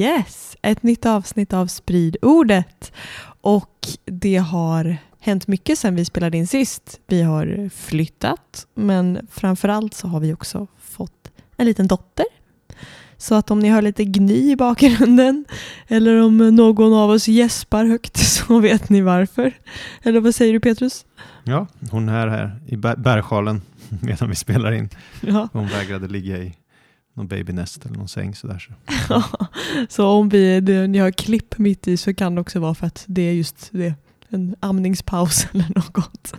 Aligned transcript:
Yes, 0.00 0.56
ett 0.62 0.82
nytt 0.82 1.06
avsnitt 1.06 1.52
av 1.52 1.66
Sprid 1.66 2.16
ordet. 2.22 2.92
Och 3.40 3.88
det 4.04 4.36
har 4.36 4.96
hänt 5.20 5.46
mycket 5.46 5.78
sedan 5.78 5.94
vi 5.94 6.04
spelade 6.04 6.38
in 6.38 6.46
sist. 6.46 7.00
Vi 7.06 7.22
har 7.22 7.70
flyttat, 7.74 8.66
men 8.74 9.26
framförallt 9.30 9.94
så 9.94 10.08
har 10.08 10.20
vi 10.20 10.34
också 10.34 10.66
fått 10.82 11.30
en 11.56 11.66
liten 11.66 11.86
dotter. 11.86 12.26
Så 13.16 13.34
att 13.34 13.50
om 13.50 13.58
ni 13.58 13.68
hör 13.68 13.82
lite 13.82 14.04
gny 14.04 14.50
i 14.50 14.56
bakgrunden 14.56 15.44
eller 15.88 16.20
om 16.22 16.38
någon 16.56 16.94
av 16.94 17.10
oss 17.10 17.28
gäspar 17.28 17.84
högt 17.84 18.16
så 18.26 18.58
vet 18.60 18.88
ni 18.88 19.00
varför. 19.00 19.52
Eller 20.02 20.20
vad 20.20 20.34
säger 20.34 20.52
du 20.52 20.60
Petrus? 20.60 21.04
Ja, 21.44 21.66
hon 21.90 22.08
är 22.08 22.28
här 22.28 22.60
i 22.66 22.76
bär- 22.76 22.96
bärsjalen 23.02 23.62
medan 24.02 24.28
vi 24.28 24.34
spelar 24.34 24.72
in. 24.72 24.88
Ja. 25.20 25.48
Hon 25.52 25.68
vägrade 25.68 26.08
ligga 26.08 26.38
i 26.38 26.54
någon 27.20 27.28
babynest 27.28 27.86
eller 27.86 27.96
någon 27.96 28.08
säng 28.08 28.34
sådär. 28.34 28.68
Så. 29.08 29.22
så 29.88 30.06
om 30.06 30.28
vi, 30.28 30.60
det, 30.60 30.86
ni 30.86 30.98
har 30.98 31.10
klipp 31.10 31.58
mitt 31.58 31.88
i 31.88 31.96
så 31.96 32.14
kan 32.14 32.34
det 32.34 32.40
också 32.40 32.60
vara 32.60 32.74
för 32.74 32.86
att 32.86 33.04
det 33.06 33.22
är 33.22 33.32
just 33.32 33.68
det. 33.72 33.94
En 34.28 34.56
amningspaus 34.60 35.46
eller 35.52 35.68
något. 35.74 36.34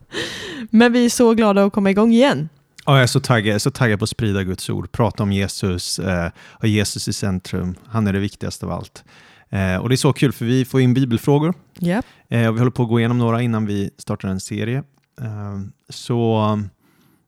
Men 0.69 0.93
vi 0.93 1.05
är 1.05 1.09
så 1.09 1.33
glada 1.33 1.63
att 1.63 1.73
komma 1.73 1.89
igång 1.89 2.13
igen. 2.13 2.49
Ja, 2.85 2.93
jag 2.93 3.03
är 3.03 3.07
så 3.07 3.19
taggad, 3.19 3.47
jag 3.47 3.55
är 3.55 3.59
så 3.59 3.71
taggad 3.71 3.99
på 3.99 4.03
att 4.03 4.09
sprida 4.09 4.43
Guds 4.43 4.69
ord, 4.69 4.91
prata 4.91 5.23
om 5.23 5.31
Jesus, 5.31 5.99
eh, 5.99 6.31
ha 6.59 6.67
Jesus 6.67 7.07
i 7.07 7.13
centrum. 7.13 7.75
Han 7.85 8.07
är 8.07 8.13
det 8.13 8.19
viktigaste 8.19 8.65
av 8.65 8.71
allt. 8.71 9.03
Eh, 9.49 9.75
och 9.75 9.89
det 9.89 9.95
är 9.95 9.97
så 9.97 10.13
kul 10.13 10.31
för 10.31 10.45
vi 10.45 10.65
får 10.65 10.81
in 10.81 10.93
bibelfrågor. 10.93 11.53
Yep. 11.79 12.05
Eh, 12.29 12.47
och 12.47 12.55
vi 12.55 12.59
håller 12.59 12.71
på 12.71 12.83
att 12.83 12.89
gå 12.89 12.99
igenom 12.99 13.17
några 13.17 13.41
innan 13.41 13.65
vi 13.65 13.89
startar 13.97 14.29
en 14.29 14.39
serie. 14.39 14.83
Eh, 15.21 15.59
så 15.89 16.37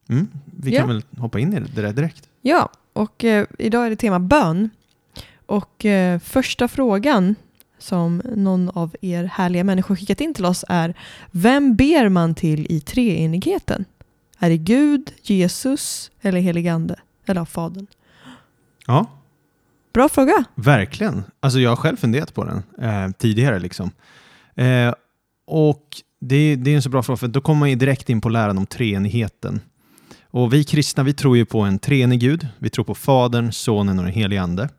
mm, 0.10 0.28
vi 0.46 0.72
kan 0.72 0.88
väl 0.88 1.04
hoppa 1.18 1.40
in 1.40 1.54
i 1.54 1.60
det 1.60 1.82
där 1.82 1.94
direkt. 1.94 2.30
Ja, 2.46 2.70
och 2.94 3.24
eh, 3.24 3.48
idag 3.58 3.86
är 3.86 3.90
det 3.90 3.96
tema 3.96 4.20
bön. 4.20 4.70
Och 5.46 5.86
eh, 5.86 6.20
första 6.20 6.68
frågan 6.68 7.36
som 7.78 8.22
någon 8.36 8.70
av 8.70 8.96
er 9.02 9.24
härliga 9.24 9.64
människor 9.64 9.96
skickat 9.96 10.22
in 10.22 10.34
till 10.34 10.46
oss 10.46 10.66
är 10.70 10.94
Vem 11.32 11.76
ber 11.76 12.10
man 12.10 12.36
till 12.36 12.68
i 12.70 12.80
treenigheten? 12.80 13.86
Är 14.40 14.50
det 14.50 14.58
Gud, 14.58 15.14
Jesus 15.22 16.12
eller 16.22 16.40
heligande? 16.40 17.00
Eller 17.26 17.42
av 17.42 17.46
Fadern? 17.46 17.88
Ja, 18.88 19.08
Bra 19.94 20.10
fråga. 20.10 20.44
Verkligen. 20.56 21.24
Alltså 21.40 21.60
jag 21.60 21.70
har 21.70 21.76
själv 21.76 21.98
funderat 21.98 22.34
på 22.34 22.44
den 22.44 22.64
eh, 22.90 23.12
tidigare. 23.12 23.60
Liksom. 23.60 23.92
Eh, 24.56 24.94
och 25.48 25.88
det, 26.20 26.56
det 26.56 26.72
är 26.72 26.76
en 26.76 26.82
så 26.82 26.90
bra 26.90 27.04
fråga, 27.04 27.18
för 27.18 27.28
då 27.28 27.42
kommer 27.42 27.60
man 27.60 27.78
direkt 27.78 28.10
in 28.10 28.22
på 28.22 28.30
läran 28.30 28.58
om 28.58 28.66
treenigheten. 28.66 29.62
Och 30.34 30.54
vi 30.54 30.64
kristna, 30.64 31.04
vi 31.04 31.14
tror 31.14 31.38
ju 31.38 31.46
på 31.46 31.62
en 31.62 31.80
treenig 31.80 32.20
Gud. 32.20 32.48
Vi 32.60 32.70
tror 32.70 32.86
på 32.86 32.96
Fadern, 32.96 33.52
Sonen 33.52 34.00
och 34.00 34.06
den 34.06 34.14
helige 34.14 34.42
Ande. 34.42 34.70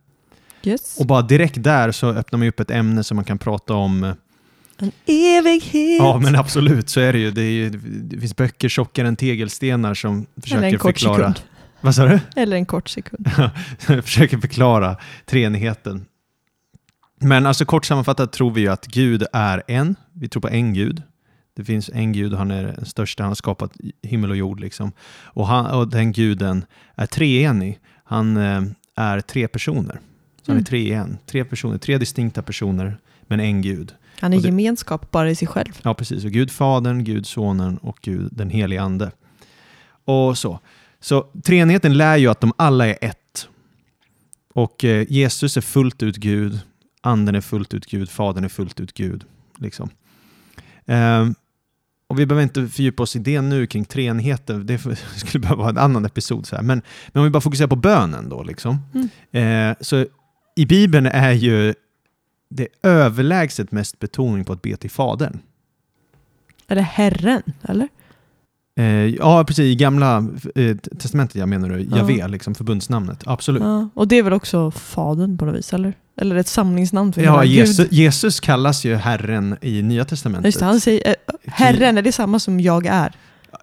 Yes. 0.63 0.97
Och 0.99 1.07
bara 1.07 1.23
direkt 1.23 1.63
där 1.63 1.93
så 1.93 2.09
öppnar 2.09 2.39
man 2.39 2.49
upp 2.49 2.61
ett 2.61 2.71
ämne 2.71 3.05
som 3.05 3.17
man 3.17 3.25
kan 3.25 3.39
prata 3.39 3.75
om. 3.75 4.05
eh, 4.05 4.15
En 4.79 4.93
evighet. 5.07 5.99
Ja, 5.99 6.19
men 6.19 6.37
absolut, 6.37 6.89
så 6.89 7.01
är 7.01 7.13
det 7.13 7.19
ju. 7.19 7.31
Det, 7.31 7.43
är 7.43 7.51
ju, 7.51 7.71
det 8.03 8.19
finns 8.21 8.37
böcker 8.37 8.69
tjockare 8.69 9.09
än 9.09 9.17
tegelstenar 9.17 9.95
som 9.95 10.15
eller 10.17 10.43
försöker 10.43 10.65
en 10.67 10.79
kort 10.79 10.99
förklara... 10.99 11.17
sekund. 11.17 11.41
Vad 11.81 11.95
sa 11.95 12.07
du? 12.07 12.21
Eller 12.37 12.57
en 12.57 12.67
kort 12.67 12.89
sekund. 12.89 13.31
försöker 14.03 14.39
förklara 14.39 14.97
treenigheten. 15.27 16.07
Men 17.21 17.47
alltså 17.47 17.65
kort 17.65 17.85
sammanfattat 17.85 18.33
tror 18.33 18.51
vi 18.51 18.61
ju 18.61 18.69
att 18.69 18.87
Gud 18.87 19.25
är 19.33 19.63
en. 19.69 19.97
Vi 20.13 20.29
tror 20.29 20.41
på 20.41 20.49
en 20.49 20.75
Gud. 20.75 21.03
Det 21.57 21.65
finns 21.65 21.91
en 21.95 22.13
Gud 22.13 22.33
han 22.35 22.51
är 22.51 22.63
den 22.63 22.87
största. 22.87 23.23
Han 23.23 23.31
har 23.31 23.35
skapat 23.35 23.73
himmel 24.03 24.31
och 24.31 24.37
jord. 24.37 24.61
Liksom. 24.61 24.93
Och, 25.23 25.47
han, 25.47 25.67
och 25.67 25.89
den 25.89 26.13
guden 26.13 26.65
är 26.95 27.07
treenig. 27.07 27.79
Han 28.05 28.37
eh, 28.37 28.63
är 28.97 29.21
tre 29.21 29.49
personer. 29.49 30.01
Så 30.43 30.53
han 30.53 30.57
Mm. 30.57 30.61
är 30.61 30.65
tre 30.65 30.79
i 30.81 30.93
en. 30.93 31.19
Tre 31.27 31.45
personer, 31.45 31.79
tre 31.79 31.99
distinkta 31.99 32.43
personer, 32.43 32.99
men 33.23 33.41
en 33.41 33.63
Gud. 33.63 33.95
Han 34.21 34.33
är 34.33 34.37
det- 34.39 34.45
gemenskap 34.47 35.11
bara 35.11 35.31
i 35.31 35.35
sig 35.35 35.49
själv. 35.49 35.81
Ja, 35.83 35.95
precis. 35.95 36.25
Och 36.25 36.31
Gud 36.31 36.51
Fadern, 36.51 37.05
Gud 37.05 37.27
Sonen 37.27 37.79
och 37.79 37.99
Gud 38.03 38.29
den 38.33 38.51
helige 38.51 38.83
Ande. 38.83 39.11
Och 40.05 40.39
så. 40.39 40.61
Så 41.01 41.23
treenigheten 41.45 41.97
lär 41.97 42.17
ju 42.17 42.29
att 42.29 42.41
de 42.41 42.53
alla 42.57 42.87
är 42.87 42.99
ett. 43.01 43.49
Och 44.55 44.85
eh, 44.85 45.07
Jesus 45.13 45.57
är 45.57 45.61
fullt 45.61 46.03
ut 46.03 46.17
Gud, 46.17 46.61
Anden 47.01 47.35
är 47.35 47.41
fullt 47.41 47.75
ut 47.75 47.87
Gud, 47.87 48.11
Fadern 48.11 48.45
är 48.45 48.49
fullt 48.49 48.81
ut 48.81 48.93
Gud. 48.95 49.25
Liksom. 49.59 49.91
Ehm, 50.87 51.35
och 52.07 52.19
vi 52.19 52.27
behöver 52.27 52.43
inte 52.43 52.69
fördjupa 52.69 53.03
oss 53.03 53.17
i 53.17 53.19
det 53.19 53.41
nu 53.41 53.67
kring 53.67 53.85
treenigheten, 53.85 54.67
det 54.67 54.79
skulle 55.17 55.41
behöva 55.41 55.63
vara 55.63 55.71
en 55.71 55.79
annan 55.79 56.05
episod. 56.05 56.47
Så 56.47 56.57
här. 56.57 56.63
Men, 56.63 56.83
men 57.09 57.21
om 57.21 57.25
vi 57.25 57.31
bara 57.31 57.41
fokuserar 57.41 57.69
på 57.69 57.77
bönen 57.77 58.29
då. 58.29 58.43
Liksom. 58.43 58.79
Eh, 59.33 59.77
så 59.81 60.07
i 60.57 60.67
Bibeln 60.67 61.07
är 61.07 61.33
ju 61.33 61.75
det 62.51 62.69
överlägset 62.83 63.73
mest 63.73 63.99
betoning 63.99 64.45
på 64.45 64.53
att 64.53 64.63
be 64.63 64.77
till 64.77 64.91
Fadern. 64.91 65.39
Är 66.67 66.75
det 66.75 66.83
Herren? 66.83 67.43
Eller? 67.63 67.89
Eh, 68.77 68.87
ja, 69.07 69.45
precis. 69.45 69.65
I 69.65 69.75
gamla 69.75 70.27
eh, 70.55 70.77
testamentet, 70.77 71.37
jag 71.37 71.49
menar 71.49 71.69
du, 71.69 71.81
Ja. 71.91 71.97
Javé, 71.97 72.29
liksom 72.29 72.55
förbundsnamnet. 72.55 73.23
Absolut. 73.27 73.63
Ja, 73.63 73.69
Ja. 73.69 73.89
Och 73.95 74.09
det 74.09 74.19
är 74.19 74.23
väl 74.23 74.33
också 74.33 74.71
Fadern 74.71 75.39
på 75.39 75.45
något 75.45 75.55
vis? 75.55 75.73
Eller? 75.73 75.95
Eller 76.17 76.37
ett 76.37 76.49
samlingsnamn 76.49 77.13
för 77.13 77.43
Gud? 77.43 77.51
Jesus, 77.51 77.93
Jesus 77.93 78.41
kallas 78.41 78.85
ju 78.85 78.95
Herren 78.95 79.57
i 79.61 79.83
Nya 79.83 80.05
testamentet. 80.05 80.45
Just 80.47 80.59
det, 80.59 80.65
han 80.65 80.81
säger, 80.81 81.09
eh, 81.09 81.15
Herren, 81.47 81.99
är 81.99 82.03
det 82.03 82.13
samma 82.13 82.39
som 82.39 82.61
jag 82.61 82.87
är? 82.87 83.13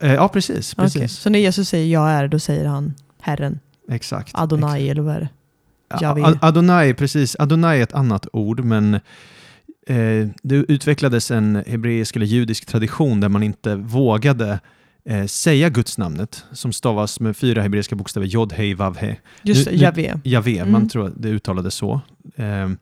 Eh, 0.02 0.14
ja, 0.14 0.28
precis. 0.28 0.76
precis. 0.76 0.96
Okej, 0.96 1.08
Så 1.10 1.30
när 1.30 1.40
Jesus 1.40 1.70
säger 1.70 1.94
jag 1.94 2.10
är, 2.10 2.28
då 2.28 2.40
säger 2.40 2.66
han 2.66 2.94
Herren, 3.22 3.60
Exakt. 3.92 4.32
Adonai 4.34 4.90
eller 4.90 5.02
vad 5.02 5.16
är 5.16 5.20
det? 5.20 5.30
Javé. 6.02 6.38
Adonai, 6.42 6.94
precis. 6.94 7.36
Adonai 7.40 7.80
är 7.80 7.84
ett 7.84 7.94
annat 7.94 8.28
ord, 8.34 8.60
men 8.64 8.94
eh, 9.88 10.28
det 10.44 10.56
utvecklades 10.56 11.32
en 11.32 11.64
hebreisk 11.68 12.16
eller 12.16 12.26
judisk 12.26 12.66
tradition 12.66 13.20
där 13.20 13.30
man 13.30 13.44
inte 13.44 13.76
vågade 13.76 14.60
eh, 15.06 15.25
säga 15.25 15.69
gudsnamnet 15.69 16.45
som 16.51 16.73
stavas 16.73 17.19
med 17.19 17.38
fyra 17.38 17.62
hebreiska 17.62 17.95
bokstäver, 17.95 18.28
jod, 18.28 18.53
hej, 18.53 18.73
vav, 18.73 18.97
he. 18.97 19.16
Just 19.44 19.66
det, 19.66 19.72
Javé. 19.75 20.13
Javé, 20.23 20.57
Mm. 20.59 20.72
man 20.72 20.89
tror 20.89 21.07
att 21.07 21.13
det 21.22 21.29
uttalades 21.29 21.73
så. 21.75 22.01
Ehm, 22.35 22.78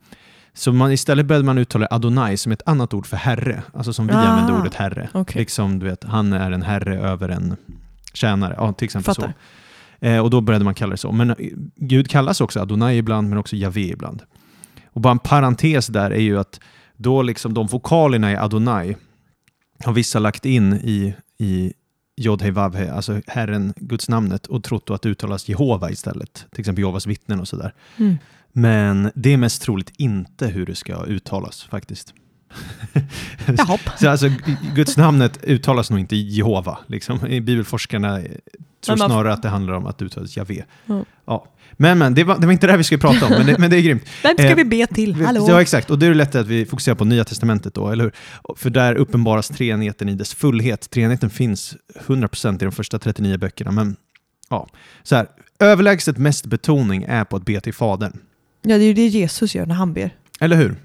så 0.53 0.71
man, 0.73 0.91
istället 0.91 1.25
började 1.25 1.45
man 1.45 1.57
uttala 1.57 1.87
Adonai 1.91 2.37
som 2.37 2.51
ett 2.51 2.61
annat 2.65 2.93
ord 2.93 3.05
för 3.07 3.17
herre, 3.17 3.63
alltså 3.73 3.93
som 3.93 4.07
vi 4.07 4.13
Ah, 4.13 4.17
använder 4.17 4.59
ordet 4.61 4.73
herre. 4.75 5.09
okej. 5.13 5.39
Liksom, 5.39 5.79
du 5.79 5.85
vet, 5.85 6.03
han 6.03 6.33
är 6.33 6.51
en 6.51 6.61
herre 6.61 6.97
över 6.99 7.29
en 7.29 7.55
tjänare, 8.13 8.53
ja, 8.57 8.73
till 8.73 8.85
exempel 8.85 9.15
Fattar. 9.15 9.33
så. 10.01 10.05
Eh, 10.05 10.19
och 10.19 10.29
då 10.29 10.41
började 10.41 10.65
man 10.65 10.75
kalla 10.75 10.91
det 10.91 10.97
så. 10.97 11.11
Men 11.11 11.29
eh, 11.29 11.35
Gud 11.75 12.09
kallas 12.09 12.41
också 12.41 12.59
Adonai 12.59 12.97
ibland, 12.97 13.29
men 13.29 13.37
också 13.37 13.55
Javé 13.55 13.81
ibland. 13.89 14.21
Och 14.93 15.01
bara 15.01 15.11
en 15.11 15.19
parentes 15.19 15.87
där 15.87 16.11
är 16.11 16.21
ju 16.21 16.39
att 16.39 16.59
då 16.97 17.21
liksom 17.21 17.53
de 17.53 17.67
vokalerna 17.67 18.31
i 18.31 18.35
Adonai 18.35 18.95
har 19.85 19.93
vissa 19.93 20.19
lagt 20.19 20.45
in 20.45 20.73
i, 20.73 21.15
i 21.37 21.73
Jod 22.19 22.41
Hei 22.41 22.51
Vav 22.51 22.75
Hei, 22.75 22.89
alltså 22.89 23.21
Herren, 23.27 23.73
Guds 23.75 24.09
namnet 24.09 24.47
och 24.47 24.63
trott 24.63 24.89
att 24.89 25.01
det 25.01 25.09
uttalas 25.09 25.49
Jehova 25.49 25.91
istället. 25.91 26.33
Till 26.33 26.59
exempel 26.59 26.81
Jehovas 26.81 27.07
vittnen 27.07 27.39
och 27.39 27.47
sådär. 27.47 27.73
Mm. 27.97 28.17
Men 28.51 29.11
det 29.15 29.33
är 29.33 29.37
mest 29.37 29.61
troligt 29.61 29.93
inte 29.97 30.47
hur 30.47 30.65
det 30.65 30.75
ska 30.75 31.05
uttalas 31.05 31.63
faktiskt. 31.63 32.13
Så 33.99 34.09
alltså, 34.09 34.29
Guds 34.75 34.97
namnet 34.97 35.43
uttalas 35.43 35.89
nog 35.89 35.99
inte 35.99 36.15
Jehova. 36.15 36.77
Liksom. 36.87 37.19
Bibelforskarna 37.19 38.21
tror 38.81 38.95
Men 38.95 38.99
man- 38.99 39.09
snarare 39.09 39.33
att 39.33 39.41
det 39.41 39.49
handlar 39.49 39.73
om 39.73 39.85
att 39.85 39.97
det 39.97 40.05
uttalas 40.05 40.37
Javé. 40.37 40.63
Ja. 40.85 41.03
Ja. 41.25 41.45
Men, 41.73 41.97
men 41.97 42.13
det, 42.13 42.23
var, 42.23 42.37
det 42.39 42.45
var 42.47 42.53
inte 42.53 42.67
det 42.67 42.73
här 42.73 42.77
vi 42.77 42.83
skulle 42.83 42.99
prata 42.99 43.25
om, 43.25 43.31
men 43.31 43.45
det, 43.45 43.57
men 43.57 43.69
det 43.69 43.77
är 43.77 43.81
grymt. 43.81 44.03
Vem 44.23 44.33
ska 44.37 44.47
Eh, 44.47 44.55
vi 44.55 44.63
be 44.65 44.87
till? 44.87 45.15
Hallå? 45.15 45.45
Ja, 45.49 45.61
exakt. 45.61 45.89
Och 45.89 45.99
det 45.99 46.05
är 46.07 46.13
lätt 46.13 46.35
att 46.35 46.47
vi 46.47 46.65
fokuserar 46.65 46.95
på 46.95 47.05
Nya 47.05 47.23
Testamentet 47.23 47.73
då, 47.73 47.89
eller 47.89 48.03
hur? 48.03 48.13
För 48.55 48.69
där 48.69 48.95
uppenbaras 48.95 49.47
treenigheten 49.47 50.09
i 50.09 50.15
dess 50.15 50.33
fullhet. 50.33 50.89
Treenigheten 50.89 51.29
finns 51.29 51.75
100% 52.05 52.53
i 52.55 52.57
de 52.65 52.71
första 52.71 52.99
39 52.99 53.37
böckerna, 53.37 53.71
men 53.71 53.95
ja. 54.49 54.67
Så 55.03 55.15
här, 55.15 55.27
överlägset 55.59 56.17
mest 56.17 56.45
betoning 56.45 57.03
är 57.03 57.23
på 57.23 57.35
att 57.35 57.45
be 57.45 57.61
till 57.61 57.73
Fadern. 57.73 58.19
Ja, 58.61 58.77
det 58.77 58.83
är 58.83 58.87
ju 58.87 58.93
det 58.93 59.07
Jesus 59.07 59.55
gör 59.55 59.65
när 59.65 59.75
han 59.75 59.93
ber. 59.93 60.15
Eller 60.39 60.55
hur? 60.57 60.75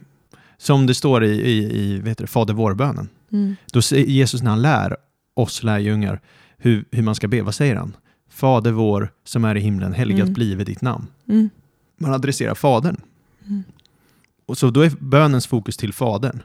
Som 0.59 0.87
det 0.87 0.95
står 0.95 1.25
i, 1.25 1.31
i, 1.31 1.81
i 1.81 1.99
vet 1.99 2.19
du, 2.19 2.27
Fader 2.27 2.55
vår-bönen. 2.55 3.09
Mm. 3.33 3.57
Då 3.73 3.81
Jesus 3.97 4.43
när 4.43 4.51
han 4.51 4.63
lär 4.63 4.97
oss 5.37 5.63
lärjungar 5.63 6.21
hur, 6.65 6.85
hur 6.91 7.03
man 7.03 7.15
ska 7.15 7.29
be, 7.29 7.43
vad 7.43 7.55
säger 7.55 7.77
han? 7.77 7.97
Fader 8.31 8.73
vår 8.73 9.13
som 9.25 9.45
är 9.45 9.55
i 9.57 9.61
himlen, 9.61 9.93
helgat 9.93 10.21
Mm. 10.21 10.33
blive 10.33 10.65
ditt 10.65 10.81
namn. 10.83 11.07
Mm. 11.29 11.51
Man 11.99 12.13
adresserar 12.13 12.55
Fadern. 12.55 12.97
Mm. 13.47 13.65
Och 14.47 14.59
så 14.59 14.71
då 14.71 14.81
är 14.81 14.93
bönens 15.01 15.47
fokus 15.47 15.77
till 15.77 15.93
Fadern. 15.93 16.43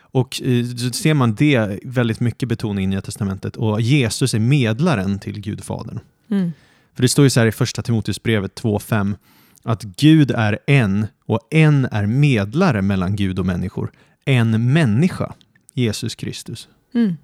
Och 0.00 0.42
eh, 0.42 0.66
så 0.66 0.90
ser 0.90 1.14
man 1.14 1.34
det 1.34 1.80
väldigt 1.84 2.20
mycket 2.20 2.48
betonat 2.48 2.82
i 2.82 2.86
Nya 2.86 3.00
Testamentet 3.00 3.56
och 3.56 3.80
Jesus 3.80 4.34
är 4.34 4.38
medlaren 4.38 5.18
till 5.18 5.40
Gud 5.40 5.64
Fadern. 5.64 6.00
Mm. 6.30 6.52
För 6.94 7.02
det 7.02 7.08
står 7.08 7.24
ju 7.24 7.30
så 7.30 7.40
här 7.40 7.46
i 7.46 7.52
första 7.52 7.82
Timoteusbrevet 7.82 8.62
2.5 8.62 9.14
att 9.62 9.82
Gud 9.82 10.30
är 10.30 10.58
en 10.66 11.06
och 11.26 11.40
en 11.50 11.84
är 11.84 12.06
medlare 12.06 12.82
mellan 12.82 13.16
Gud 13.16 13.38
och 13.38 13.46
människor. 13.46 13.92
En 14.24 14.72
människa, 14.72 15.34
Jesus 15.74 16.14
Kristus. 16.14 16.68
Mm. 16.94 17.16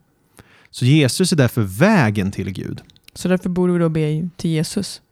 Så 0.70 0.84
Jesus 0.84 1.32
är 1.32 1.36
därför 1.36 1.62
vägen 1.62 2.30
till 2.30 2.50
Gud. 2.50 2.80
Så 3.14 3.28
därför 3.28 3.48
borde 3.48 3.72
vi 3.72 3.78
då 3.78 3.88
be 3.88 4.28
till 4.36 4.50
Jesus. 4.50 5.02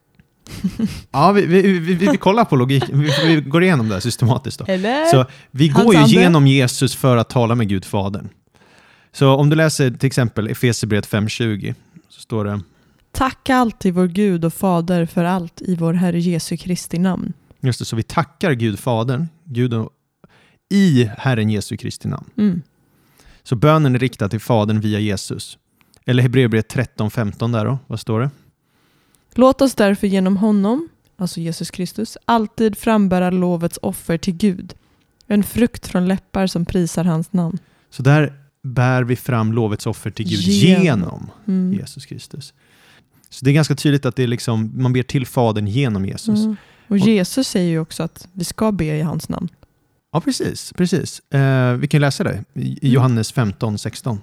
Ja, 1.11 1.33
vi, 1.33 1.47
vi, 1.47 1.79
vi, 1.79 1.95
vi, 1.95 2.17
kollar 2.17 2.45
på 2.45 2.57
logiken, 2.57 3.01
vi, 3.01 3.13
vi 3.27 3.41
går 3.41 3.63
igenom 3.63 3.89
det 3.89 3.95
här 3.95 4.01
systematiskt. 4.01 4.59
Då. 4.59 4.65
Eller? 4.69 5.07
Så 5.07 5.27
vi 5.51 5.69
går 5.69 5.95
ju 5.95 6.05
genom 6.05 6.47
Jesus 6.47 6.95
för 6.95 7.17
att 7.17 7.29
tala 7.29 7.55
med 7.55 7.69
Gud 7.69 7.85
Fadern. 7.85 8.29
Så 9.13 9.35
om 9.35 9.51
du 9.51 9.57
läser 9.57 9.91
till 9.91 10.07
exempel 10.07 10.49
Efesierbrevet 10.49 11.09
5.20 11.09 11.75
så 12.09 12.21
står 12.21 12.45
det 12.45 12.61
Tacka 13.13 13.57
alltid 13.57 13.95
vår 13.95 14.07
Gud 14.07 14.45
och 14.45 14.55
Fader 14.55 15.07
för 15.07 15.25
allt 15.25 15.63
i 15.63 15.75
vår 15.75 15.93
Herre 15.93 16.21
Jesu 16.21 16.57
Kristi 16.57 16.99
namn. 16.99 17.33
Just 17.61 17.79
det, 17.79 17.85
så 17.85 17.97
vi 17.97 18.03
tackar 18.03 18.53
Gud 18.53 18.79
Fadern, 18.79 19.29
Gud 19.45 19.75
och, 19.75 19.91
i 20.71 21.11
Herren 21.19 21.51
Jesu 21.51 21.77
Kristi 21.77 22.09
namn. 22.09 22.31
Mm. 22.37 22.63
Så 23.49 23.57
bönen 23.57 23.95
är 23.95 23.99
riktad 23.99 24.29
till 24.29 24.41
Fadern 24.41 24.81
via 24.81 24.99
Jesus. 24.99 25.59
Eller 26.05 26.23
Hebreerbrevet 26.23 26.75
13.15 26.75 27.53
där 27.53 27.65
då, 27.65 27.79
vad 27.87 28.01
står 28.01 28.21
det? 28.21 28.31
Låt 29.35 29.61
oss 29.63 29.75
därför 29.75 30.07
genom 30.07 30.37
honom, 30.37 30.89
alltså 31.17 31.41
Jesus 31.41 31.71
Kristus, 31.71 32.17
alltid 32.25 32.79
frambära 32.79 33.31
lovets 33.31 33.79
offer 33.83 34.19
till 34.19 34.35
Gud. 34.35 34.75
En 35.27 35.43
frukt 35.43 35.87
från 35.87 36.09
läppar 36.09 36.47
som 36.47 36.65
prisar 36.65 37.05
hans 37.05 37.33
namn. 37.33 37.59
Så 37.91 38.03
där 38.03 38.33
bär 38.63 39.03
vi 39.03 39.17
fram 39.17 39.53
lovets 39.53 39.87
offer 39.87 40.11
till 40.11 40.29
Gud 40.29 40.41
Genom. 40.41 40.85
genom 40.85 41.31
Mm. 41.47 41.79
Jesus 41.79 42.07
Kristus. 42.07 42.55
Så 43.29 43.45
det 43.45 43.51
är 43.51 43.55
ganska 43.55 43.75
tydligt 43.75 44.07
att 44.07 44.17
det 44.17 44.23
är 44.23 44.29
liksom, 44.29 44.73
man 44.75 44.93
ber 44.93 45.03
till 45.03 45.27
Fadern 45.27 45.67
genom 45.67 46.05
Jesus. 46.07 46.45
Mm. 46.45 46.57
Och 46.89 46.99
Jesus 46.99 47.49
säger 47.49 47.71
ju 47.71 47.79
också 47.79 48.03
att 48.03 48.29
vi 48.33 48.45
ska 48.45 48.73
be 48.73 48.85
i 48.85 49.03
hans 49.03 49.29
namn. 49.29 49.49
Ja, 50.13 50.21
precis. 50.21 50.73
precis. 50.73 51.21
Eh, 51.33 51.73
vi 51.73 51.89
kan 51.89 52.01
läsa 52.01 52.25
det 52.25 52.45
Mm. 52.55 52.77
Johannes 52.83 53.33
15, 53.33 53.79
16. 53.79 54.21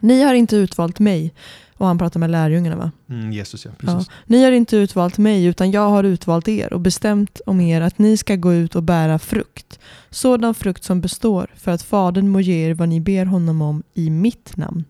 Ni 0.00 0.22
har 0.22 0.34
inte 0.34 0.56
utvalt 0.56 0.98
mig. 0.98 1.34
Och 1.78 1.86
han 1.86 1.98
pratar 1.98 2.20
med 2.20 2.30
lärjungarna 2.30 2.76
va? 2.76 2.90
Mm, 3.08 3.32
Jesus, 3.32 3.64
ja. 3.64 3.70
Precis. 3.78 4.08
Ja. 4.08 4.14
Ni 4.26 4.44
har 4.44 4.52
inte 4.52 4.76
utvalt 4.76 5.18
mig 5.18 5.44
utan 5.44 5.70
jag 5.70 5.88
har 5.88 6.04
utvalt 6.04 6.48
er 6.48 6.72
och 6.72 6.80
bestämt 6.80 7.40
om 7.46 7.60
er 7.60 7.80
att 7.80 7.98
ni 7.98 8.16
ska 8.16 8.36
gå 8.36 8.54
ut 8.54 8.76
och 8.76 8.82
bära 8.82 9.18
frukt. 9.18 9.78
Sådan 10.10 10.54
frukt 10.54 10.84
som 10.84 11.00
består 11.00 11.50
för 11.56 11.70
att 11.72 11.82
Fadern 11.82 12.28
må 12.28 12.40
ge 12.40 12.68
er 12.70 12.74
vad 12.74 12.88
ni 12.88 13.00
ber 13.00 13.24
honom 13.24 13.62
om 13.62 13.82
i 13.94 14.10
mitt 14.10 14.56
namn. 14.56 14.84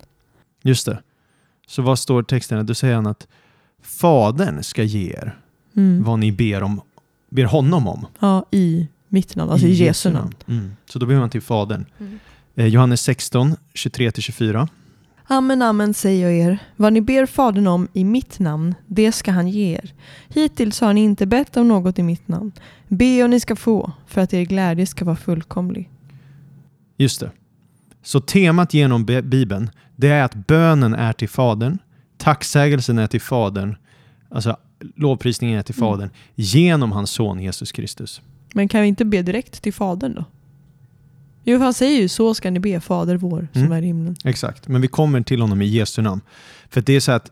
Just 0.63 0.87
det. 0.87 0.99
Så 1.67 1.83
vad 1.83 1.99
står 1.99 2.23
texten? 2.23 2.67
Då 2.67 2.75
säger 2.75 2.95
han 2.95 3.07
att 3.07 3.27
Fadern 3.83 4.63
ska 4.63 4.83
ge 4.83 5.11
er 5.13 5.39
Mm. 5.77 6.03
vad 6.05 6.19
ni 6.19 6.33
ber, 6.33 6.63
om, 6.63 6.81
ber 7.31 7.45
honom 7.45 7.89
om. 7.89 8.07
Ja, 8.19 8.45
i 8.51 8.89
mitt 9.17 9.37
namn, 9.37 9.51
alltså 9.51 9.67
i 9.67 9.73
Jesu 9.73 10.11
namn. 10.11 10.35
Mm. 10.49 10.77
Så 10.87 10.99
då 10.99 11.07
ber 11.07 11.15
man 11.19 11.31
till 11.31 11.43
Fadern. 11.43 11.85
Mm. 12.01 12.19
Eh, 12.57 12.67
Johannes 12.67 13.01
16, 13.03 13.57
23-24. 13.75 14.69
Amen, 15.29 15.63
amen 15.63 15.95
säger 15.95 16.29
jag 16.31 16.39
er. 16.39 16.59
Vad 16.77 16.93
ni 16.93 17.01
ber 17.01 17.27
Fadern 17.27 17.67
om 17.67 17.89
i 17.93 18.05
mitt 18.05 18.39
namn, 18.39 18.75
det 18.87 19.13
ska 19.13 19.31
han 19.33 19.49
ge 19.49 19.75
er. 19.75 19.93
Hittills 20.29 20.81
har 20.81 20.93
ni 20.93 21.01
inte 21.05 21.27
bett 21.27 21.57
om 21.57 21.69
något 21.69 21.99
i 21.99 22.03
mitt 22.03 22.29
namn. 22.29 22.53
Be 22.89 23.23
och 23.25 23.31
ni 23.31 23.41
ska 23.41 23.57
få, 23.57 23.93
för 24.07 24.21
att 24.21 24.35
er 24.35 24.43
glädje 24.45 24.87
ska 24.87 25.05
vara 25.05 25.17
fullkomlig. 25.17 25.91
Just 26.97 27.21
det. 27.21 27.31
Så 28.03 28.21
temat 28.21 28.75
genom 28.75 29.05
Be- 29.05 29.23
Bibeln, 29.23 29.71
det 29.97 30.09
är 30.09 30.25
att 30.25 30.35
bönen 30.35 30.95
är 30.95 31.13
till 31.13 31.29
Fadern, 31.29 31.79
tacksägelsen 32.19 32.99
är 32.99 33.07
till 33.07 33.21
Fadern, 33.21 33.77
alltså 34.31 34.57
lovprisningen 34.97 35.59
är 35.59 35.63
till 35.63 35.75
Mm. 35.79 35.89
Fadern, 35.91 36.11
genom 36.35 36.93
hans 36.93 37.11
son 37.11 37.41
Jesus 37.41 37.73
Kristus. 37.73 38.21
Men 38.57 38.69
kan 38.69 38.83
vi 38.83 38.89
inte 38.89 39.05
be 39.05 39.23
direkt 39.23 39.63
till 39.63 39.73
Fadern 39.75 40.15
då? 40.15 40.25
Jo, 41.45 41.59
för 41.59 41.65
han 41.65 41.75
säger 41.75 42.01
ju 42.01 42.09
så 42.09 42.35
ska 42.35 42.51
ni 42.51 42.61
be 42.61 42.81
Fader 42.81 43.17
vår 43.17 43.49
som 43.53 43.63
Mm. 43.63 43.73
är 43.73 43.83
i 43.83 43.87
himlen. 43.87 44.17
Exakt, 44.25 44.69
men 44.69 44.81
vi 44.81 44.89
kommer 44.89 45.21
till 45.21 45.41
honom 45.41 45.63
i 45.63 45.67
Jesu 45.67 46.03
namn. 46.03 46.21
För 46.69 46.81
det 46.81 46.93
är 46.93 47.01
så 47.01 47.13
att, 47.13 47.31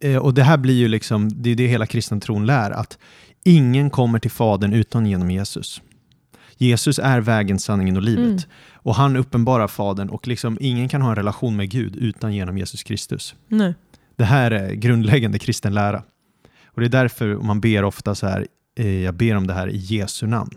eh, 0.00 0.16
och 0.16 0.34
det 0.34 0.42
här 0.42 0.56
blir 0.56 0.74
ju 0.74 0.88
liksom, 0.88 1.28
det 1.42 1.50
är 1.50 1.54
det 1.56 1.66
hela 1.66 1.86
kristna 1.86 2.20
tron 2.20 2.46
lär, 2.46 2.70
att 2.70 2.98
ingen 3.44 3.90
kommer 3.90 4.18
till 4.18 4.30
Fadern 4.30 4.72
utan 4.72 5.06
genom 5.06 5.30
Jesus. 5.30 5.82
Jesus 6.56 6.98
är 6.98 7.20
vägen, 7.20 7.58
sanningen 7.58 7.96
och 7.96 8.02
livet. 8.02 8.26
Mm. 8.26 8.38
Och 8.72 8.94
han 8.94 9.16
uppenbarar 9.16 9.68
Fadern 9.68 10.08
och 10.08 10.26
liksom 10.28 10.58
ingen 10.60 10.88
kan 10.88 11.02
ha 11.02 11.10
en 11.10 11.16
relation 11.16 11.56
med 11.56 11.70
Gud 11.70 11.96
utan 11.96 12.34
genom 12.34 12.58
Jesus 12.58 12.82
Kristus. 12.82 13.34
Nej. 13.48 13.74
Det 14.16 14.24
här 14.24 14.50
är 14.50 14.72
grundläggande 14.74 15.38
kristen 15.38 15.74
lära. 15.74 16.02
Och 16.66 16.80
det 16.80 16.86
är 16.86 17.02
därför 17.02 17.34
man 17.34 17.60
ber 17.60 17.84
ofta 17.84 18.14
så 18.14 18.26
här, 18.26 18.46
jag 18.84 19.14
ber 19.14 19.36
om 19.36 19.46
det 19.46 19.54
här 19.54 19.68
i 19.68 19.76
Jesu 19.76 20.26
namn. 20.26 20.50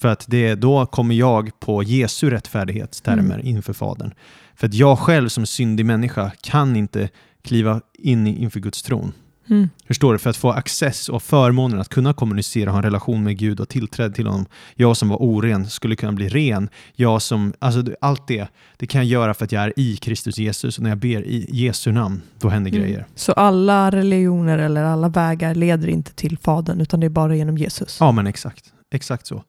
För 0.00 0.08
att 0.08 0.24
det, 0.28 0.54
då 0.54 0.86
kommer 0.86 1.14
jag 1.14 1.60
på 1.60 1.82
Jesu 1.82 2.30
rättfärdighetstermer 2.30 3.34
Mm. 3.34 3.46
inför 3.46 3.72
Fadern. 3.72 4.14
För 4.54 4.66
att 4.66 4.74
jag 4.74 4.98
själv 4.98 5.28
som 5.28 5.46
syndig 5.46 5.86
människa 5.86 6.32
kan 6.40 6.76
inte 6.76 7.08
kliva 7.42 7.80
in 7.98 8.26
i- 8.26 8.42
inför 8.42 8.60
Guds 8.60 8.82
tron. 8.82 9.12
Mm. 9.50 9.68
Förstår 9.86 10.12
du? 10.12 10.18
För 10.18 10.30
att 10.30 10.36
få 10.36 10.50
access 10.50 11.08
och 11.08 11.22
förmånen 11.22 11.80
att 11.80 11.88
kunna 11.88 12.12
kommunicera 12.12 12.70
ha 12.70 12.76
en 12.78 12.82
relation 12.84 13.22
med 13.24 13.38
Gud 13.38 13.60
och 13.60 13.68
tillträde 13.68 14.14
till 14.14 14.26
honom. 14.26 14.46
Jag 14.74 14.96
som 14.96 15.08
var 15.08 15.16
oren 15.22 15.66
skulle 15.70 15.96
kunna 15.96 16.12
bli 16.12 16.28
ren. 16.28 16.68
Jag 16.94 17.22
som, 17.22 17.52
alltså 17.58 17.84
allt 18.00 18.28
det, 18.28 18.48
det 18.76 18.86
kan 18.86 19.00
jag 19.00 19.06
göra 19.20 19.34
för 19.34 19.44
att 19.44 19.52
jag 19.52 19.64
är 19.64 19.72
i 19.76 19.96
Kristus 19.96 20.38
Jesus. 20.38 20.76
Och 20.78 20.82
när 20.82 20.90
jag 20.90 20.98
ber 20.98 21.22
i 21.26 21.46
Jesu 21.50 21.92
namn, 21.92 22.22
då 22.40 22.48
händer 22.48 22.70
Mm. 22.70 22.82
grejer. 22.82 23.06
Så 23.14 23.32
alla 23.32 23.90
religioner 23.90 24.58
eller 24.58 24.82
alla 24.84 25.08
vägar 25.08 25.54
leder 25.54 25.88
inte 25.88 26.12
till 26.14 26.38
Fadern 26.38 26.80
utan 26.80 27.00
det 27.00 27.06
är 27.06 27.10
bara 27.10 27.36
genom 27.36 27.58
Jesus. 27.58 27.96
Ja, 28.00 28.12
men 28.12 28.26
exakt. 28.26 28.64
Exakt 28.94 29.26
så. 29.26 29.42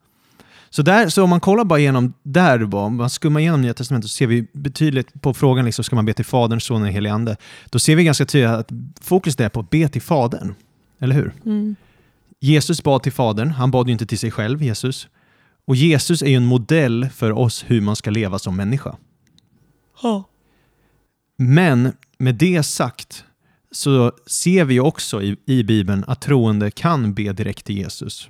Så, 0.70 0.82
där, 0.82 1.10
så 1.10 1.24
om 1.24 1.30
man 1.30 1.40
kollar 1.40 1.64
bara 1.64 1.80
igenom 1.80 2.14
där, 2.24 2.66
bara, 2.66 2.82
om 2.82 2.96
man 2.96 3.10
skummar 3.10 3.40
igenom 3.40 3.62
Nya 3.62 3.74
Testamentet 3.74 4.12
så 4.12 4.16
ser 4.16 4.28
vi 4.28 4.48
betydligt 4.54 5.22
på 5.22 5.34
frågan, 5.34 5.66
liksom, 5.66 5.84
ska 5.84 5.96
man 5.96 6.06
be 6.06 6.14
till 6.14 6.26
Fadern, 6.26 6.62
Sonen 6.62 6.88
och 6.88 6.94
Helige 6.94 7.14
Ande? 7.14 7.38
Då 7.70 7.80
ser 7.80 7.96
vi 7.96 8.04
ganska 8.04 8.26
tydligt 8.26 8.50
att 8.50 8.72
fokus 9.02 9.40
är 9.40 9.50
på 9.50 9.60
att 9.60 9.70
be 9.70 9.88
till 9.88 10.02
Fadern. 10.02 10.56
Eller 11.00 11.16
hur? 11.16 11.34
Mm. 11.46 11.76
Jesus 12.40 12.84
bad 12.84 13.04
till 13.04 13.12
Fadern, 13.12 13.52
han 13.52 13.72
bad 13.72 13.88
ju 13.88 13.94
inte 13.94 14.06
till 14.06 14.19
sig 14.19 14.31
själv, 14.31 14.64
Jesus. 14.64 15.07
Och 15.68 15.76
Jesus 15.76 16.22
är 16.22 16.28
ju 16.28 16.36
en 16.36 16.45
modell 16.45 17.10
för 17.14 17.31
oss 17.31 17.66
hur 17.68 17.81
man 17.81 17.95
ska 17.95 18.10
leva 18.10 18.40
som 18.40 18.56
människa. 18.56 18.95
Ja. 20.04 20.24
Men 21.38 21.94
med 22.18 22.36
det 22.36 22.64
sagt 22.64 23.24
så 23.72 24.12
ser 24.28 24.66
vi 24.66 24.80
också 24.80 25.22
i, 25.22 25.38
i 25.45 25.64
Bibeln 25.64 26.04
att 26.07 26.22
troende 26.22 26.72
kan 26.72 27.14
be 27.14 27.34
direkt 27.34 27.66
till 27.66 27.78
Jesus. 27.78 28.30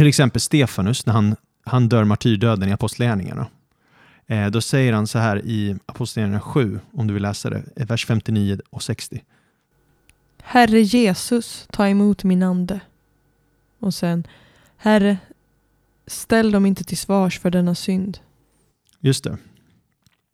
Till 0.00 0.08
exempel 0.08 0.40
Stefanus 0.40 1.06
när 1.06 1.12
han, 1.12 1.36
han 1.64 1.88
dör 1.88 2.04
martyrdöden 2.04 2.68
i 2.68 2.72
Apostlagärningarna. 2.72 3.46
Eh, 4.26 4.46
då 4.46 4.60
säger 4.60 4.92
han 4.92 5.06
så 5.06 5.18
här 5.18 5.44
i 5.44 5.76
Apostlagärningarna 5.86 6.40
7, 6.40 6.80
om 6.92 7.06
du 7.06 7.14
vill 7.14 7.22
läsa 7.22 7.50
det, 7.50 7.62
eh, 7.76 7.86
vers 7.86 8.06
59 8.06 8.60
och 8.70 8.82
60. 8.82 9.24
Herre 10.42 10.80
Jesus, 10.80 11.66
ta 11.72 11.88
emot 11.88 12.24
min 12.24 12.42
ande. 12.42 12.80
Och 13.78 13.94
sen, 13.94 14.26
Herre, 14.76 15.18
ställ 16.06 16.50
dem 16.50 16.66
inte 16.66 16.84
till 16.84 16.98
svars 16.98 17.38
för 17.38 17.50
denna 17.50 17.74
synd. 17.74 18.18
Just 19.00 19.24
det. 19.24 19.38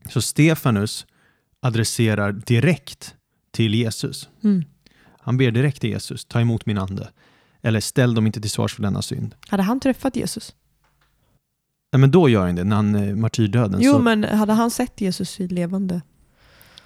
Så 0.08 0.22
Stefanus 0.22 1.06
adresserar 1.60 2.32
direkt 2.32 3.14
till 3.50 3.74
Jesus. 3.74 4.28
Mm. 4.44 4.64
Han 5.18 5.36
ber 5.36 5.50
direkt 5.50 5.80
till 5.80 5.90
Jesus, 5.90 6.24
ta 6.24 6.40
emot 6.40 6.66
min 6.66 6.78
ande. 6.78 7.08
Eller 7.66 7.80
ställ 7.80 8.14
dem 8.14 8.26
inte 8.26 8.40
till 8.40 8.50
svars 8.50 8.74
för 8.74 8.82
denna 8.82 9.02
synd. 9.02 9.34
Hade 9.48 9.62
han 9.62 9.80
träffat 9.80 10.16
Jesus? 10.16 10.54
Nej, 11.92 12.00
men 12.00 12.10
då 12.10 12.28
gör 12.28 12.46
han 12.46 12.54
det, 12.54 12.64
när 12.64 12.76
han 12.76 12.94
eh, 12.94 13.14
martyrdöden. 13.16 13.80
Jo, 13.82 13.92
så, 13.92 13.98
men 13.98 14.24
hade 14.24 14.52
han 14.52 14.70
sett 14.70 15.00
Jesus 15.00 15.38
levande? 15.38 16.00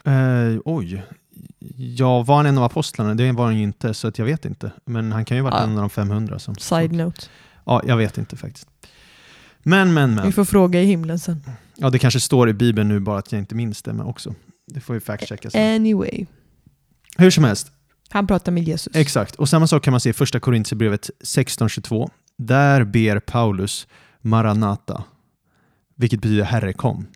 eh, 0.05 0.61
oj. 0.65 1.03
Ja, 1.77 2.23
var 2.23 2.37
han 2.37 2.47
en 2.47 2.59
av 2.59 2.65
apostlarna? 2.65 3.15
Det 3.15 3.33
var 3.33 3.45
han 3.45 3.57
ju 3.57 3.63
inte, 3.63 3.95
så 3.95 4.09
att 4.09 4.19
jag 4.19 4.27
vet 4.27 4.45
inte. 4.45 4.71
Men 4.85 5.13
han 5.13 5.25
kan 5.25 5.37
ju 5.37 5.43
ha 5.43 5.51
varit 5.51 5.61
Ja. 5.61 5.65
en 5.67 5.71
av 5.77 5.81
de 5.81 5.91
500. 5.91 6.39
Som, 6.39 6.55
Side 6.55 6.93
note. 6.93 7.23
Ja, 7.67 7.83
jag 7.87 7.97
vet 7.97 8.19
inte 8.19 8.37
faktiskt. 8.37 8.69
Men, 9.63 9.95
men, 9.95 10.11
Vi 10.11 10.17
men. 10.23 10.33
får 10.33 10.45
fråga 10.45 10.83
i 10.83 10.85
himlen 10.85 11.19
sen. 11.19 11.43
Ja, 11.77 11.91
det 11.91 11.99
kanske 11.99 12.21
står 12.21 12.49
i 12.49 12.53
Bibeln 12.53 12.89
nu 12.89 13.01
bara 13.01 13.19
att 13.19 13.33
jag 13.33 13.39
inte 13.39 13.55
minns 13.55 13.83
det, 13.83 13.93
men 13.93 14.07
också. 14.07 14.35
Det 14.67 14.81
får 14.81 14.95
vi 14.95 15.01
fact-checka 15.01 15.51
sen. 15.51 15.75
Anyway. 15.75 16.27
Hur 17.17 17.31
som 17.31 17.45
helst, 17.45 17.73
Han 18.13 18.27
pratar 18.27 18.53
med 18.53 18.63
Jesus. 18.63 18.97
Exakt, 18.97 19.37
och 19.37 19.49
samma 19.49 19.67
sak 19.67 19.85
kan 19.85 19.93
man 19.93 20.01
se 20.01 20.11
i 20.11 20.13
första 20.13 20.41
Korintierbrevet 20.41 21.11
16.22. 21.25 22.11
Där 22.37 22.85
ber 22.85 23.21
Paulus 23.21 23.87
Maranata, 24.21 25.05
vilket 25.97 26.21
betyder 26.21 26.45
Herre 26.45 26.73
kom. 26.73 27.07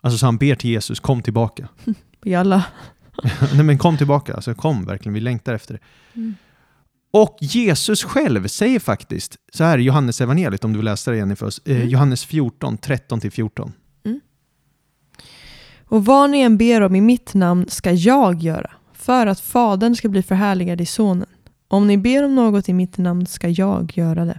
Alltså 0.00 0.18
så 0.18 0.26
han 0.26 0.36
ber 0.36 0.54
till 0.54 0.70
Jesus, 0.70 1.00
kom 1.00 1.22
tillbaka. 1.22 1.68
Vi 2.22 2.34
alla 2.34 2.64
Nej 3.54 3.64
men 3.64 3.78
kom 3.78 3.96
tillbaka, 3.96 4.34
alltså 4.34 4.54
kom 4.54 4.84
verkligen, 4.84 5.14
vi 5.14 5.20
längtar 5.20 5.54
efter 5.54 5.74
det. 5.74 5.80
Mm. 6.20 6.34
Och 7.12 7.36
Jesus 7.40 8.04
själv 8.04 8.48
säger 8.48 8.78
faktiskt, 8.78 9.36
så 9.52 9.64
här 9.64 9.78
i 9.78 9.82
Johannes 9.82 10.20
evangeliet 10.20 10.64
om 10.64 10.72
du 10.72 10.78
vill 10.78 10.84
läsa 10.84 11.10
det 11.10 11.16
Jenny 11.16 11.36
för 11.36 11.46
oss, 11.46 11.60
eh, 11.64 11.76
Mm. 11.76 11.88
Johannes 11.88 12.24
14, 12.24 12.78
13-14. 12.78 13.72
Och 15.92 16.04
vad 16.04 16.30
ni 16.30 16.40
än 16.40 16.56
ber 16.56 16.80
om 16.80 16.96
i 16.96 17.00
mitt 17.00 17.34
namn 17.34 17.66
ska 17.68 17.92
jag 17.92 18.42
göra, 18.42 18.70
för 19.02 19.26
att 19.26 19.40
Fadern 19.40 19.96
ska 19.96 20.08
bli 20.08 20.22
förhärligad 20.22 20.80
i 20.80 20.86
Sonen. 20.86 21.28
Om 21.68 21.86
ni 21.86 21.98
ber 21.98 22.24
om 22.24 22.34
något 22.34 22.68
i 22.68 22.72
mitt 22.72 22.98
namn 22.98 23.26
ska 23.26 23.48
jag 23.48 23.92
göra 23.94 24.24
det. 24.24 24.38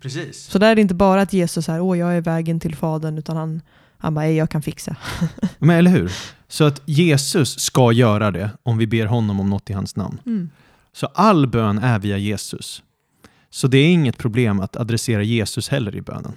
Precis. 0.00 0.44
Så 0.44 0.58
där 0.58 0.70
är 0.70 0.74
det 0.74 0.80
inte 0.80 0.94
bara 0.94 1.20
att 1.22 1.32
Jesus 1.32 1.68
är 1.68 1.80
åh 1.80 1.98
jag 1.98 2.16
är 2.16 2.20
vägen 2.20 2.60
till 2.60 2.76
Fadern, 2.76 3.18
utan 3.18 3.36
han, 3.36 3.62
han 3.98 4.14
bara, 4.14 4.24
"Ej, 4.24 4.36
jag 4.36 4.50
kan 4.50 4.62
fixa. 4.62 4.96
Men 5.58 5.76
eller 5.76 5.90
hur? 5.90 6.12
Så 6.48 6.64
att 6.64 6.82
Jesus 6.84 7.60
ska 7.60 7.92
göra 7.92 8.30
det 8.30 8.50
om 8.62 8.78
vi 8.78 8.86
ber 8.86 9.06
honom 9.06 9.40
om 9.40 9.50
något 9.50 9.70
i 9.70 9.72
hans 9.72 9.96
namn. 9.96 10.20
Mm. 10.26 10.50
Så 10.92 11.06
all 11.06 11.46
bön 11.46 11.78
är 11.78 11.98
via 11.98 12.18
Jesus. 12.18 12.82
Så 13.50 13.66
det 13.68 13.78
är 13.78 13.88
inget 13.92 14.18
problem 14.18 14.60
att 14.60 14.76
adressera 14.76 15.22
Jesus 15.22 15.68
heller 15.68 15.96
i 15.96 16.02
bönen. 16.02 16.32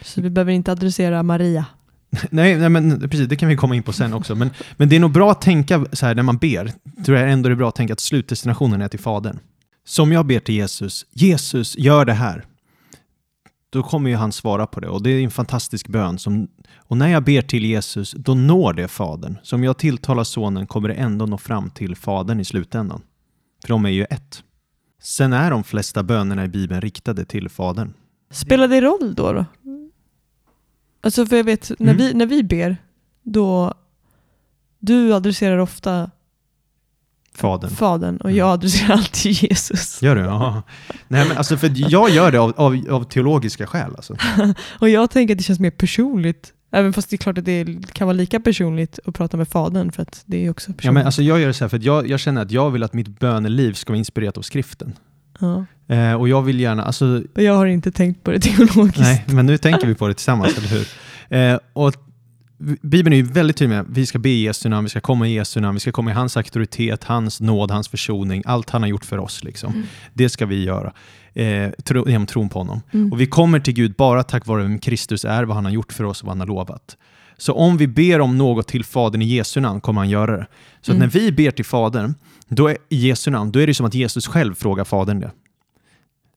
Så 0.00 0.20
vi 0.20 0.30
behöver 0.30 0.52
inte 0.52 0.72
adressera 0.72 1.22
Maria. 1.22 1.64
Nej, 2.30 2.56
nej 2.56 2.68
men 2.68 3.00
precis, 3.00 3.28
det 3.28 3.36
kan 3.36 3.48
vi 3.48 3.56
komma 3.56 3.76
in 3.76 3.82
på 3.82 3.92
sen 3.92 4.14
också. 4.14 4.34
Men, 4.34 4.50
men 4.76 4.88
det 4.88 4.96
är 4.96 5.00
nog 5.00 5.12
bra 5.12 5.30
att 5.30 5.40
tänka 5.40 5.84
så 5.92 6.06
här 6.06 6.14
när 6.14 6.22
man 6.22 6.36
ber, 6.36 6.72
tror 7.04 7.18
jag 7.18 7.30
ändå 7.30 7.48
det 7.48 7.52
är 7.52 7.56
bra 7.56 7.68
att 7.68 7.74
tänka 7.74 7.92
att 7.92 8.00
slutdestinationen 8.00 8.82
är 8.82 8.88
till 8.88 9.00
Fadern. 9.00 9.38
Så 9.84 10.02
om 10.02 10.12
jag 10.12 10.26
ber 10.26 10.40
till 10.40 10.54
Jesus, 10.54 11.06
Jesus, 11.10 11.78
gör 11.78 12.04
det 12.04 12.12
här. 12.12 12.44
Då 13.70 13.82
kommer 13.82 14.10
ju 14.10 14.16
han 14.16 14.32
svara 14.32 14.66
på 14.66 14.80
det 14.80 14.88
och 14.88 15.02
det 15.02 15.10
är 15.10 15.20
en 15.20 15.30
fantastisk 15.30 15.88
bön. 15.88 16.18
Som, 16.18 16.48
och 16.76 16.96
när 16.96 17.08
jag 17.08 17.24
ber 17.24 17.42
till 17.42 17.64
Jesus, 17.64 18.12
då 18.12 18.34
når 18.34 18.72
det 18.72 18.88
Fadern. 18.88 19.38
Så 19.42 19.56
om 19.56 19.64
jag 19.64 19.78
tilltalar 19.78 20.24
Sonen 20.24 20.66
kommer 20.66 20.88
det 20.88 20.94
ändå 20.94 21.26
nå 21.26 21.38
fram 21.38 21.70
till 21.70 21.96
Fadern 21.96 22.40
i 22.40 22.44
slutändan. 22.44 23.02
För 23.62 23.68
de 23.68 23.84
är 23.84 23.90
ju 23.90 24.04
ett. 24.04 24.42
Sen 25.02 25.32
är 25.32 25.50
de 25.50 25.64
flesta 25.64 26.02
bönerna 26.02 26.44
i 26.44 26.48
Bibeln 26.48 26.80
riktade 26.80 27.24
till 27.24 27.48
Fadern. 27.48 27.92
Spelar 28.30 28.68
det 28.68 28.80
roll 28.80 29.14
då? 29.14 29.32
då? 29.32 29.44
Alltså 31.04 31.26
för 31.26 31.36
jag 31.36 31.44
vet, 31.44 31.70
när, 31.78 31.92
Mm. 31.94 31.96
vi, 31.96 32.14
när 32.14 32.26
vi 32.26 32.42
ber, 32.42 32.76
då 33.22 33.74
du 34.78 35.14
adresserar 35.14 35.58
ofta 35.58 36.10
Fadern. 37.34 37.70
Fadern 37.70 38.16
och 38.16 38.24
Mm. 38.30 38.38
jag 38.38 38.48
adresserar 38.48 38.92
alltid 38.92 39.32
Jesus. 39.42 40.02
Gör 40.02 40.16
du? 40.16 40.20
Ja. 40.22 40.62
Nej, 41.08 41.28
men 41.28 41.36
alltså, 41.36 41.56
för 41.56 41.72
jag 41.90 42.10
gör 42.10 42.32
det 42.32 42.38
av, 42.40 42.52
av, 42.56 42.86
av 42.90 43.04
teologiska 43.04 43.66
skäl. 43.66 43.90
Alltså. 43.96 44.16
Och 44.80 44.88
jag 44.88 45.10
tänker 45.10 45.34
att 45.34 45.38
det 45.38 45.44
känns 45.44 45.60
mer 45.60 45.70
personligt. 45.70 46.52
Även 46.70 46.92
fast 46.92 47.10
det 47.10 47.16
är 47.16 47.18
klart 47.18 47.38
att 47.38 47.44
det 47.44 47.66
kan 47.92 48.06
vara 48.06 48.16
lika 48.16 48.40
personligt 48.40 48.98
att 49.04 49.14
prata 49.14 49.36
med 49.36 49.48
Fadern 49.48 49.92
för 49.92 50.02
att 50.02 50.22
det 50.26 50.46
är 50.46 50.50
också 50.50 50.66
personligt. 50.66 50.84
Ja, 50.84 50.92
men 50.92 51.06
alltså, 51.06 51.22
jag 51.22 51.40
gör 51.40 51.46
det 51.46 51.54
så 51.54 51.64
här 51.64 51.68
för 51.68 51.76
att 51.76 51.82
jag, 51.82 52.08
jag 52.08 52.20
känner 52.20 52.42
att 52.42 52.50
jag 52.50 52.70
vill 52.70 52.82
att 52.82 52.92
mitt 52.92 53.18
böneliv 53.20 53.72
ska 53.72 53.92
vara 53.92 53.98
inspirerat 53.98 54.38
av 54.38 54.42
skriften. 54.42 54.92
Ja. 55.40 55.64
Eh, 55.92 56.14
och 56.14 56.28
jag 56.28 56.42
vill 56.42 56.60
gärna, 56.60 56.82
alltså, 56.84 57.22
jag 57.34 57.54
har 57.54 57.66
inte 57.66 57.92
tänkt 57.92 58.24
på 58.24 58.30
det 58.30 58.40
teologiskt. 58.40 58.98
nej, 59.00 59.24
men 59.26 59.46
nu 59.46 59.58
tänker 59.58 59.86
vi 59.86 59.94
på 59.94 60.08
det 60.08 60.14
tillsammans, 60.14 60.58
eller 60.58 60.68
hur? 60.68 60.86
Eh, 61.38 61.58
och 61.72 61.94
Bibeln 62.82 63.12
är 63.12 63.16
ju 63.16 63.22
väldigt 63.22 63.56
tydlig 63.56 63.74
med 63.76 63.80
att 63.80 63.86
vi 63.90 64.06
ska 64.06 64.18
be 64.18 64.28
i 64.28 64.42
Jesu 64.42 64.68
namn, 64.68 64.84
vi 64.84 64.90
ska 64.90 65.00
komma 65.00 65.28
i 65.28 65.34
Jesu 65.34 65.60
namn, 65.60 65.74
vi 65.74 65.80
ska 65.80 65.92
komma 65.92 66.10
i 66.10 66.14
hans 66.14 66.36
auktoritet, 66.36 67.04
hans 67.04 67.40
nåd, 67.40 67.70
hans 67.70 67.88
försoning, 67.88 68.42
allt 68.46 68.70
han 68.70 68.82
har 68.82 68.88
gjort 68.88 69.04
för 69.04 69.18
oss. 69.18 69.44
Liksom. 69.44 69.72
Mm. 69.72 69.86
Det 70.14 70.28
ska 70.28 70.46
vi 70.46 70.64
göra 70.64 70.92
eh, 71.34 71.70
tro, 71.84 72.08
genom 72.08 72.26
tron 72.26 72.48
på 72.48 72.58
honom. 72.58 72.80
Mm. 72.92 73.12
Och 73.12 73.20
vi 73.20 73.26
kommer 73.26 73.60
till 73.60 73.74
Gud 73.74 73.94
bara 73.98 74.22
tack 74.22 74.46
vare 74.46 74.62
vem 74.62 74.78
Kristus 74.78 75.24
är, 75.24 75.44
vad 75.44 75.56
han 75.56 75.64
har 75.64 75.72
gjort 75.72 75.92
för 75.92 76.04
oss 76.04 76.20
och 76.20 76.26
vad 76.26 76.30
han 76.36 76.40
har 76.40 76.46
lovat. 76.46 76.96
Så 77.38 77.52
om 77.52 77.76
vi 77.76 77.86
ber 77.86 78.20
om 78.20 78.38
något 78.38 78.68
till 78.68 78.84
Fadern 78.84 79.22
i 79.22 79.24
Jesu 79.26 79.60
namn 79.60 79.80
kommer 79.80 80.00
han 80.00 80.10
göra 80.10 80.36
det. 80.36 80.46
Så 80.80 80.92
Mm. 80.92 81.00
när 81.00 81.06
vi 81.08 81.32
ber 81.32 81.50
till 81.50 81.64
Fadern 81.64 82.14
då 82.48 82.68
är, 82.68 82.76
i 82.88 82.96
Jesu 83.08 83.30
namn, 83.30 83.52
då 83.52 83.60
är 83.60 83.66
det 83.66 83.74
som 83.74 83.86
att 83.86 83.94
Jesus 83.94 84.26
själv 84.26 84.54
frågar 84.54 84.84
Fadern 84.84 85.20
det. 85.20 85.30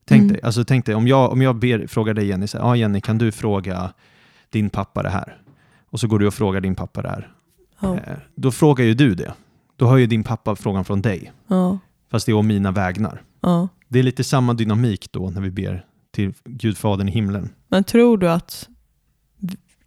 Tänk, 0.07 0.21
Mm. 0.21 0.33
dig, 0.33 0.41
alltså, 0.43 0.63
tänk 0.65 0.85
dig, 0.85 0.95
om 0.95 1.07
jag, 1.07 1.31
om 1.31 1.41
jag 1.41 1.55
ber, 1.55 1.87
frågar 1.87 2.13
dig 2.13 2.27
Jenny, 2.27 2.47
så 2.47 2.57
här, 2.57 2.65
ah, 2.65 2.75
Jenny 2.75 3.01
kan 3.01 3.17
du 3.17 3.31
fråga 3.31 3.93
din 4.49 4.69
pappa 4.69 5.03
det 5.03 5.09
här? 5.09 5.37
Och 5.89 5.99
så 5.99 6.07
går 6.07 6.19
du 6.19 6.27
och 6.27 6.33
frågar 6.33 6.61
din 6.61 6.75
pappa 6.75 7.01
det 7.01 7.09
här. 7.09 7.31
Ja. 7.79 7.95
Eh, 7.95 8.01
då 8.35 8.51
frågar 8.51 8.85
ju 8.85 8.93
du 8.93 9.15
det. 9.15 9.33
Då 9.75 9.87
hör 9.87 9.97
ju 9.97 10.05
din 10.07 10.23
pappa 10.23 10.55
frågan 10.55 10.85
från 10.85 11.01
dig, 11.01 11.31
Ja. 11.47 11.79
fast 12.11 12.25
det 12.25 12.31
är 12.31 12.33
om 12.35 12.47
mina 12.47 12.71
vägnar. 12.71 13.21
Ja. 13.41 13.67
Det 13.87 13.99
är 13.99 14.03
lite 14.03 14.23
samma 14.23 14.53
dynamik 14.53 15.11
då 15.11 15.29
när 15.29 15.41
vi 15.41 15.51
ber 15.51 15.85
till 16.11 16.33
Gudfadern 16.45 17.09
i 17.09 17.11
himlen. 17.11 17.49
Men 17.67 17.83
tror 17.83 18.17
du 18.17 18.29
att 18.29 18.69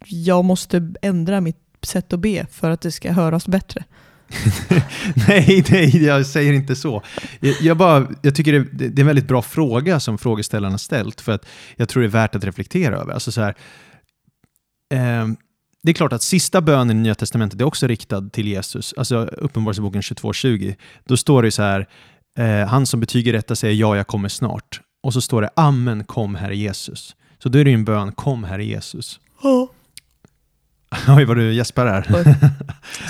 jag 0.05 0.45
måste 0.45 0.93
ändra 1.01 1.41
mitt 1.41 1.57
sätt 1.81 2.13
att 2.13 2.19
be 2.19 2.45
för 2.51 2.69
att 2.69 2.81
det 2.81 2.91
ska 2.91 3.11
höras 3.11 3.47
bättre? 3.47 3.83
nej, 5.27 5.65
nej, 5.69 6.03
jag 6.05 6.25
säger 6.25 6.53
inte 6.53 6.75
så. 6.75 7.03
Jag, 7.39 7.55
jag, 7.61 7.77
bara, 7.77 8.07
jag 8.21 8.35
tycker 8.35 8.53
det, 8.53 8.87
det 8.87 8.99
är 8.99 8.99
en 8.99 9.07
väldigt 9.07 9.27
bra 9.27 9.41
fråga 9.41 9.99
som 9.99 10.17
frågeställaren 10.17 10.73
har 10.73 10.77
ställt, 10.77 11.21
för 11.21 11.31
att 11.31 11.45
jag 11.75 11.89
tror 11.89 12.01
det 12.01 12.07
är 12.07 12.11
värt 12.11 12.35
att 12.35 12.43
reflektera 12.43 12.97
över. 12.97 13.13
Alltså 13.13 13.31
så 13.31 13.41
här, 13.41 13.55
eh, 14.93 15.27
det 15.83 15.91
är 15.91 15.93
klart 15.93 16.13
att 16.13 16.23
sista 16.23 16.61
bönen 16.61 16.97
i 16.97 16.99
Nya 16.99 17.15
Testamentet 17.15 17.61
är 17.61 17.65
också 17.65 17.87
riktad 17.87 18.29
till 18.29 18.47
Jesus, 18.47 18.93
alltså 18.97 19.17
Uppenbarelseboken 19.25 20.01
22.20. 20.01 20.75
Då 21.05 21.17
står 21.17 21.43
det 21.43 21.51
så 21.51 21.61
här, 21.61 21.87
eh, 22.37 22.67
han 22.67 22.85
som 22.85 22.99
betyger 22.99 23.33
detta 23.33 23.55
säger 23.55 23.75
ja, 23.75 23.97
jag 23.97 24.07
kommer 24.07 24.29
snart. 24.29 24.81
Och 25.03 25.13
så 25.13 25.21
står 25.21 25.41
det 25.41 25.49
Amen, 25.55 26.03
kom 26.03 26.35
Herre 26.35 26.55
Jesus. 26.55 27.15
Så 27.43 27.49
då 27.49 27.59
är 27.59 27.63
det 27.63 27.69
ju 27.69 27.75
en 27.75 27.85
bön, 27.85 28.11
kom 28.11 28.43
Herre 28.43 28.65
Jesus. 28.65 29.19
Oh. 29.41 29.68
Oj, 31.07 31.25
vad 31.25 31.37
du 31.37 31.53
gäspar 31.53 31.85
här. 31.85 32.07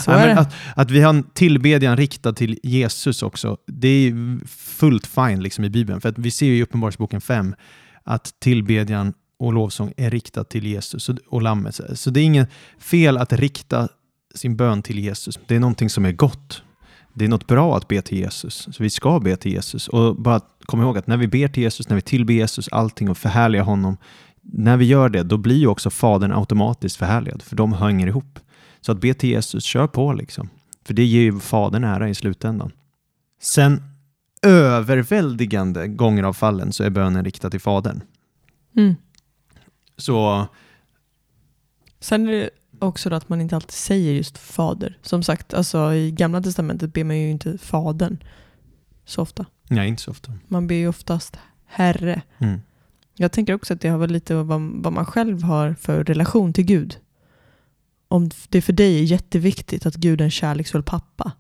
Det. 0.06 0.40
att, 0.40 0.54
att 0.76 0.92
vi 0.92 1.02
har 1.02 1.10
en 1.10 1.24
tillbedjan 1.24 1.98
riktad 1.98 2.34
till 2.34 2.60
Jesus 2.64 3.24
också, 3.24 3.58
det 3.68 3.88
är 3.88 4.40
fullt 4.48 5.08
fine 5.08 5.44
liksom 5.44 5.64
i 5.64 5.70
Bibeln. 5.70 6.02
För 6.02 6.10
att 6.10 6.18
vi 6.18 6.32
ser 6.32 6.46
ju 6.46 6.58
i 6.58 6.64
Uppenbarelseboken 6.64 7.22
5 7.22 7.56
att 8.04 8.34
tillbedjan 8.40 9.14
och 9.40 9.54
lovsång 9.54 9.94
är 9.98 10.10
riktad 10.10 10.44
till 10.44 10.66
Jesus 10.66 11.10
och, 11.10 11.18
och 11.28 11.42
Lammet. 11.42 11.80
Så 11.94 12.10
det 12.10 12.20
är 12.20 12.24
inget 12.24 12.50
fel 12.80 13.18
att 13.18 13.34
rikta 13.34 13.88
sin 14.36 14.56
bön 14.56 14.82
till 14.82 15.00
Jesus. 15.00 15.40
Det 15.48 15.56
är 15.56 15.60
någonting 15.60 15.90
som 15.90 16.06
är 16.06 16.12
gott. 16.12 16.64
Det 17.14 17.26
är 17.26 17.30
något 17.30 17.48
bra 17.48 17.78
att 17.78 17.88
be 17.88 18.02
till 18.02 18.18
Jesus. 18.18 18.68
Så 18.72 18.84
vi 18.84 18.90
ska 18.90 19.20
be 19.20 19.36
till 19.38 19.52
Jesus. 19.52 19.88
Och 19.88 20.16
bara 20.16 20.42
kom 20.66 20.82
ihåg 20.82 20.98
att 20.98 21.08
när 21.08 21.18
vi 21.18 21.28
ber 21.28 21.48
till 21.48 21.64
Jesus, 21.64 21.90
när 21.90 21.96
vi 21.96 22.02
tillber 22.02 22.34
Jesus 22.34 22.70
allting 22.72 23.10
och 23.10 23.18
förhärligar 23.18 23.64
honom, 23.64 23.98
när 24.54 24.78
vi 24.78 24.86
gör 24.86 25.10
det, 25.10 25.24
då 25.24 25.38
blir 25.38 25.58
ju 25.58 25.68
också 25.68 25.90
Fadern 25.90 26.32
automatiskt 26.32 26.98
förhärligad, 26.98 27.42
för 27.42 27.56
de 27.56 27.74
hänger 27.74 28.08
ihop. 28.08 28.40
Så 28.82 28.92
att 28.92 29.02
be 29.02 29.14
till 29.14 29.30
Jesus, 29.30 29.64
kör 29.64 29.88
på 29.88 30.14
liksom. 30.14 30.50
För 30.86 30.94
det 30.94 31.06
ger 31.06 31.22
ju 31.22 31.40
Fadern 31.40 31.84
ära 31.84 32.10
i 32.10 32.16
slutändan. 32.16 32.72
Sen 33.42 33.84
överväldigande 34.42 35.88
gånger 35.88 36.24
av 36.24 36.34
fallen 36.34 36.72
så 36.72 36.84
är 36.84 36.90
bönen 36.90 37.26
riktad 37.26 37.50
till 37.50 37.60
Fadern. 37.60 38.02
Mm. 38.76 38.96
Så 39.98 40.48
Sen 42.00 42.28
är 42.28 42.32
det 42.32 42.50
också 42.80 43.14
att 43.14 43.30
man 43.30 43.42
inte 43.42 43.56
alltid 43.56 43.72
säger 43.72 44.14
just 44.14 44.38
fader. 44.38 44.98
Som 45.02 45.24
sagt, 45.24 45.54
alltså, 45.54 45.94
i 45.94 46.12
gamla 46.12 46.42
testamentet 46.42 46.94
ber 46.94 47.04
man 47.04 47.18
ju 47.18 47.30
inte 47.30 47.58
fadern 47.58 48.18
så 49.06 49.22
ofta. 49.22 49.46
nej, 49.70 49.88
inte 49.90 50.02
så 50.02 50.12
ofta. 50.12 50.34
Man 50.48 50.68
ber 50.68 50.76
ju 50.76 50.88
oftast 50.88 51.40
herre. 51.66 52.22
Mm. 52.38 52.62
Jag 53.22 53.32
tänker 53.32 53.54
också 53.54 53.74
att 53.74 53.82
det 53.82 53.90
har 53.90 53.98
väl 53.98 54.12
lite 54.12 54.36
vad, 54.36 54.62
vad 54.62 54.94
man 54.94 55.06
själv 55.06 55.44
har 55.44 55.74
för 55.74 56.04
relation 56.04 56.54
till 56.54 56.66
Gud. 56.66 56.98
Om 58.08 58.30
det 58.50 58.62
för 58.62 58.74
dig 58.74 59.00
är 59.00 59.04
jätteviktigt 59.04 59.86
att 59.86 59.96
Gud 59.96 60.22
är 60.22 60.26
en 60.26 60.32
kärleksfull 60.32 60.84
pappa. 60.84 61.32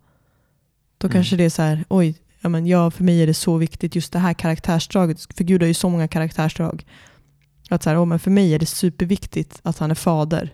Då 0.97 1.07
Mm. 1.07 1.13
kanske 1.13 1.35
det 1.35 1.43
är 1.43 1.49
så 1.49 1.61
här, 1.61 1.85
oj, 1.89 2.15
ja, 2.41 2.49
men 2.49 2.67
ja, 2.67 2.91
för 2.91 3.03
mig 3.03 3.23
är 3.23 3.27
det 3.27 3.33
så 3.33 3.57
viktigt 3.57 3.95
just 3.95 4.13
det 4.13 4.19
här 4.19 4.33
karaktärsdraget. 4.33 5.27
För 5.35 5.43
Gud 5.43 5.61
har 5.61 5.67
ju 5.67 5.73
så 5.73 5.89
många 5.89 6.07
karaktärsdrag. 6.07 6.85
Att 7.69 7.83
så 7.83 7.89
här, 7.89 7.97
oh, 7.97 8.05
men 8.05 8.19
för 8.19 8.31
mig 8.31 8.53
är 8.55 8.59
det 8.59 8.65
superviktigt 8.65 9.59
att 9.63 9.77
han 9.77 9.91
är 9.91 9.95
fader. 9.95 10.53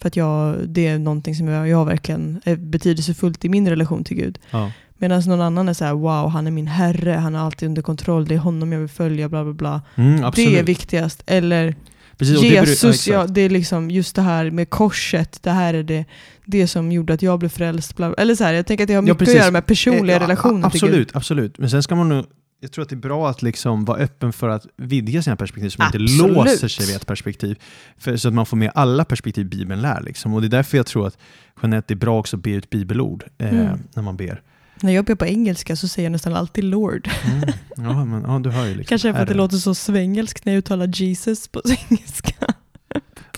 För 0.00 0.08
att 0.08 0.16
jag, 0.16 0.68
det 0.68 0.86
är 0.86 0.98
någonting 0.98 1.34
som 1.34 1.48
jag, 1.48 1.68
jag 1.68 1.84
verkligen 1.84 2.40
är 2.44 2.56
betydelsefullt 2.56 3.44
i 3.44 3.48
min 3.48 3.68
relation 3.68 4.04
till 4.04 4.16
Gud. 4.16 4.38
Ja. 4.50 4.72
Medan 5.00 5.22
någon 5.26 5.40
annan 5.40 5.68
är 5.68 5.72
så 5.72 5.84
här, 5.84 5.92
wow, 5.94 6.28
han 6.30 6.46
är 6.46 6.50
min 6.50 6.66
herre, 6.66 7.10
han 7.12 7.34
är 7.34 7.38
alltid 7.38 7.68
under 7.68 7.82
kontroll, 7.82 8.24
det 8.24 8.34
är 8.34 8.38
honom 8.38 8.72
jag 8.72 8.80
vill 8.80 8.88
följa, 8.88 9.28
bla 9.28 9.44
bla 9.44 9.52
bla. 9.52 9.82
Mm. 9.94 10.30
Det 10.34 10.58
är 10.58 10.62
viktigast. 10.62 11.22
Eller 11.26 11.74
Precis, 12.16 12.36
och 12.36 12.42
det 12.42 12.48
Jesus, 12.48 13.08
ja, 13.08 13.14
ja, 13.14 13.26
det 13.26 13.40
är 13.40 13.50
liksom 13.50 13.90
just 13.90 14.16
det 14.16 14.22
här 14.22 14.50
med 14.50 14.70
korset, 14.70 15.42
det 15.42 15.50
här 15.50 15.74
är 15.74 15.82
det, 15.82 16.04
det 16.44 16.66
som 16.66 16.92
gjorde 16.92 17.12
att 17.14 17.22
jag 17.22 17.38
blev 17.38 17.48
frälst. 17.48 17.96
Bla, 17.96 18.14
eller 18.18 18.34
så 18.34 18.44
här, 18.44 18.52
jag 18.52 18.66
tänker 18.66 18.84
att 18.84 18.88
det 18.88 18.94
har 18.94 18.98
Ja, 19.02 19.02
mycket 19.02 19.18
precis. 19.18 19.34
att 19.34 19.40
göra 19.40 19.50
med 19.50 19.66
personliga 19.66 20.16
Eh, 20.16 20.22
ja, 20.22 20.28
relationer. 20.28 20.66
Absolut, 20.66 21.16
absolut. 21.16 21.58
Men 21.58 21.70
sen 21.70 21.82
ska 21.82 21.94
man 21.94 22.08
nog 22.08 22.24
jag 22.62 22.72
tror 22.72 22.82
att 22.82 22.88
det 22.88 22.94
är 22.94 22.96
bra 22.96 23.28
att 23.30 23.42
liksom 23.42 23.84
vara 23.84 23.98
öppen 23.98 24.32
för 24.32 24.48
att 24.48 24.66
vidga 24.76 25.22
sina 25.22 25.36
perspektiv 25.36 25.68
så 25.70 25.82
man 25.82 25.86
inte 25.94 25.98
Absolut. 26.14 26.36
låser 26.36 26.68
sig 26.68 26.86
vid 26.86 26.96
ett 26.96 27.06
perspektiv. 27.06 27.58
För, 27.98 28.16
så 28.16 28.28
att 28.28 28.34
man 28.34 28.46
får 28.46 28.56
med 28.56 28.70
alla 28.74 29.04
perspektiv 29.04 29.48
Bibeln 29.48 29.82
lär. 29.82 30.00
Liksom. 30.02 30.34
Och 30.34 30.40
det 30.40 30.46
är 30.46 30.48
därför 30.48 30.76
jag 30.76 30.86
tror 30.86 31.06
att 31.06 31.18
generellt 31.62 31.88
det 31.88 31.94
är 31.94 31.96
bra 31.96 32.18
också 32.18 32.36
att 32.36 32.42
be 32.42 32.50
ut 32.50 32.70
bibelord 32.70 33.24
eh, 33.38 33.48
Mm. 33.60 33.78
när 33.94 34.02
man 34.02 34.16
ber. 34.16 34.42
När 34.82 34.92
jag 34.92 35.04
ber 35.04 35.14
på 35.14 35.26
engelska 35.26 35.76
så 35.76 35.88
säger 35.88 36.06
jag 36.06 36.12
nästan 36.12 36.34
alltid 36.34 36.64
Lord. 36.64 37.08
Mm. 37.24 37.48
Ja, 37.76 38.04
men, 38.04 38.22
ja, 38.22 38.38
du 38.38 38.50
hör 38.50 38.66
ju. 38.66 38.74
Liksom. 38.74 38.88
Kanske 38.88 39.12
för 39.12 39.20
att 39.20 39.28
det 39.28 39.34
låter 39.34 39.56
så 39.56 39.74
svengelskt 39.74 40.44
när 40.44 40.52
jag 40.52 40.58
uttalar 40.58 40.86
Jesus 40.86 41.48
på 41.48 41.62
engelska. 41.90 42.34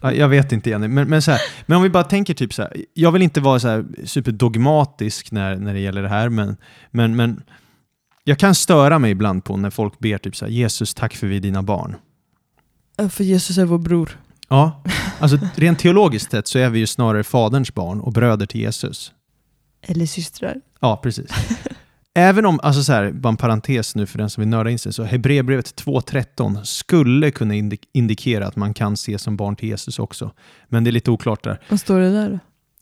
Ja, 0.02 0.12
jag 0.12 0.28
vet 0.28 0.52
inte 0.52 0.70
Jenny, 0.70 0.88
men, 0.88 1.08
men, 1.08 1.22
så 1.22 1.30
här, 1.30 1.40
men 1.66 1.76
om 1.76 1.82
vi 1.82 1.90
bara 1.90 2.04
tänker 2.04 2.34
typ 2.34 2.54
så 2.54 2.62
här, 2.62 2.84
jag 2.94 3.12
vill 3.12 3.22
inte 3.22 3.40
vara 3.40 3.60
så 3.60 3.68
här 3.68 3.84
superdogmatisk 4.04 5.32
när, 5.32 5.56
när 5.56 5.74
det 5.74 5.80
gäller 5.80 6.02
det 6.02 6.08
här, 6.08 6.28
men, 6.28 6.56
men, 6.90 7.16
men 7.16 7.42
jag 8.24 8.38
kan 8.38 8.54
störa 8.54 8.98
mig 8.98 9.10
ibland 9.10 9.44
på 9.44 9.56
när 9.56 9.70
folk 9.70 9.98
ber 9.98 10.18
typ 10.18 10.36
så 10.36 10.44
här, 10.44 10.52
Jesus 10.52 10.94
tack 10.94 11.16
för 11.16 11.26
vi 11.26 11.36
är 11.36 11.40
dina 11.40 11.62
barn. 11.62 11.96
För 13.10 13.24
Jesus 13.24 13.58
är 13.58 13.64
vår 13.64 13.78
bror. 13.78 14.18
Ja, 14.48 14.82
alltså 15.18 15.38
rent 15.54 15.78
teologiskt 15.78 16.30
sett 16.30 16.48
så 16.48 16.58
är 16.58 16.70
vi 16.70 16.78
ju 16.78 16.86
snarare 16.86 17.24
faderns 17.24 17.74
barn 17.74 18.00
och 18.00 18.12
bröder 18.12 18.46
till 18.46 18.60
Jesus. 18.60 19.12
Eller 19.82 20.06
systrar. 20.06 20.56
Ja, 20.82 21.00
precis. 21.02 21.30
Även 22.14 22.46
om, 22.46 22.60
alltså 22.62 22.82
så 22.82 22.92
här, 22.92 23.12
bara 23.12 23.28
en 23.28 23.36
parentes 23.36 23.94
nu 23.94 24.06
för 24.06 24.18
den 24.18 24.30
som 24.30 24.40
vill 24.40 24.48
nörda 24.48 24.70
in 24.70 24.78
sig, 24.78 24.92
så 24.92 25.04
Hebreerbrevet 25.04 25.84
2.13 25.84 26.62
skulle 26.64 27.30
kunna 27.30 27.54
indi- 27.54 27.84
indikera 27.92 28.46
att 28.46 28.56
man 28.56 28.74
kan 28.74 28.92
ses 28.92 29.22
som 29.22 29.36
barn 29.36 29.56
till 29.56 29.68
Jesus 29.68 29.98
också. 29.98 30.30
Men 30.68 30.84
det 30.84 30.90
är 30.90 30.92
lite 30.92 31.10
oklart 31.10 31.44
där. 31.44 31.60
Vad 31.68 31.80
står 31.80 32.00
det 32.00 32.10
där 32.12 32.30
då? 32.30 32.38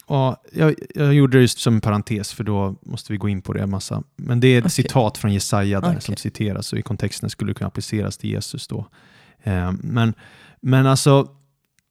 Ja, 0.08 0.42
jag, 0.52 0.74
jag 0.94 1.14
gjorde 1.14 1.38
det 1.38 1.42
just 1.42 1.58
som 1.58 1.74
en 1.74 1.80
parentes 1.80 2.32
för 2.32 2.44
då 2.44 2.76
måste 2.82 3.12
vi 3.12 3.18
gå 3.18 3.28
in 3.28 3.42
på 3.42 3.52
det 3.52 3.62
en 3.62 3.70
massa. 3.70 4.02
Men 4.16 4.40
det 4.40 4.48
är 4.48 4.58
ett 4.58 4.64
Okej. 4.64 4.70
citat 4.70 5.18
från 5.18 5.32
Jesaja 5.32 5.80
där 5.80 5.88
Okej. 5.88 6.00
som 6.00 6.16
citeras 6.16 6.72
och 6.72 6.78
i 6.78 6.82
kontexten 6.82 7.30
skulle 7.30 7.50
det 7.50 7.54
kunna 7.54 7.68
appliceras 7.68 8.16
till 8.18 8.30
Jesus 8.30 8.66
då. 8.68 8.86
Eh, 9.42 9.72
men, 9.82 10.14
men 10.60 10.86
alltså, 10.86 11.28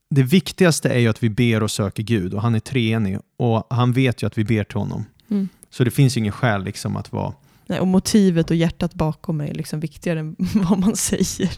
det 0.09 0.23
viktigaste 0.23 0.89
är 0.89 0.99
ju 0.99 1.07
att 1.07 1.23
vi 1.23 1.29
ber 1.29 1.63
och 1.63 1.71
söker 1.71 2.03
Gud 2.03 2.33
och 2.33 2.41
han 2.41 2.55
är 2.55 2.59
treenig 2.59 3.19
och 3.37 3.67
han 3.69 3.93
vet 3.93 4.23
ju 4.23 4.27
att 4.27 4.37
vi 4.37 4.43
ber 4.43 4.63
till 4.63 4.77
honom. 4.77 5.05
Mm. 5.29 5.49
Så 5.69 5.83
det 5.83 5.91
finns 5.91 6.17
ingen 6.17 6.31
skäl 6.31 6.63
liksom 6.63 6.97
att 6.97 7.11
vara 7.11 7.33
Nej, 7.67 7.79
och 7.79 7.88
motivet 7.88 8.49
och 8.49 8.55
hjärtat 8.55 8.93
bakom 8.93 9.41
är 9.41 9.53
liksom 9.53 9.79
viktigare 9.79 10.19
än 10.19 10.35
vad 10.55 10.79
man 10.79 10.95
säger. 10.95 11.49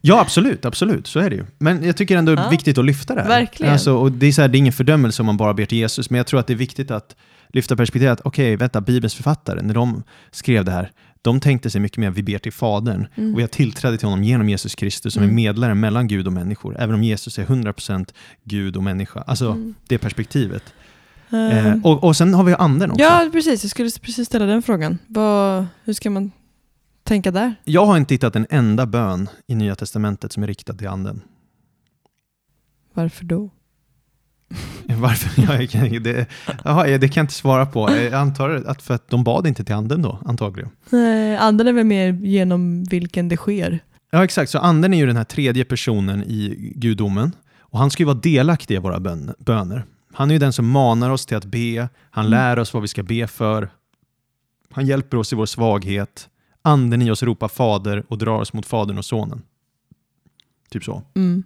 Ja, 0.00 0.20
absolut, 0.20 0.64
absolut, 0.64 1.06
så 1.06 1.20
är 1.20 1.30
det 1.30 1.36
ju. 1.36 1.44
Men 1.58 1.84
jag 1.84 1.96
tycker 1.96 2.16
ändå 2.16 2.34
det 2.34 2.42
är 2.42 2.50
viktigt 2.50 2.78
att 2.78 2.84
lyfta 2.84 3.14
det 3.14 3.20
här. 3.22 3.28
Verkligen. 3.28 3.72
Alltså, 3.72 3.92
och 3.94 4.12
det, 4.12 4.26
är 4.26 4.32
så 4.32 4.40
här, 4.40 4.48
det 4.48 4.56
är 4.56 4.58
ingen 4.58 4.72
fördömelse 4.72 5.22
om 5.22 5.26
man 5.26 5.36
bara 5.36 5.54
ber 5.54 5.66
till 5.66 5.78
Jesus, 5.78 6.10
men 6.10 6.16
jag 6.18 6.26
tror 6.26 6.40
att 6.40 6.46
det 6.46 6.52
är 6.52 6.56
viktigt 6.56 6.90
att 6.90 7.16
lyfta 7.52 7.76
perspektivet 7.76 8.12
att 8.12 8.26
okej, 8.26 8.56
vänta, 8.56 8.80
Bibelns 8.80 9.14
författare, 9.14 9.62
när 9.62 9.74
de 9.74 10.02
skrev 10.30 10.64
det 10.64 10.70
här, 10.72 10.90
de 11.22 11.40
tänkte 11.40 11.70
sig 11.70 11.80
mycket 11.80 11.98
mer 11.98 12.08
att 12.08 12.16
vi 12.16 12.22
ber 12.22 12.38
till 12.38 12.52
Fadern 12.52 13.06
Mm. 13.16 13.32
och 13.32 13.38
vi 13.38 13.42
har 13.42 13.48
tillträde 13.48 13.98
till 13.98 14.08
honom 14.08 14.24
genom 14.24 14.48
Jesus 14.48 14.74
Kristus 14.74 15.14
som 15.14 15.22
Mm. 15.22 15.30
är 15.32 15.34
medlaren 15.36 15.80
mellan 15.80 16.08
Gud 16.08 16.26
och 16.26 16.32
människor, 16.32 16.76
även 16.78 16.94
om 16.94 17.02
Jesus 17.02 17.38
är 17.38 17.44
100% 17.44 18.14
Gud 18.44 18.76
och 18.76 18.82
människa. 18.82 19.20
Alltså 19.26 19.46
Mm. 19.50 19.74
det 19.88 19.98
perspektivet. 19.98 20.62
Eh, 21.32 21.66
Eh, 21.66 21.74
och, 21.84 22.04
och 22.04 22.16
sen 22.16 22.34
har 22.34 22.44
vi 22.44 22.54
anden 22.54 22.90
också. 22.90 23.02
ja, 23.04 23.28
precis. 23.32 23.64
Jag 23.64 23.70
skulle 23.70 23.90
precis 24.02 24.26
ställa 24.26 24.46
den 24.46 24.62
frågan. 24.62 24.98
Vad, 25.06 25.66
hur 25.84 25.92
ska 25.92 26.10
man 26.10 26.30
tänka 27.04 27.30
där? 27.30 27.54
Jag 27.64 27.86
har 27.86 27.96
inte 27.96 28.14
hittat 28.14 28.36
en 28.36 28.46
enda 28.50 28.86
bön 28.86 29.28
i 29.46 29.54
Nya 29.54 29.74
Testamentet 29.74 30.32
som 30.32 30.42
är 30.42 30.46
riktad 30.46 30.74
till 30.74 30.88
anden. 30.88 31.20
Varför 32.94 33.24
då? 33.24 33.50
Varför? 34.86 35.42
Jag, 35.60 35.70
kan- 35.70 36.02
det, 36.02 36.26
jaha, 36.64 36.84
det 36.98 37.08
kan 37.08 37.20
jag 37.20 37.24
inte 37.24 37.34
svara 37.34 37.66
på. 37.66 37.90
Jag 37.90 38.14
antar 38.14 38.50
att 38.66 38.82
för 38.82 38.94
att 38.94 39.08
de 39.08 39.24
bad 39.24 39.46
inte 39.46 39.64
till 39.64 39.74
anden 39.74 40.02
då, 40.02 40.18
antagligen. 40.24 40.70
Nej, 40.90 41.36
anden 41.36 41.66
är 41.66 41.72
väl 41.72 41.84
mer 41.84 42.12
genom 42.12 42.84
vilken 42.84 43.28
det 43.28 43.36
sker. 43.36 43.78
Ja, 44.10 44.24
exakt. 44.24 44.50
Så 44.50 44.58
anden 44.58 44.94
är 44.94 44.98
ju 44.98 45.06
den 45.06 45.16
här 45.16 45.24
tredje 45.24 45.64
personen 45.64 46.22
i 46.22 46.72
gudomen. 46.76 47.32
Och 47.58 47.78
han 47.78 47.90
ska 47.90 48.02
ju 48.02 48.06
vara 48.06 48.18
delaktig 48.18 48.74
i 48.74 48.78
våra 48.78 49.00
bön, 49.00 49.34
böner. 49.38 49.84
Han 50.12 50.30
är 50.30 50.34
ju 50.34 50.38
den 50.38 50.52
som 50.52 50.68
manar 50.70 51.10
oss 51.10 51.26
till 51.26 51.36
att 51.36 51.44
be. 51.44 51.88
Han 52.10 52.26
Mm. 52.26 52.30
lär 52.30 52.58
oss 52.58 52.72
vad 52.74 52.82
vi 52.82 52.88
ska 52.88 53.02
be 53.02 53.26
för. 53.26 53.70
Han 54.70 54.86
hjälper 54.86 55.16
oss 55.16 55.32
i 55.32 55.36
vår 55.36 55.46
svaghet. 55.46 56.28
Anden 56.62 57.02
i 57.02 57.10
oss 57.10 57.22
ropar 57.22 57.48
fader 57.48 58.04
och 58.08 58.18
drar 58.18 58.40
oss 58.40 58.52
mot 58.52 58.66
fadern 58.66 58.98
och 58.98 59.04
sonen. 59.04 59.42
Typ 60.70 60.84
så. 60.84 61.02
Mm. 61.14 61.42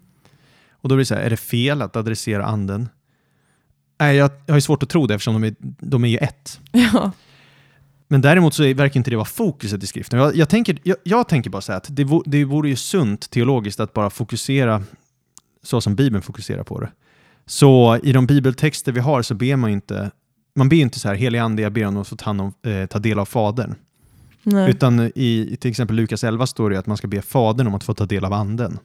Och 0.70 0.88
då 0.88 0.94
blir 0.94 1.00
det 1.02 1.06
så 1.06 1.14
här, 1.14 1.22
är 1.22 1.30
det 1.30 1.36
fel 1.36 1.82
att 1.82 1.96
adressera 1.96 2.44
anden? 2.46 2.88
Nej, 3.98 4.16
jag, 4.16 4.30
jag 4.46 4.54
har 4.54 4.60
svårt 4.60 4.82
att 4.82 4.88
tro 4.88 5.06
det 5.06 5.14
eftersom 5.14 5.34
de 5.42 5.44
är, 5.44 5.54
de 5.80 6.04
är 6.04 6.08
ju 6.08 6.18
ett. 6.18 6.60
Ja. 6.72 7.12
Men 8.08 8.20
däremot 8.20 8.54
så 8.54 8.62
verkar 8.62 8.96
inte 9.00 9.10
det 9.10 9.16
vara 9.16 9.24
fokuset 9.24 9.82
i 9.82 9.86
skriften. 9.86 10.18
Jag, 10.18 10.36
jag, 10.36 10.48
tänker, 10.48 10.78
jag, 10.82 10.96
jag 11.02 11.28
tänker 11.28 11.50
bara 11.50 11.62
så 11.62 11.72
här 11.72 11.76
att 11.76 11.96
det, 11.96 12.06
det 12.26 12.44
vore 12.44 12.68
ju 12.68 12.76
sunt 12.76 13.30
teologiskt 13.30 13.80
att 13.80 13.92
bara 13.92 14.10
fokusera 14.10 14.82
så 15.62 15.80
som 15.80 15.94
Bibeln 15.94 16.22
fokuserar 16.22 16.62
på 16.62 16.80
det. 16.80 16.92
Så 17.46 18.00
i 18.02 18.12
de 18.12 18.26
bibeltexter 18.26 18.92
vi 18.92 19.00
har 19.00 19.22
så 19.22 19.34
ber 19.34 19.56
man 19.56 19.70
inte, 19.70 20.10
man 20.54 20.68
ber 20.68 20.76
inte 20.76 21.00
så 21.00 21.08
här, 21.08 21.14
helig 21.14 21.38
ande, 21.38 21.62
jag 21.62 21.72
ber 21.72 21.86
om 21.86 21.96
att 21.96 22.08
få 22.08 22.16
ta, 22.16 22.30
om, 22.30 22.54
eh, 22.66 22.86
ta 22.86 22.98
del 22.98 23.18
av 23.18 23.24
Fadern. 23.24 23.74
Nej. 24.42 24.70
Utan 24.70 25.00
i, 25.00 25.48
i 25.50 25.56
till 25.60 25.70
exempel 25.70 25.96
Lukas 25.96 26.24
11 26.24 26.46
står 26.46 26.70
det 26.70 26.78
att 26.78 26.86
man 26.86 26.96
ska 26.96 27.08
be 27.08 27.22
Fadern 27.22 27.66
om 27.66 27.74
att 27.74 27.84
få 27.84 27.94
ta 27.94 28.06
del 28.06 28.24
av 28.24 28.32
anden. 28.32 28.78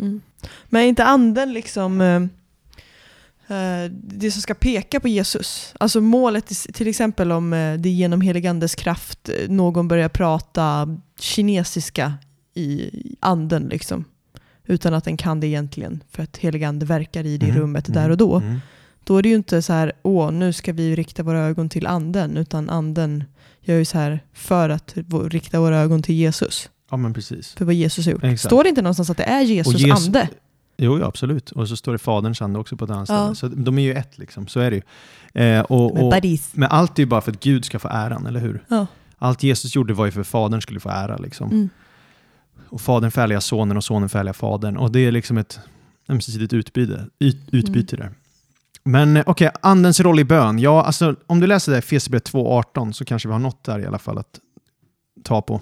Mm. 0.00 0.20
Men 0.68 0.82
är 0.82 0.86
inte 0.86 1.04
anden 1.04 1.52
liksom 1.52 2.00
eh, 2.00 2.22
eh, 3.56 3.90
det 3.90 4.30
som 4.30 4.42
ska 4.42 4.54
peka 4.54 5.00
på 5.00 5.08
Jesus? 5.08 5.74
Alltså 5.80 6.00
målet, 6.00 6.46
till 6.48 6.88
exempel 6.88 7.32
om 7.32 7.52
eh, 7.52 7.74
det 7.74 7.88
är 7.88 7.92
genom 7.92 8.20
heligandes 8.20 8.74
kraft 8.74 9.28
eh, 9.28 9.50
någon 9.50 9.88
börjar 9.88 10.08
prata 10.08 10.98
kinesiska 11.20 12.14
i 12.54 12.90
anden 13.20 13.62
liksom. 13.62 14.04
Utan 14.70 14.94
att 14.94 15.04
den 15.04 15.16
kan 15.16 15.40
det 15.40 15.46
egentligen 15.46 16.02
för 16.10 16.22
att 16.22 16.36
heligande 16.36 16.86
verkar 16.86 17.26
i 17.26 17.36
det 17.38 17.46
Mm, 17.46 17.58
rummet 17.60 17.88
mm, 17.88 18.02
där 18.02 18.10
och 18.10 18.16
då. 18.16 18.36
mm. 18.36 18.58
Då 19.04 19.16
är 19.16 19.22
det 19.22 19.28
ju 19.28 19.34
inte 19.34 19.62
så 19.62 19.72
här, 19.72 19.92
åh 20.02 20.30
nu 20.32 20.52
ska 20.52 20.72
vi 20.72 20.96
rikta 20.96 21.22
våra 21.22 21.38
ögon 21.40 21.68
till 21.68 21.86
anden, 21.86 22.36
utan 22.36 22.70
anden 22.70 23.24
gör 23.60 23.76
ju 23.76 23.84
så 23.84 23.98
här 23.98 24.20
för 24.32 24.68
att 24.68 24.94
rikta 25.30 25.60
våra 25.60 25.78
ögon 25.78 26.02
till 26.02 26.14
Jesus. 26.14 26.70
Ja, 26.90 26.96
men 26.96 27.14
precis. 27.14 27.52
För 27.52 27.64
vad 27.64 27.74
Jesus 27.74 28.04
har 28.06 28.12
gjort. 28.12 28.24
Exakt. 28.24 28.40
Står 28.48 28.62
det 28.62 28.68
inte 28.68 28.82
någonstans 28.82 29.10
att 29.10 29.16
det 29.16 29.22
är 29.24 29.40
Jesus, 29.42 29.74
Jesus- 29.80 30.06
ande? 30.06 30.28
Jo, 30.76 30.98
ja, 30.98 31.06
absolut. 31.06 31.50
Och 31.50 31.68
så 31.68 31.76
står 31.76 31.92
det 31.92 31.98
Faderns 31.98 32.42
ande 32.42 32.58
också 32.58 32.76
på 32.76 32.84
ett 32.84 32.90
annat 32.90 33.08
Ja. 33.08 33.34
ställe. 33.34 33.54
Så 33.54 33.60
de 33.62 33.78
är 33.78 33.82
ju 33.82 33.94
ett, 33.94 34.18
liksom. 34.18 34.46
så 34.46 34.60
är 34.60 34.70
det 34.70 34.76
ju. 34.76 34.82
Eh, 35.44 35.60
och, 35.60 36.06
och, 36.06 36.14
men 36.52 36.68
allt 36.70 36.98
är 36.98 37.02
ju 37.02 37.06
bara 37.06 37.20
för 37.20 37.32
att 37.32 37.40
Gud 37.40 37.64
ska 37.64 37.78
få 37.78 37.88
äran, 37.88 38.26
eller 38.26 38.40
hur? 38.40 38.64
Ja. 38.68 38.86
Allt 39.18 39.42
Jesus 39.42 39.74
gjorde 39.76 39.94
var 39.94 40.06
ju 40.06 40.12
för 40.12 40.20
att 40.20 40.26
Fadern 40.26 40.60
skulle 40.62 40.80
få 40.80 40.88
ära. 40.88 41.16
Liksom. 41.16 41.50
Mm. 41.50 41.68
Och 42.68 42.80
Fadern 42.80 43.10
förhärligar 43.10 43.40
Sonen 43.40 43.76
och 43.76 43.84
Sonen 43.84 44.08
förhärligar 44.08 44.32
Fadern. 44.32 44.76
Och 44.76 44.92
det 44.92 45.00
är 45.00 45.12
liksom 45.12 45.38
ett 45.38 45.60
ömsesidigt 46.08 46.52
utbyte, 46.52 47.06
ut, 47.18 47.36
utbyte 47.52 47.96
där. 47.96 48.10
Men 48.84 49.16
eh, 49.16 49.22
okej, 49.26 49.50
andens 49.62 50.00
roll 50.00 50.20
i 50.20 50.24
bön. 50.24 50.58
Ja, 50.58 50.84
alltså, 50.84 51.16
om 51.26 51.40
du 51.40 51.46
läser 51.46 51.72
det 51.72 51.76
här 51.76 51.82
Efesierbrevet 51.82 52.32
2.18 52.32 52.92
så 52.92 53.04
kanske 53.04 53.28
vi 53.28 53.32
har 53.32 53.38
något 53.38 53.64
där 53.64 53.78
i 53.78 53.86
alla 53.86 53.98
fall 53.98 54.18
att 54.18 54.40
ta 55.24 55.42
på. 55.42 55.60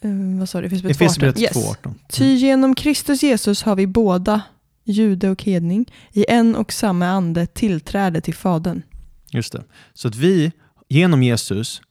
Eh, 0.00 0.10
vad 0.38 0.48
sa 0.48 0.60
du? 0.60 0.66
Efesierbrevet 0.66 0.96
2.18? 0.96 1.04
Efesierbrevet 1.04 1.40
Yes. 1.42 1.52
2.18. 1.56 1.94
Ty 2.10 2.34
genom 2.34 2.74
Kristus 2.74 3.22
Jesus 3.22 3.62
har 3.62 3.76
vi 3.76 3.86
båda, 3.86 4.40
jude 4.84 5.30
och 5.30 5.42
hedning, 5.42 5.92
i 6.12 6.24
en 6.28 6.56
och 6.56 6.72
samma 6.72 7.06
ande 7.06 7.46
tillträde 7.46 8.20
till 8.20 8.34
Fadern. 8.34 8.82
Just 9.30 9.52
det. 9.52 9.64
Så 9.94 10.08
att 10.08 10.16
vi, 10.16 10.52
genom 10.88 11.22
Jesus, 11.22 11.82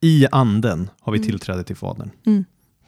i 0.00 0.26
anden 0.32 0.90
har 1.00 1.12
vi 1.12 1.18
Mm. 1.18 1.26
tillträde 1.30 1.64
till 1.64 1.76
Fadern. 1.76 2.10
Mm. 2.26 2.44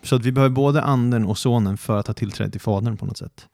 Så 0.07 0.16
att 0.16 0.25
vi 0.25 0.33
behöver 0.33 0.55
både 0.55 0.83
anden 0.83 1.25
och 1.25 1.38
sonen 1.38 1.77
för 1.77 1.99
att 1.99 2.07
ha 2.07 2.14
tillträde 2.14 2.51
till 2.51 2.61
Fadern 2.61 2.97
på 2.97 3.07
något 3.07 3.19
sätt. 3.19 3.49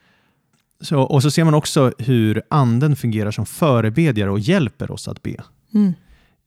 Så, 0.81 1.01
och 1.01 1.23
så 1.23 1.31
ser 1.31 1.45
man 1.45 1.55
också 1.55 1.93
hur 1.99 2.43
anden 2.49 2.97
fungerar 2.97 3.31
som 3.31 3.47
förebedjare 3.47 4.31
och 4.31 4.39
hjälper 4.39 4.91
oss 4.91 5.09
att 5.09 5.23
be. 5.23 5.37
Mm. 5.75 5.93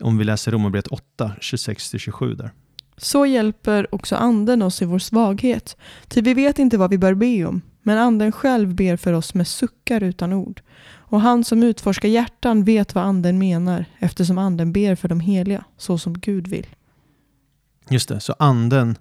Om 0.02 0.18
vi 0.18 0.24
läser 0.24 0.52
Romarbrevet 0.52 0.88
8, 0.88 1.32
26-27 1.42 2.36
där. 2.36 2.52
Så 2.98 3.26
hjälper 3.26 3.96
också 3.96 4.16
anden 4.16 4.62
oss 4.62 4.82
i 4.82 4.86
vår 4.86 5.00
svaghet. 5.00 5.78
Ty 6.08 6.22
vi 6.22 6.34
vet 6.34 6.60
inte 6.60 6.78
vad 6.78 6.90
vi 6.90 6.98
bör 6.98 7.14
be 7.14 7.46
om, 7.46 7.62
men 7.82 7.98
anden 7.98 8.32
själv 8.32 8.76
ber 8.76 8.98
för 8.98 9.14
oss 9.14 9.34
med 9.34 9.48
suckar 9.48 10.04
utan 10.04 10.34
ord. 10.34 10.62
Och 10.88 11.22
han 11.22 11.44
som 11.44 11.64
utforskar 11.64 12.10
hjärtan 12.10 12.64
vet 12.64 12.96
vad 12.96 13.04
anden 13.04 13.38
menar, 13.38 13.86
eftersom 14.00 14.38
anden 14.38 14.74
ber 14.74 14.96
för 14.96 15.08
de 15.08 15.20
heliga, 15.20 15.64
så 15.78 15.98
som 15.98 16.14
Gud 16.14 16.48
vill. 16.48 16.68
Just 17.90 18.10
det, 18.10 18.20
så 18.20 18.36
anden 18.40 18.98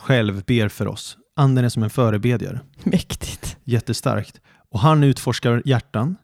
själv 0.00 0.42
ber 0.46 0.68
för 0.68 0.88
oss. 0.88 1.16
Anden 1.36 1.64
är 1.64 1.68
som 1.68 1.82
en 1.82 1.90
förebedjare. 1.90 2.60
Mäktigt. 2.82 3.56
Jättestarkt. 3.64 4.40
Och 4.70 4.80
han 4.80 5.04
utforskar 5.04 5.62
hjärtan. 5.64 6.16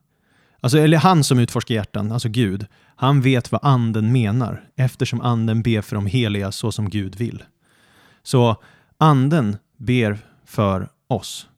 Alltså, 0.61 0.79
eller 0.79 0.99
han 0.99 1.25
som 1.25 1.39
utforskar 1.39 1.75
hjärtan, 1.75 2.12
alltså 2.12 2.29
Gud, 2.29 2.67
han 2.97 3.21
vet 3.21 3.53
vad 3.53 3.61
anden 3.65 4.12
menar 4.12 4.69
eftersom 4.77 5.21
anden 5.21 5.62
ber 5.62 5.81
för 5.81 5.97
de 5.97 6.07
heliga 6.07 6.53
så 6.53 6.73
som 6.73 6.91
Gud 6.91 7.17
vill. 7.17 7.43
Så 8.23 8.57
anden 8.99 9.57
ber 9.77 10.19
för 10.45 10.89
oss. 11.09 11.49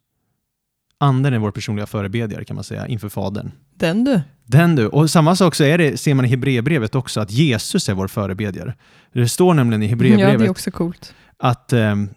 Anden 0.97 1.33
är 1.33 1.37
vår 1.37 1.51
personliga 1.51 1.85
förebedjare 1.85 2.45
kan 2.45 2.55
man 2.55 2.63
säga 2.63 2.87
inför 2.87 3.09
Fadern. 3.09 3.51
Den 3.75 4.03
du. 4.03 4.21
Den 4.45 4.75
du. 4.75 4.87
Och 4.87 5.09
samma 5.09 5.35
sak 5.35 5.55
så 5.55 5.63
är 5.63 5.77
det, 5.77 5.97
ser 5.97 6.13
man 6.13 6.25
i 6.25 6.27
Hebreerbrevet 6.27 6.95
också, 6.95 7.21
att 7.21 7.31
Jesus 7.31 7.89
är 7.89 7.93
vår 7.93 8.07
förebedjare. 8.07 8.73
Det 9.13 9.29
står 9.29 9.53
nämligen 9.53 9.83
i 9.83 9.85
Ja, 9.85 9.89
Hebreerbrevet 9.89 10.39
det 10.39 10.45
är 10.45 10.49
också 10.49 10.71
coolt. 10.71 11.13
Att 11.39 11.73
ehm, 11.73 12.09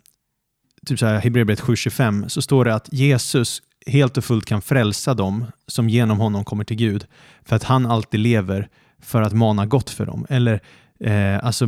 typ 0.86 0.98
så 0.98 1.06
här, 1.06 1.18
Hebreerbrevet 1.20 1.60
7.25 1.62 2.28
så 2.28 2.42
står 2.42 2.64
det 2.64 2.74
att 2.74 2.92
Jesus 2.92 3.62
helt 3.86 4.16
och 4.16 4.24
fullt 4.24 4.44
kan 4.44 4.62
frälsa 4.62 5.14
dem 5.14 5.44
som 5.66 5.88
genom 5.88 6.18
honom 6.18 6.44
kommer 6.44 6.64
till 6.64 6.76
Gud 6.76 7.06
för 7.44 7.56
att 7.56 7.64
han 7.64 7.86
alltid 7.86 8.20
lever 8.20 8.68
för 9.02 9.22
att 9.22 9.32
mana 9.32 9.66
gott 9.66 9.90
för 9.90 10.06
dem. 10.06 10.26
Eller 10.28 10.60
eh, 11.00 11.44
alltså 11.44 11.66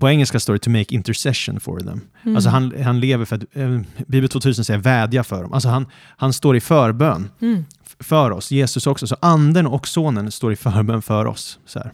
på 0.00 0.08
engelska 0.08 0.40
står 0.40 0.52
det 0.52 0.58
to 0.58 0.70
make 0.70 0.94
intercession 0.94 1.60
for 1.60 1.78
them. 1.80 2.00
Mm. 2.22 2.36
Alltså 2.36 2.50
han, 2.50 2.74
han 2.84 3.00
lever 3.00 3.24
för 3.24 3.36
att, 3.36 3.44
eh, 3.52 3.80
Bibel 4.06 4.28
2000 4.28 4.64
säger 4.64 4.80
vädja 4.80 5.24
för 5.24 5.42
dem. 5.42 5.52
Alltså 5.52 5.68
han, 5.68 5.86
han 6.16 6.32
står 6.32 6.56
i 6.56 6.60
förbön 6.60 7.30
Mm. 7.40 7.64
för 8.00 8.30
oss, 8.30 8.50
Jesus 8.50 8.86
också. 8.86 9.06
Så 9.06 9.16
anden 9.20 9.66
och 9.66 9.88
sonen 9.88 10.30
står 10.32 10.52
i 10.52 10.56
förbön 10.56 11.02
för 11.02 11.24
oss. 11.26 11.58
Så 11.66 11.78
här. 11.78 11.92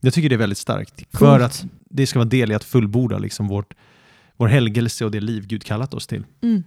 Jag 0.00 0.14
tycker 0.14 0.28
det 0.28 0.34
är 0.34 0.38
väldigt 0.38 0.58
starkt. 0.58 1.04
För 1.18 1.40
att 1.40 1.64
det 1.90 2.06
ska 2.06 2.18
vara 2.18 2.28
del 2.28 2.52
i 2.52 2.54
att 2.54 2.64
fullborda 2.64 3.18
liksom 3.18 3.48
vårt, 3.48 3.74
vår 4.38 4.48
helgelse 4.48 5.04
och 5.04 5.10
det 5.10 5.20
liv 5.20 5.46
Gud 5.46 5.64
kallat 5.64 5.94
oss 5.94 6.06
till. 6.06 6.24
Mm. 6.42 6.62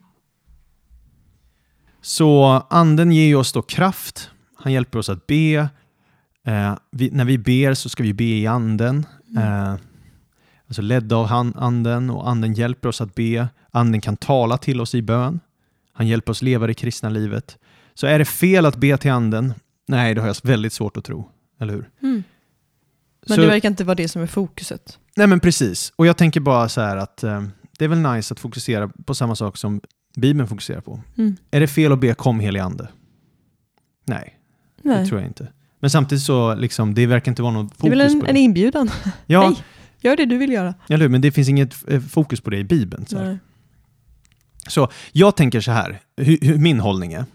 Så 2.02 2.44
anden 2.70 3.12
ger 3.12 3.36
oss 3.36 3.54
då 3.54 3.62
kraft. 3.62 4.30
Han 4.56 4.74
hjälper 4.74 5.00
oss 5.00 5.10
att 5.10 5.28
be. 5.28 5.70
Eh, 6.46 6.78
vi, 6.92 7.10
när 7.12 7.26
vi 7.26 7.38
ber 7.38 7.74
så 7.74 7.90
ska 7.90 8.04
vi 8.04 8.14
be 8.14 8.24
i 8.24 8.48
anden. 8.48 9.06
Eh, 9.38 9.76
alltså 10.68 10.82
ledda 10.82 11.16
av 11.16 11.26
han, 11.26 11.54
anden 11.58 12.10
och 12.10 12.30
anden 12.30 12.54
hjälper 12.54 12.90
oss 12.90 13.02
att 13.02 13.16
be. 13.16 13.48
Anden 13.72 14.02
kan 14.02 14.18
tala 14.18 14.58
till 14.58 14.82
oss 14.82 14.96
i 14.96 15.02
bön. 15.02 15.40
Han 15.94 16.08
hjälper 16.08 16.32
oss 16.32 16.42
leva 16.42 16.68
det 16.68 16.74
kristna 16.74 17.10
livet. 17.10 17.58
Så 17.94 18.08
är 18.08 18.20
det 18.20 18.26
fel 18.26 18.66
att 18.66 18.76
be 18.76 18.98
till 18.98 19.12
anden? 19.12 19.54
Nej, 19.88 20.14
det 20.16 20.22
har 20.22 20.28
jag 20.28 20.36
väldigt 20.44 20.74
svårt 20.74 20.98
att 20.98 21.06
tro. 21.06 21.30
Eller 21.60 21.74
hur? 21.74 21.90
Mm. 22.02 22.24
Men 23.28 23.36
Så- 23.36 23.42
det 23.42 23.48
verkar 23.48 23.70
inte 23.70 23.84
vara 23.84 23.96
det 23.96 24.08
som 24.08 24.22
är 24.22 24.28
fokuset. 24.28 25.00
Nej 25.16 25.28
men 25.28 25.40
precis. 25.40 25.94
Och 25.96 26.06
jag 26.08 26.18
tänker 26.18 26.40
bara 26.40 26.70
så 26.70 26.82
här 26.82 26.98
att 26.98 27.24
eh, 27.24 27.44
det 27.82 27.86
är 27.86 27.90
väl 27.90 28.02
nice 28.16 28.34
att 28.34 28.40
fokusera 28.40 28.88
på 29.06 29.16
samma 29.16 29.36
sak 29.36 29.58
som 29.58 29.82
Bibeln 30.16 30.48
fokuserar 30.48 30.82
på. 30.82 31.02
Mm. 31.18 31.36
Är 31.52 31.60
det 31.60 31.68
fel 31.68 31.92
att 31.92 32.00
be 32.00 32.14
kom 32.14 32.40
helig 32.40 32.60
ande? 32.60 32.88
Nej, 34.06 34.40
det 34.84 34.90
Nej. 34.90 35.08
tror 35.08 35.22
jag 35.22 35.30
inte. 35.30 35.48
Men 35.80 35.90
samtidigt 35.90 36.24
så, 36.24 36.56
liksom, 36.56 36.94
det 36.94 37.06
verkar 37.06 37.32
inte 37.32 37.42
vara 37.42 37.54
någon 37.54 37.68
Det 37.68 37.74
är 37.74 37.78
fokus 37.78 37.92
väl 37.92 38.02
en, 38.02 38.20
på 38.20 38.28
en 38.28 38.34
det. 38.36 38.40
inbjudan. 38.42 38.90
Ja, 39.26 39.42
Hej. 39.48 39.64
Gör 40.02 40.16
det 40.16 40.26
du 40.26 40.38
vill 40.38 40.52
göra. 40.52 40.74
eller? 40.90 41.08
Men 41.10 41.22
det 41.22 41.32
finns 41.32 41.50
inget 41.50 41.90
eh, 41.90 42.02
fokus 42.02 42.42
på 42.42 42.50
det 42.50 42.58
i 42.58 42.64
Bibeln. 42.64 43.06
Så, 43.06 43.38
så 44.68 44.90
jag 45.12 45.36
tänker 45.36 45.62
så 45.62 45.72
här, 45.72 46.00
hur, 46.18 46.38
hur 46.42 46.58
min 46.58 46.80
hållning 46.80 47.14
är 47.14 47.26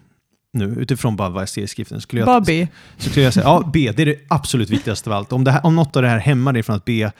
nu, 0.53 0.65
utifrån 0.65 1.17
bara 1.17 1.29
vad 1.29 1.43
jag 1.43 1.49
ser 1.49 1.63
i 1.63 1.67
skriften, 1.67 2.01
skulle 2.01 2.23
jag, 2.23 2.45
be. 2.45 2.69
så 2.97 3.11
skulle 3.11 3.25
jag 3.25 3.35
säga, 3.35 3.45
ja, 3.45 3.71
be, 3.73 3.93
det 3.93 4.03
är 4.03 4.07
det 4.07 4.19
absolut 4.29 4.71
viktigaste 4.71 5.11
av 5.11 5.17
allt. 5.17 5.33
Om, 5.33 5.45
det 5.45 5.51
här, 5.51 5.67
om 5.67 5.77
något 5.77 5.97
av 5.97 6.03
det 6.03 6.09
här 6.09 6.19
hämmar 6.19 6.53
dig 6.53 6.63
från 6.63 6.77
att 6.77 6.85
be, 6.85 7.13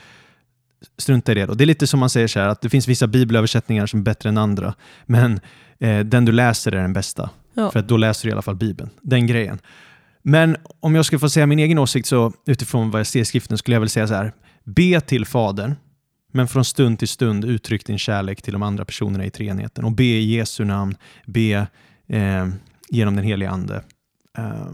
strunta 0.99 1.33
i 1.33 1.35
det 1.35 1.47
då. 1.47 1.55
Det 1.55 1.65
är 1.65 1.67
lite 1.67 1.87
som 1.87 2.01
man 2.01 2.11
säger 2.11 2.29
så 2.29 2.41
här, 2.41 2.49
att 2.49 2.61
det 2.61 2.69
finns 2.69 2.89
vissa 2.89 3.07
bibelöversättningar 3.07 3.87
som 3.87 4.01
är 4.01 4.05
bättre 4.05 4.29
än 4.29 4.39
andra, 4.39 4.75
men 5.07 5.41
eh, 5.79 6.01
den 6.01 6.25
du 6.25 6.33
läser 6.33 6.73
är 6.73 6.83
den 6.83 6.93
bästa. 6.93 7.31
Ja. 7.55 7.71
För 7.71 7.81
att 7.81 7.89
då 7.89 7.97
läser 7.97 8.25
du 8.25 8.29
i 8.29 8.33
alla 8.33 8.43
fall 8.43 8.57
Bibeln. 8.57 8.91
Den 9.03 9.27
grejen. 9.27 9.59
Men 10.23 10.57
om 10.81 10.95
jag 10.95 11.05
ska 11.05 11.19
få 11.19 11.29
säga 11.29 11.47
min 11.47 11.59
egen 11.59 11.79
åsikt 11.79 12.09
så 12.09 12.33
utifrån 12.47 12.91
vad 12.91 13.01
jag 13.01 13.07
ser 13.07 13.21
i 13.21 13.25
skriften 13.25 13.59
skulle 13.59 13.75
jag 13.75 13.81
väl 13.81 13.89
säga 13.89 14.09
så 14.09 14.15
här. 14.15 14.33
Be 14.65 15.01
till 15.01 15.27
Fadern, 15.27 15.75
men 16.33 16.49
från 16.49 16.65
stund 16.65 16.99
till 16.99 17.09
stund 17.09 17.45
uttryck 17.45 17.87
din 17.87 17.99
kärlek 17.99 18.43
till 18.43 18.53
de 18.53 18.63
andra 18.63 18.85
personerna 18.85 19.25
i 19.25 19.31
treenigheten. 19.31 19.85
Och 19.85 19.93
be 19.93 20.05
i 20.05 20.37
Jesu 20.37 20.65
namn, 20.65 20.97
be 21.27 21.67
eh, 22.09 22.49
genom 22.91 23.17
den 23.17 23.25
heliga 23.25 23.51
Ande. 23.51 23.85
Eh, 24.39 24.69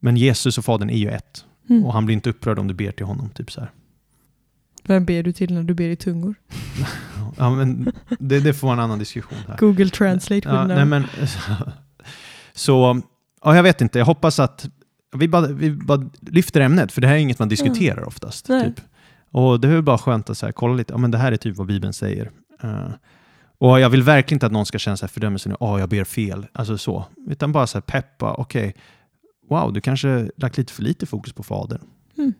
men 0.00 0.16
Jesus 0.16 0.58
och 0.58 0.64
Fadern 0.64 0.90
är 0.90 0.98
ju 0.98 1.08
ett. 1.08 1.44
Mm. 1.70 1.84
Och 1.84 1.92
han 1.92 2.06
blir 2.06 2.14
inte 2.14 2.30
upprörd 2.30 2.58
om 2.58 2.68
du 2.68 2.74
ber 2.74 2.92
till 2.92 3.06
honom. 3.06 3.30
Typ 3.30 3.52
så 3.52 3.60
här. 3.60 3.70
Vem 4.84 5.04
ber 5.04 5.22
du 5.22 5.32
till 5.32 5.54
när 5.54 5.62
du 5.62 5.74
ber 5.74 5.88
i 5.88 5.96
tungor? 5.96 6.34
Ja, 7.36 7.50
men 7.50 7.92
det, 8.18 8.40
det 8.40 8.54
får 8.54 8.66
vara 8.66 8.76
en 8.76 8.84
annan 8.84 8.98
diskussion 8.98 9.38
här. 9.48 9.56
Google 9.56 9.88
Translate 9.90 10.48
Ja, 10.48 10.66
nej, 10.66 10.84
men, 10.84 11.04
så, 12.54 13.02
ja, 13.44 13.56
jag 13.56 13.62
vet 13.62 13.80
inte. 13.80 13.98
Jag 13.98 14.06
hoppas 14.06 14.38
att 14.38 14.68
vi 15.16 15.28
bara, 15.28 15.46
vi 15.46 15.70
bara 15.70 16.10
lyfter 16.20 16.60
ämnet, 16.60 16.92
för 16.92 17.00
det 17.00 17.06
här 17.06 17.14
är 17.14 17.18
inget 17.18 17.38
man 17.38 17.48
diskuterar 17.48 18.04
oftast. 18.08 18.48
Nej. 18.48 18.64
Typ. 18.64 18.84
Och 19.30 19.60
det 19.60 19.68
är 19.68 19.82
bara 19.82 19.98
skönt 19.98 20.30
att 20.30 20.38
så 20.38 20.46
här, 20.46 20.52
kolla 20.52 20.74
lite, 20.74 20.92
ja, 20.92 20.98
men 20.98 21.10
det 21.10 21.18
här 21.18 21.32
är 21.32 21.36
typ 21.36 21.56
vad 21.56 21.66
Bibeln 21.66 21.92
säger. 21.92 22.30
Eh, 22.62 22.90
och 23.58 23.80
jag 23.80 23.90
vill 23.90 24.02
verkligen 24.02 24.36
inte 24.36 24.46
att 24.46 24.52
någon 24.52 24.66
ska 24.66 24.78
känna 24.78 24.96
så 24.96 25.06
här 25.06 25.08
fördömelse 25.08 25.48
nu, 25.48 25.56
åh 25.60 25.80
jag 25.80 25.88
ber 25.88 26.04
fel, 26.04 26.46
alltså 26.52 26.78
så. 26.78 27.04
Utan 27.26 27.52
bara 27.52 27.66
så 27.66 27.78
här 27.78 27.82
peppa, 27.82 28.34
okej, 28.34 28.74
wow, 29.48 29.72
du 29.72 29.80
kanske 29.80 30.30
lagt 30.36 30.58
lite 30.58 30.72
för 30.72 30.82
lite 30.82 31.06
fokus 31.06 31.32
på 31.32 31.42
Fadern. 31.42 31.80
Mm. 32.18 32.34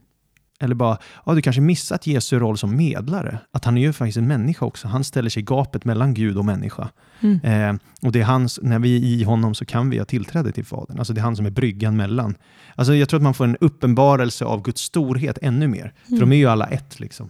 Eller 0.60 0.74
bara, 0.74 0.98
ja, 1.26 1.34
du 1.34 1.42
kanske 1.42 1.62
missat 1.62 2.06
Jesu 2.06 2.38
roll 2.38 2.58
som 2.58 2.76
medlare. 2.76 3.38
Att 3.52 3.64
han 3.64 3.76
är 3.76 3.80
ju 3.80 3.92
faktiskt 3.92 4.18
en 4.18 4.26
människa 4.26 4.66
också. 4.66 4.88
Han 4.88 5.04
ställer 5.04 5.30
sig 5.30 5.42
i 5.42 5.44
gapet 5.44 5.84
mellan 5.84 6.14
Gud 6.14 6.36
och 6.36 6.44
människa. 6.44 6.88
Mm. 7.20 7.40
Eh, 7.44 7.80
och 8.02 8.12
det 8.12 8.20
är 8.20 8.24
hans, 8.24 8.60
när 8.62 8.78
vi 8.78 8.96
är 8.96 9.00
i 9.00 9.24
honom 9.24 9.54
så 9.54 9.64
kan 9.64 9.90
vi 9.90 9.98
ha 9.98 10.04
tillträde 10.04 10.52
till 10.52 10.64
Fadern. 10.64 10.98
Alltså 10.98 11.12
det 11.12 11.20
är 11.20 11.22
han 11.22 11.36
som 11.36 11.46
är 11.46 11.50
bryggan 11.50 11.96
mellan. 11.96 12.34
Alltså 12.74 12.94
jag 12.94 13.08
tror 13.08 13.18
att 13.18 13.22
man 13.22 13.34
får 13.34 13.44
en 13.44 13.56
uppenbarelse 13.60 14.44
av 14.44 14.62
Guds 14.62 14.82
storhet 14.82 15.38
ännu 15.42 15.68
mer. 15.68 15.94
För 16.08 16.20
de 16.20 16.32
är 16.32 16.36
ju 16.36 16.46
alla 16.46 16.66
ett 16.66 17.00
liksom. 17.00 17.28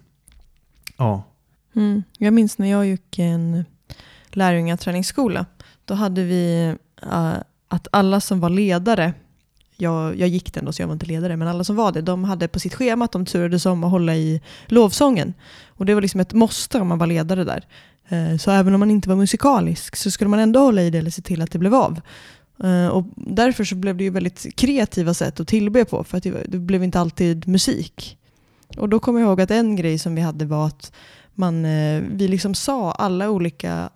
Ja. 0.97 1.25
Mm. 1.77 2.03
Jag 2.19 2.33
minns 2.33 2.59
när 2.59 2.71
jag 2.71 2.87
gick 2.87 3.19
en 3.19 3.65
lärjungaträningsskola. 4.29 5.47
Då 5.85 5.95
hade 5.95 6.25
vi 6.25 6.75
eh, 7.03 7.33
att 7.69 7.89
alla 7.93 8.21
som 8.21 8.41
var 8.41 8.51
ledare, 8.51 9.13
jag, 9.83 10.17
jag 10.17 10.29
gick 10.29 10.55
den 10.55 10.65
då 10.65 10.73
så 10.73 10.83
jag 10.83 10.87
var 10.87 10.93
inte 10.93 11.07
ledare, 11.07 11.37
men 11.37 11.49
alla 11.49 11.65
som 11.65 11.77
var 11.77 11.93
det, 11.93 12.01
de 12.01 12.25
hade 12.25 12.49
på 12.49 12.61
sitt 12.61 12.75
schema 12.75 13.05
att 13.05 13.13
de 13.13 13.27
turades 13.27 13.67
om 13.67 13.85
att 13.85 13.91
hålla 13.91 14.17
i 14.17 14.41
lovsången. 14.67 15.35
Och 15.69 15.87
det 15.87 15.95
var 15.95 16.01
liksom 16.01 16.21
ett 16.21 16.33
måste 16.33 16.81
om 16.81 16.89
man 16.89 16.99
var 16.99 17.07
ledare 17.07 17.45
där. 17.45 17.65
Eh, 18.09 18.37
så 18.37 18.51
även 18.51 18.75
om 18.75 18.81
man 18.81 18.91
inte 18.91 19.09
var 19.09 19.17
musikalisk 19.17 19.97
så 19.97 20.11
skulle 20.11 20.31
man 20.31 20.41
ändå 20.41 20.61
hålla 20.61 20.83
i 20.83 20.91
det 20.91 20.99
eller 20.99 21.11
se 21.11 21.23
till 21.23 21.43
att 21.43 21.51
det 21.51 21.59
blev 21.59 21.75
av. 21.75 22.01
Eh, 22.65 22.87
och 22.87 23.05
därför 23.17 23.65
så 23.65 23.75
blev 23.75 23.97
det 23.97 24.05
ju 24.05 24.11
väldigt 24.11 24.57
kreativa 24.57 25.15
sätt 25.15 25.41
att 25.41 25.49
tillbe 25.49 25.85
på, 25.85 26.05
för 26.05 26.17
att 26.19 26.23
det, 26.23 26.59
blev 26.59 26.85
inte 26.85 27.01
alltid 27.01 27.49
musik. 27.49 28.19
Och 28.77 28.89
då 28.89 29.01
kommer 29.01 29.21
jag 29.21 29.27
ihåg 29.29 29.41
att 29.41 29.51
en 29.51 29.77
grej 29.77 29.99
som 29.99 30.15
vi 30.15 30.21
hade 30.21 30.45
var 30.45 30.67
att 30.67 30.93
man, 31.35 31.65
eh, 31.65 32.03
vi 32.11 32.29
liksom 32.29 32.55
sa 32.55 32.93
alla 32.93 33.31
olika 33.31 33.91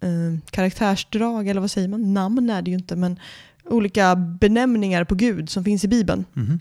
eh, 0.00 0.50
karaktärsdrag, 0.50 1.48
eller 1.48 1.60
vad 1.60 1.70
säger 1.70 1.88
man? 1.88 2.14
Namn 2.14 2.50
är 2.50 2.62
det 2.62 2.70
ju 2.70 2.76
inte, 2.76 2.96
men 2.96 3.18
olika 3.70 4.16
benämningar 4.16 5.04
på 5.04 5.14
Gud 5.14 5.50
som 5.50 5.64
finns 5.64 5.84
i 5.84 5.88
Bibeln. 5.88 6.24
Mhm. 6.32 6.60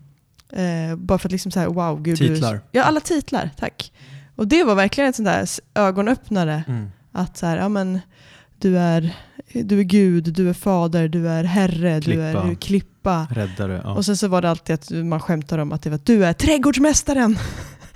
Eh, 0.50 0.96
bara 0.96 1.17
för 1.17 1.28
att 1.28 1.32
liksom 1.32 1.52
säga 1.52 1.70
wow, 1.70 2.02
Gud. 2.02 2.17
du 2.17 2.28
Titlar. 2.28 2.62
Ja, 2.72 2.84
alla 2.84 3.00
titlar, 3.00 3.50
tack. 3.58 3.93
Och 4.36 4.48
det 4.48 4.63
var 4.63 4.76
verkligen 4.76 5.10
ett 5.10 5.15
sånt 5.15 5.28
där 5.28 5.48
ögonöppnare. 5.76 6.63
Mm. 6.67 6.88
Att 7.12 7.38
så 7.38 7.46
här, 7.46 7.58
ja 7.58 7.70
men 7.70 8.00
du 8.60 8.78
är, 8.80 9.15
du 9.54 9.80
är 9.80 9.84
Gud, 9.84 10.24
du 10.34 10.50
är 10.50 10.54
fader, 10.54 11.08
du 11.08 11.30
är 11.30 11.43
herre, 11.43 12.00
du 12.00 12.22
är, 12.22 12.32
Klippa. 12.32 12.46
du 12.46 12.52
är 12.52 12.56
klippa. 12.56 13.28
Räddare. 13.32 13.82
Ja. 13.84 13.93
Och 13.93 14.06
sen 14.06 14.17
så 14.17 14.28
var 14.28 14.41
det 14.41 14.50
alltid 14.50 14.74
att 14.74 14.89
man 14.91 15.20
skämtade 15.20 15.62
om 15.62 15.72
att 15.72 15.82
det 15.82 15.89
var 15.89 15.96
att 15.96 16.06
du 16.06 16.26
är 16.26 16.34
trädgårdsmästaren. 16.34 17.38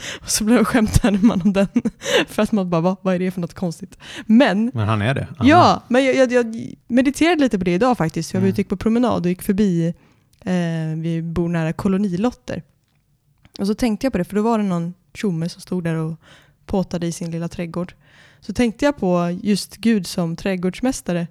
Och 0.22 0.30
så 0.30 0.44
blev 0.44 0.64
skämtade 0.64 1.18
man 1.22 1.42
om 1.42 1.54
den. 1.54 1.68
För 2.28 2.44
att 2.44 2.52
man 2.52 2.70
bara, 2.70 2.82
vad, 2.82 2.96
vad 3.02 3.16
är 3.16 3.20
det 3.20 3.32
för 3.32 3.42
något 3.42 3.54
konstigt? 3.54 3.98
Men, 4.26 4.72
Men 4.74 4.88
han 4.88 5.02
är 5.02 5.14
det. 5.16 5.28
Han 5.38 5.48
ja, 5.48 5.84
men 5.88 6.06
jag, 6.06 6.16
jag, 6.16 6.32
jag 6.32 6.74
mediterade 6.88 7.42
lite 7.42 7.58
på 7.60 7.66
det 7.66 7.74
idag 7.74 7.98
faktiskt. 7.98 8.34
Jag 8.34 8.42
var 8.42 8.48
Mm. 8.48 8.54
ute 8.54 8.64
på 8.64 8.78
promenad 8.78 9.24
och 9.26 9.30
gick 9.30 9.42
förbi, 9.42 9.94
eh, 10.46 10.54
vi 10.98 11.22
bor 11.22 11.50
nära 11.50 11.74
kolonilotter. 11.74 12.64
Och 13.60 13.68
så 13.68 13.74
tänkte 13.76 14.06
jag 14.06 14.12
på 14.12 14.18
det, 14.18 14.24
för 14.24 14.36
då 14.36 14.42
var 14.42 14.58
det 14.58 14.64
någon 14.64 14.94
tjomme 15.14 15.50
som 15.50 15.62
stod 15.62 15.84
där 15.84 15.96
och 15.96 16.14
påtade 16.66 17.08
i 17.08 17.12
sin 17.12 17.32
lilla 17.32 17.48
trädgård. 17.48 17.94
Så 18.40 18.54
tänkte 18.54 18.86
jag 18.86 18.98
på 18.98 19.40
just 19.44 19.78
Gud 19.78 20.08
som 20.08 20.36
trädgårdsmästare 20.36 21.28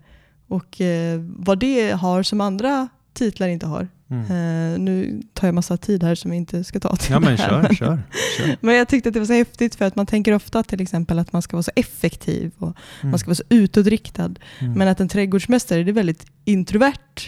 och 0.48 0.80
eh, 0.80 1.20
vad 1.36 1.58
det 1.58 1.90
har 1.90 2.22
som 2.22 2.40
andra 2.40 2.88
titlar 3.12 3.48
inte 3.48 3.66
har. 3.66 3.88
Mm. 4.10 4.24
Eh, 4.24 4.78
nu 4.80 5.22
tar 5.34 5.48
jag 5.48 5.54
massa 5.54 5.76
tid 5.76 6.02
här 6.02 6.14
som 6.14 6.30
vi 6.30 6.36
inte 6.36 6.64
ska 6.64 6.80
ta 6.80 6.96
till 6.96 7.12
Ja 7.12 7.20
men 7.20 7.36
det 7.36 7.42
här, 7.42 7.48
kör, 7.48 7.62
men- 7.62 7.74
kör. 7.76 8.02
kör. 8.38 8.56
Men 8.60 8.74
jag 8.74 8.88
tyckte 8.88 9.08
att 9.08 9.12
det 9.12 9.18
var 9.18 9.26
så 9.26 9.32
häftigt 9.32 9.74
för 9.74 9.84
att 9.84 9.96
man 9.96 10.06
tänker 10.06 10.32
ofta 10.32 10.62
till 10.62 10.80
exempel 10.80 11.18
att 11.18 11.32
man 11.32 11.42
ska 11.42 11.56
vara 11.56 11.62
så 11.62 11.70
effektiv 11.76 12.52
och 12.58 12.76
Mm. 13.00 13.10
man 13.10 13.18
ska 13.18 13.28
vara 13.28 13.34
så 13.34 13.42
utåtriktad. 13.48 14.34
Mm. 14.58 14.72
Men 14.72 14.88
att 14.88 15.00
en 15.00 15.08
trädgårdsmästare 15.08 15.82
det 15.84 15.90
är 15.90 15.92
väldigt 15.92 16.26
introvert 16.44 17.20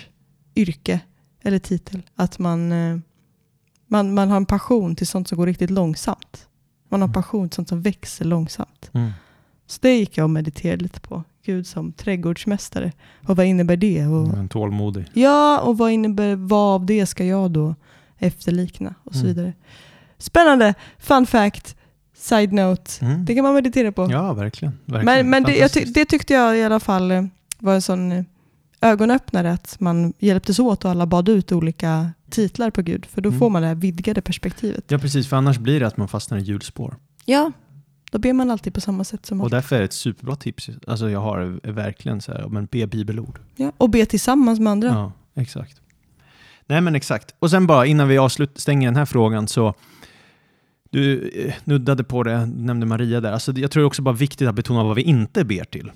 yrke 0.56 1.00
eller 1.42 1.58
titel. 1.58 2.02
Att 2.16 2.38
man, 2.38 2.72
eh, 2.72 2.98
man, 3.86 4.14
man 4.14 4.28
har 4.30 4.36
en 4.36 4.46
passion 4.46 4.96
till 4.96 5.06
sånt 5.06 5.28
som 5.28 5.38
går 5.38 5.46
riktigt 5.46 5.70
långsamt. 5.70 6.46
Man 6.88 7.00
har 7.00 7.08
en 7.08 7.10
Mm. 7.10 7.22
passion 7.22 7.48
till 7.48 7.54
sånt 7.56 7.68
som 7.68 7.82
växer 7.82 8.24
långsamt. 8.24 8.90
Mm. 8.94 9.10
Så 9.66 9.78
det 9.82 9.94
gick 9.98 10.16
jag 10.16 10.24
och 10.24 10.30
mediterade 10.30 10.82
lite 10.82 11.00
på. 11.00 11.24
Gud 11.44 11.66
som 11.66 11.92
trädgårdsmästare. 11.92 12.92
Och 13.26 13.37
vad 13.37 13.46
innebär 13.46 13.76
det? 13.76 14.07
Och, 14.07 14.28
Men 14.28 14.48
tålmodig. 14.48 15.05
Ja, 15.12 15.61
och 15.61 15.78
vad 15.78 15.90
innebär 15.90 16.37
vad 16.37 16.74
av 16.74 16.87
det 16.87 17.07
ska 17.07 17.24
jag 17.24 17.50
då 17.50 17.74
efterlikna 18.18 18.94
och 19.05 19.12
så 19.14 19.20
Mm. 19.20 19.35
vidare. 19.35 19.52
Spännande! 20.18 20.74
Fun 20.98 21.26
fact, 21.26 21.76
side 22.16 22.52
note. 22.52 22.90
Mm. 23.05 23.24
Det 23.24 23.35
kan 23.35 23.44
man 23.44 23.55
meditera 23.55 23.92
på. 23.92 24.09
Ja, 24.11 24.33
verkligen. 24.33 24.78
verkligen. 24.85 25.05
men 25.05 25.31
men 25.31 25.42
det, 25.42 25.68
ty, 25.68 25.85
det 25.85 26.05
tyckte 26.05 26.35
jag 26.35 26.59
i 26.59 26.62
alla 26.64 26.81
fall 26.81 27.11
eh, 27.11 27.24
var 27.59 27.74
en 27.74 27.83
sån 27.83 28.12
eh, 28.12 28.24
ögonöppnare 28.81 29.52
att 29.52 29.81
man 29.81 30.12
hjälptes 30.18 30.59
åt 30.59 30.85
och 30.85 30.90
alla 30.90 31.07
bad 31.07 31.28
ut 31.28 31.52
olika 31.52 32.11
titlar 32.31 32.70
på 32.70 32.83
Gud. 32.83 33.07
För 33.07 33.20
då 33.20 33.28
Mm. 33.28 33.38
får 33.38 33.50
man 33.50 33.62
det 33.62 33.68
här 33.68 33.74
vidgade 33.74 34.20
perspektivet. 34.20 34.85
Ja, 34.88 34.98
precis. 34.98 35.28
För 35.28 35.37
annars 35.37 35.59
blir 35.59 35.81
det 35.81 35.87
att 35.87 35.96
man 35.96 36.09
fastnar 36.09 36.38
i 36.38 36.42
hjulspår. 36.42 36.96
Ja, 37.24 37.52
då 38.12 38.18
ber 38.18 38.33
man 38.33 38.51
alltid 38.51 38.75
på 38.75 38.81
samma 38.81 39.05
sätt 39.05 39.27
som 39.27 39.40
Och 39.40 39.44
alltid. 39.44 39.57
därför 39.57 39.77
är 39.77 39.81
det 39.81 39.85
ett 39.85 39.92
superbra 39.92 40.37
tips. 40.37 40.70
Alltså 40.87 41.11
jag 41.11 41.20
har 41.20 41.38
är 41.62 41.72
verkligen 41.72 42.20
så 42.20 42.33
här, 42.33 42.48
men 42.48 42.66
be 42.66 42.87
bibelord. 42.87 43.38
Ja, 43.57 43.72
och 43.79 43.90
be 43.90 44.07
tillsammans 44.07 44.61
med 44.61 44.70
andra. 44.70 44.88
Ja, 44.88 45.12
exakt. 45.42 45.81
Nej 46.66 46.81
men 46.81 46.94
exakt. 46.94 47.35
Och 47.38 47.51
sen 47.51 47.66
bara 47.66 47.87
innan 47.87 48.09
vi 48.09 48.18
avslut, 48.18 48.59
stänger 48.61 48.88
den 48.88 48.96
här 48.96 49.05
frågan 49.05 49.48
så 49.48 49.75
du 50.90 51.29
eh, 51.46 51.55
nuddade 51.64 52.05
på 52.05 52.22
det, 52.22 52.46
nämnde 52.46 52.87
Maria 52.87 53.20
där. 53.20 53.33
Alltså, 53.33 53.53
jag 53.53 53.70
tror 53.70 53.85
också 53.85 54.03
bara 54.03 54.14
viktigt 54.14 54.48
att 54.48 54.55
betona 54.55 54.85
vad 54.85 54.96
vi 54.96 55.03
inte 55.03 55.44
ber 55.44 55.64
till. 55.64 55.90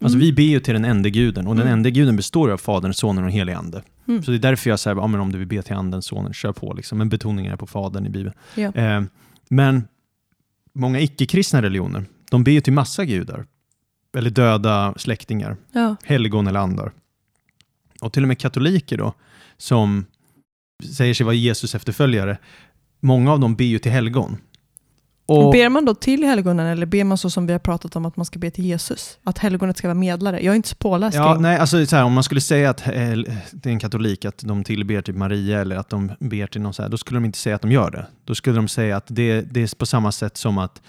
Alltså 0.00 0.16
Mm. 0.18 0.26
vi 0.26 0.32
ber 0.32 0.42
ju 0.42 0.60
till 0.60 0.74
den 0.74 0.84
ende 0.84 1.10
guden 1.10 1.46
och 1.46 1.54
den 1.54 1.62
Mm. 1.66 1.72
ende 1.72 1.90
guden 1.90 2.16
består 2.16 2.50
av 2.50 2.58
Fadern, 2.58 2.94
Sonen 2.94 3.24
och 3.24 3.30
den 3.30 3.38
helige 3.38 3.56
Ande. 3.58 3.82
Mm. 4.08 4.22
Så 4.22 4.30
det 4.30 4.36
är 4.36 4.38
därför 4.38 4.70
jag 4.70 4.78
säger, 4.80 4.96
ja, 4.96 5.06
men 5.06 5.20
om 5.20 5.32
du 5.32 5.38
vill 5.38 5.48
be 5.48 5.62
till 5.62 5.74
anden, 5.74 6.02
sonen, 6.02 6.32
kör 6.32 6.52
på. 6.52 6.72
Liksom. 6.74 6.98
Men 6.98 7.08
betoningen 7.08 7.52
är 7.52 7.56
på 7.56 7.66
fadern 7.66 8.06
i 8.06 8.10
Bibeln. 8.10 8.34
Ja. 8.54 8.72
Eh, 8.74 9.02
men 9.48 9.84
många 10.76 11.00
icke-kristna 11.00 11.62
religioner, 11.62 12.04
de 12.30 12.44
ber 12.44 12.52
ju 12.52 12.60
till 12.60 12.72
massa 12.72 13.04
gudar. 13.04 13.46
Eller 14.16 14.30
döda 14.30 14.94
släktingar, 14.96 15.56
Ja. 15.72 15.96
helgon 16.04 16.46
eller 16.46 16.60
andar. 16.60 16.92
Och 18.00 18.12
till 18.12 18.22
och 18.24 18.28
med 18.28 18.38
katoliker 18.38 18.96
då, 18.98 19.14
som 19.56 20.04
säger 20.84 21.14
sig 21.14 21.24
vara 21.26 21.34
Jesus 21.34 21.74
efterföljare, 21.74 22.38
många 23.00 23.32
av 23.32 23.40
dem 23.40 23.54
ber 23.54 23.64
ju 23.64 23.78
till 23.78 23.92
helgon. 23.92 24.36
Och, 25.26 25.52
Ber 25.52 25.68
man 25.68 25.84
då 25.84 25.94
till 25.94 26.24
helgonen 26.24 26.66
eller 26.66 26.86
ber 26.86 27.04
man 27.04 27.18
så 27.18 27.30
som 27.30 27.46
vi 27.46 27.52
har 27.52 27.60
pratat 27.60 27.96
om 27.96 28.04
att 28.06 28.16
man 28.16 28.26
ska 28.26 28.38
be 28.38 28.50
till 28.50 28.64
Jesus? 28.64 29.18
Att 29.24 29.38
helgonet 29.38 29.76
ska 29.76 29.88
vara 29.88 29.94
medlare? 29.98 30.40
Jag 30.44 30.52
är 30.52 30.56
inte 30.56 30.68
så 30.68 30.76
påläst 30.76 31.16
Ja, 31.16 31.36
nej, 31.40 31.58
alltså 31.58 31.86
så 31.86 31.96
här, 31.96 32.04
om 32.04 32.12
man 32.12 32.22
skulle 32.22 32.40
säga 32.40 32.70
att 32.70 32.86
eh, 32.86 32.92
det 33.52 33.66
är 33.66 33.68
en 33.68 33.78
katolik, 33.78 34.24
att 34.24 34.38
de 34.38 34.64
tillber 34.64 35.02
till 35.02 35.14
Maria 35.14 35.60
eller 35.60 35.76
att 35.76 35.88
de 35.88 36.12
ber 36.20 36.46
till 36.46 36.60
någon 36.60 36.74
så 36.74 36.82
här, 36.82 36.88
då 36.88 36.96
skulle 36.96 37.16
de 37.16 37.24
inte 37.24 37.38
säga 37.38 37.56
att 37.56 37.62
de 37.62 37.72
gör 37.72 37.90
det. 37.90 38.06
Då 38.24 38.34
skulle 38.34 38.56
de 38.56 38.68
säga 38.68 38.96
att 38.96 39.06
det, 39.06 39.40
det 39.40 39.62
är 39.62 39.76
på 39.78 39.86
samma 39.86 40.12
sätt 40.12 40.36
som 40.36 40.58
att 40.58 40.82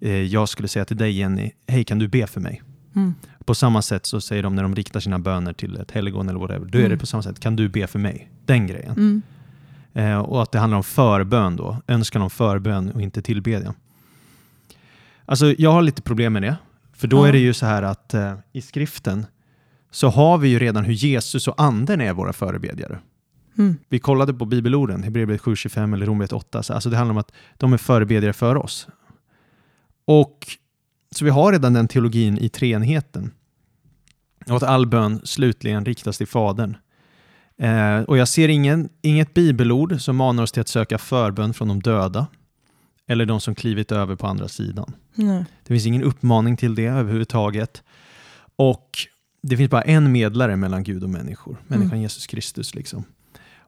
eh, 0.00 0.22
jag 0.22 0.48
skulle 0.48 0.68
säga 0.68 0.84
till 0.84 0.96
dig 0.96 1.12
Jenny, 1.18 1.50
hej 1.66 1.84
kan 1.84 1.98
du 1.98 2.08
be 2.08 2.26
för 2.26 2.40
mig? 2.40 2.62
Mm. 2.96 3.14
På 3.44 3.54
samma 3.54 3.82
sätt 3.82 4.06
så 4.06 4.20
säger 4.20 4.42
de 4.42 4.54
när 4.54 4.62
de 4.62 4.74
riktar 4.74 5.00
sina 5.00 5.18
böner 5.18 5.52
till 5.52 5.76
ett 5.76 5.90
helgon 5.90 6.28
eller 6.28 6.38
whatever, 6.40 6.66
då 6.66 6.78
är 6.78 6.82
Mm. 6.82 6.90
det 6.90 6.98
på 6.98 7.06
samma 7.06 7.22
sätt, 7.22 7.40
kan 7.40 7.56
du 7.56 7.68
be 7.68 7.86
för 7.86 7.98
mig? 7.98 8.30
Den 8.46 8.66
grejen. 8.66 8.90
Mm. 8.92 9.22
Eh, 9.94 10.18
och 10.18 10.42
att 10.42 10.52
det 10.52 10.58
handlar 10.58 10.76
om 10.76 10.84
förbön 10.84 11.56
då, 11.56 11.76
önskan 11.88 12.22
om 12.22 12.30
förbön 12.30 12.90
och 12.90 13.00
inte 13.02 13.22
tillbedjan. 13.22 13.74
Alltså 15.24 15.54
jag 15.58 15.72
har 15.72 15.82
lite 15.82 16.02
problem 16.02 16.32
med 16.32 16.42
det, 16.42 16.56
för 16.92 17.08
då 17.08 17.16
Ja. 17.16 17.28
är 17.28 17.32
det 17.32 17.38
ju 17.38 17.54
så 17.54 17.66
här 17.66 17.82
att 17.82 18.14
eh, 18.14 18.34
i 18.52 18.62
skriften 18.62 19.26
så 19.90 20.08
har 20.08 20.38
vi 20.38 20.48
ju 20.48 20.58
redan 20.58 20.84
hur 20.84 20.92
Jesus 20.92 21.48
och 21.48 21.62
anden 21.62 22.00
är 22.00 22.12
våra 22.12 22.32
förebedjare. 22.32 22.98
Mm. 23.58 23.76
Vi 23.88 23.98
kollade 23.98 24.34
på 24.34 24.44
bibelorden, 24.44 25.02
Hebreerbrevet 25.02 25.42
7.25 25.42 25.94
eller 25.94 26.06
Romarbrevet 26.06 26.32
8, 26.32 26.62
så 26.62 26.74
alltså 26.74 26.90
det 26.90 26.96
handlar 26.96 27.12
om 27.12 27.18
att 27.18 27.32
de 27.56 27.72
är 27.72 27.76
förebedjare 27.76 28.32
för 28.32 28.56
oss. 28.56 28.88
Och 30.04 30.46
så 31.10 31.24
vi 31.24 31.30
har 31.30 31.52
redan 31.52 31.72
den 31.72 31.88
teologin 31.88 32.38
i 32.38 32.48
treenigheten. 32.48 33.30
Och 34.46 34.56
att 34.56 34.62
all 34.62 34.86
bön 34.86 35.20
slutligen 35.24 35.84
riktas 35.84 36.18
till 36.18 36.26
Fadern. 36.26 36.76
Eh, 37.58 38.00
och 38.00 38.18
jag 38.18 38.28
ser 38.28 38.48
ingen, 38.48 38.88
inget 39.02 39.34
bibelord 39.34 40.00
som 40.00 40.16
manar 40.16 40.42
oss 40.42 40.52
till 40.52 40.60
att 40.60 40.68
söka 40.68 40.98
förbön 40.98 41.54
från 41.54 41.68
de 41.68 41.80
döda 41.82 42.26
eller 43.12 43.26
de 43.26 43.40
som 43.40 43.54
klivit 43.54 43.92
över 43.92 44.16
på 44.16 44.26
andra 44.26 44.48
sidan. 44.48 44.92
Nej. 45.14 45.44
Det 45.62 45.74
finns 45.74 45.86
ingen 45.86 46.02
uppmaning 46.02 46.56
till 46.56 46.74
det 46.74 46.86
överhuvudtaget. 46.86 47.82
Och 48.56 48.98
det 49.42 49.56
finns 49.56 49.70
bara 49.70 49.82
en 49.82 50.12
medlare 50.12 50.56
mellan 50.56 50.82
Gud 50.82 51.02
och 51.02 51.10
människor, 51.10 51.56
människan 51.66 52.00
Jesus 52.00 52.26
Kristus. 52.26 52.74
Liksom. 52.74 53.04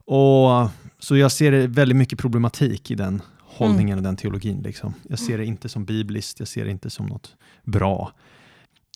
Och, 0.07 0.71
så 0.99 1.17
jag 1.17 1.33
ser 1.33 1.67
väldigt 1.67 1.97
mycket 1.97 2.19
problematik 2.19 2.91
i 2.91 2.95
den 2.95 3.23
hållningen 3.41 3.99
och 3.99 4.05
den 4.05 4.17
teologin. 4.17 4.63
Liksom. 4.63 4.95
Jag 5.09 5.19
ser 5.19 5.39
det 5.39 5.45
inte 5.45 5.69
som 5.69 5.85
bibliskt, 5.85 6.39
jag 6.39 6.49
ser 6.49 6.65
det 6.65 6.71
inte 6.71 6.91
som 6.91 7.07
något 7.07 7.37
bra. 7.65 8.13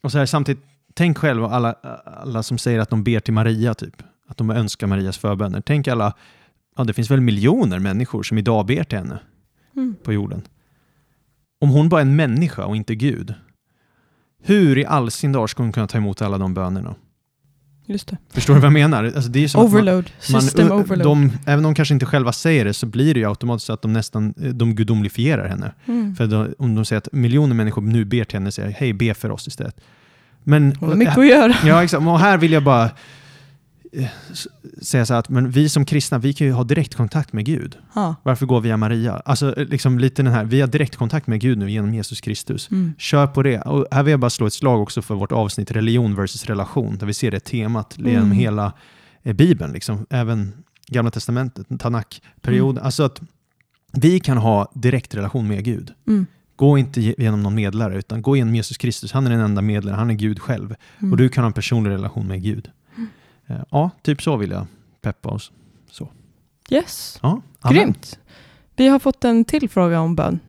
Och 0.02 0.12
så 0.12 0.18
här, 0.18 0.26
samtidigt, 0.26 0.64
tänk 0.94 1.18
själv 1.18 1.44
alla, 1.44 1.72
alla 2.04 2.42
som 2.42 2.58
säger 2.58 2.78
att 2.78 2.90
de 2.90 3.04
ber 3.04 3.20
till 3.20 3.34
Maria, 3.34 3.74
typ. 3.74 4.02
att 4.28 4.37
de 4.37 4.50
önskar 4.50 4.87
Marias 4.87 5.18
förböner. 5.18 5.61
Tänk 5.61 5.88
alla, 5.88 6.14
ja, 6.76 6.84
det 6.84 6.92
finns 6.92 7.11
väl 7.11 7.20
miljoner 7.20 7.78
människor 7.78 8.22
som 8.22 8.38
idag 8.38 8.66
ber 8.66 8.84
till 8.84 8.98
henne 8.98 9.18
Mm. 9.78 9.94
på 10.04 10.12
jorden. 10.12 10.42
Om 11.60 11.68
hon 11.70 11.88
bara 11.88 12.00
är 12.00 12.06
en 12.06 12.16
människa 12.16 12.64
och 12.64 12.76
inte 12.76 12.94
Gud, 12.94 13.34
hur 14.42 14.78
i 14.78 14.84
all 14.86 15.10
sin 15.10 15.32
dar 15.32 15.46
ska 15.46 15.62
hon 15.62 15.72
kunna 15.72 15.86
ta 15.86 15.98
emot 15.98 16.22
alla 16.22 16.38
de 16.38 16.54
bönerna? 16.54 16.94
Just 17.86 18.08
det. 18.08 18.16
Förstår 18.30 18.54
du 18.54 18.60
vad 18.60 18.66
jag 18.66 18.72
menar? 18.72 19.04
Alltså 19.04 19.30
det 19.30 19.44
är 19.44 19.48
som 19.48 19.60
att 19.60 19.64
man- 19.72 19.72
Overload. 19.80 20.10
man, 20.32 20.42
System 20.42 20.72
overload. 20.72 21.06
De, 21.16 21.30
även 21.46 21.58
om 21.58 21.62
de 21.62 21.74
kanske 21.74 21.94
inte 21.94 22.06
själva 22.06 22.32
säger 22.32 22.64
det 22.64 22.74
så 22.74 22.86
blir 22.86 23.14
det 23.14 23.20
ju 23.20 23.28
automatiskt 23.28 23.66
så 23.66 23.72
att 23.72 23.82
de 23.82 23.92
nästan 23.92 24.34
de 24.54 24.74
gudomlifierar 24.74 25.48
henne. 25.48 25.72
Mm. 25.86 26.16
För 26.16 26.26
då, 26.26 26.46
om 26.58 26.74
de 26.74 26.84
säger 26.84 26.98
att 26.98 27.12
miljoner 27.12 27.54
människor 27.54 27.82
nu 27.82 28.04
ber 28.04 28.24
till 28.24 28.36
henne 28.36 28.46
och 28.46 28.54
säger 28.54 28.70
hej, 28.70 28.92
be 28.92 29.14
för 29.14 29.30
oss 29.30 29.48
istället. 29.48 29.80
Men, 30.44 30.74
Hon 30.80 30.88
har 30.88 30.96
mycket 30.96 31.18
att 31.18 31.26
göra. 31.26 31.54
ja, 31.64 31.84
exakt. 31.84 32.06
Och 32.06 32.18
här 32.20 32.38
vill 32.38 32.52
jag 32.52 32.64
bara 32.64 32.84
eh, 32.84 32.90
säga 34.83 35.07
så 35.07 35.14
att 35.14 35.29
men 35.29 35.51
vi 35.51 35.68
som 35.68 35.85
kristna, 35.85 36.18
vi 36.18 36.33
kan 36.33 36.46
ju 36.46 36.53
ha 36.53 36.64
direktkontakt 36.64 37.33
med 37.33 37.44
Gud. 37.44 37.77
Ja. 37.94 38.14
Varför 38.22 38.46
gå 38.46 38.61
via 38.61 38.77
Maria? 38.77 39.22
Alltså 39.24 39.55
liksom 39.57 39.98
lite 39.98 40.22
den 40.22 40.33
här, 40.33 40.44
vi 40.44 40.61
har 40.61 40.68
direktkontakt 40.68 41.27
med 41.27 41.40
Gud 41.40 41.59
nu 41.59 41.70
genom 41.70 41.94
Jesus 41.94 42.20
Kristus. 42.20 42.70
Mm. 42.70 42.92
Kör 42.98 43.27
på 43.27 43.42
det. 43.42 43.61
Och 43.61 43.87
här 43.90 44.03
vill 44.03 44.11
jag 44.11 44.20
bara 44.20 44.31
slå 44.31 44.46
ett 44.46 44.53
slag 44.53 44.83
också 44.83 45.03
för 45.03 45.14
vårt 45.14 45.33
avsnitt 45.33 45.70
religion 45.70 46.14
versus 46.14 46.44
relation, 46.46 46.96
där 46.98 47.07
vi 47.07 47.14
ser 47.14 47.31
det 47.31 47.40
temat 47.40 47.94
genom 47.98 48.14
Mm. 48.24 48.31
hela 48.31 48.72
eh, 49.22 49.33
Bibeln, 49.33 49.72
liksom. 49.72 50.07
även 50.11 50.53
Gamla 50.87 51.11
Testamentet, 51.11 51.66
Tanakh-perioden. 51.81 52.77
Mm. 52.79 52.85
Alltså 52.87 53.03
att 53.03 53.20
vi 53.92 54.20
kan 54.20 54.38
ha 54.38 54.72
direkt 54.74 55.14
relation 55.14 55.48
med 55.48 55.64
Gud. 55.64 55.92
Mm. 56.07 56.27
Gå 56.57 56.79
inte 56.79 57.01
ge- 57.01 57.14
genom 57.18 57.42
någon 57.42 57.55
medlare, 57.55 57.98
utan 57.98 58.22
gå 58.22 58.37
genom 58.37 58.55
Jesus 58.55 58.77
Kristus. 58.77 59.12
Han 59.12 59.27
är 59.27 59.31
den 59.31 59.40
enda 59.40 59.62
medlaren, 59.62 59.98
han 59.98 60.11
är 60.11 60.14
Gud 60.14 60.38
själv. 60.40 60.74
Mm. 60.98 61.12
Och 61.12 61.16
du 61.18 61.29
kan 61.29 61.44
ha 61.44 61.46
en 61.46 61.53
personlig 61.53 61.90
relation 61.90 62.27
med 62.27 62.42
Gud. 62.42 62.70
Eh, 63.48 63.56
Ja, 63.70 63.90
typ 64.02 64.22
så 64.22 64.37
vill 64.37 64.50
jag 64.50 64.66
peppa 65.00 65.28
oss. 65.28 65.52
Yes. 66.70 67.18
Ja, 67.22 67.40
amen. 67.61 67.76
Grymt. 67.82 68.18
Vi 68.76 68.88
har 68.88 68.98
fått 68.98 69.24
en 69.24 69.44
till 69.44 69.68
fråga 69.68 70.00
om 70.00 70.14
bön. 70.14 70.40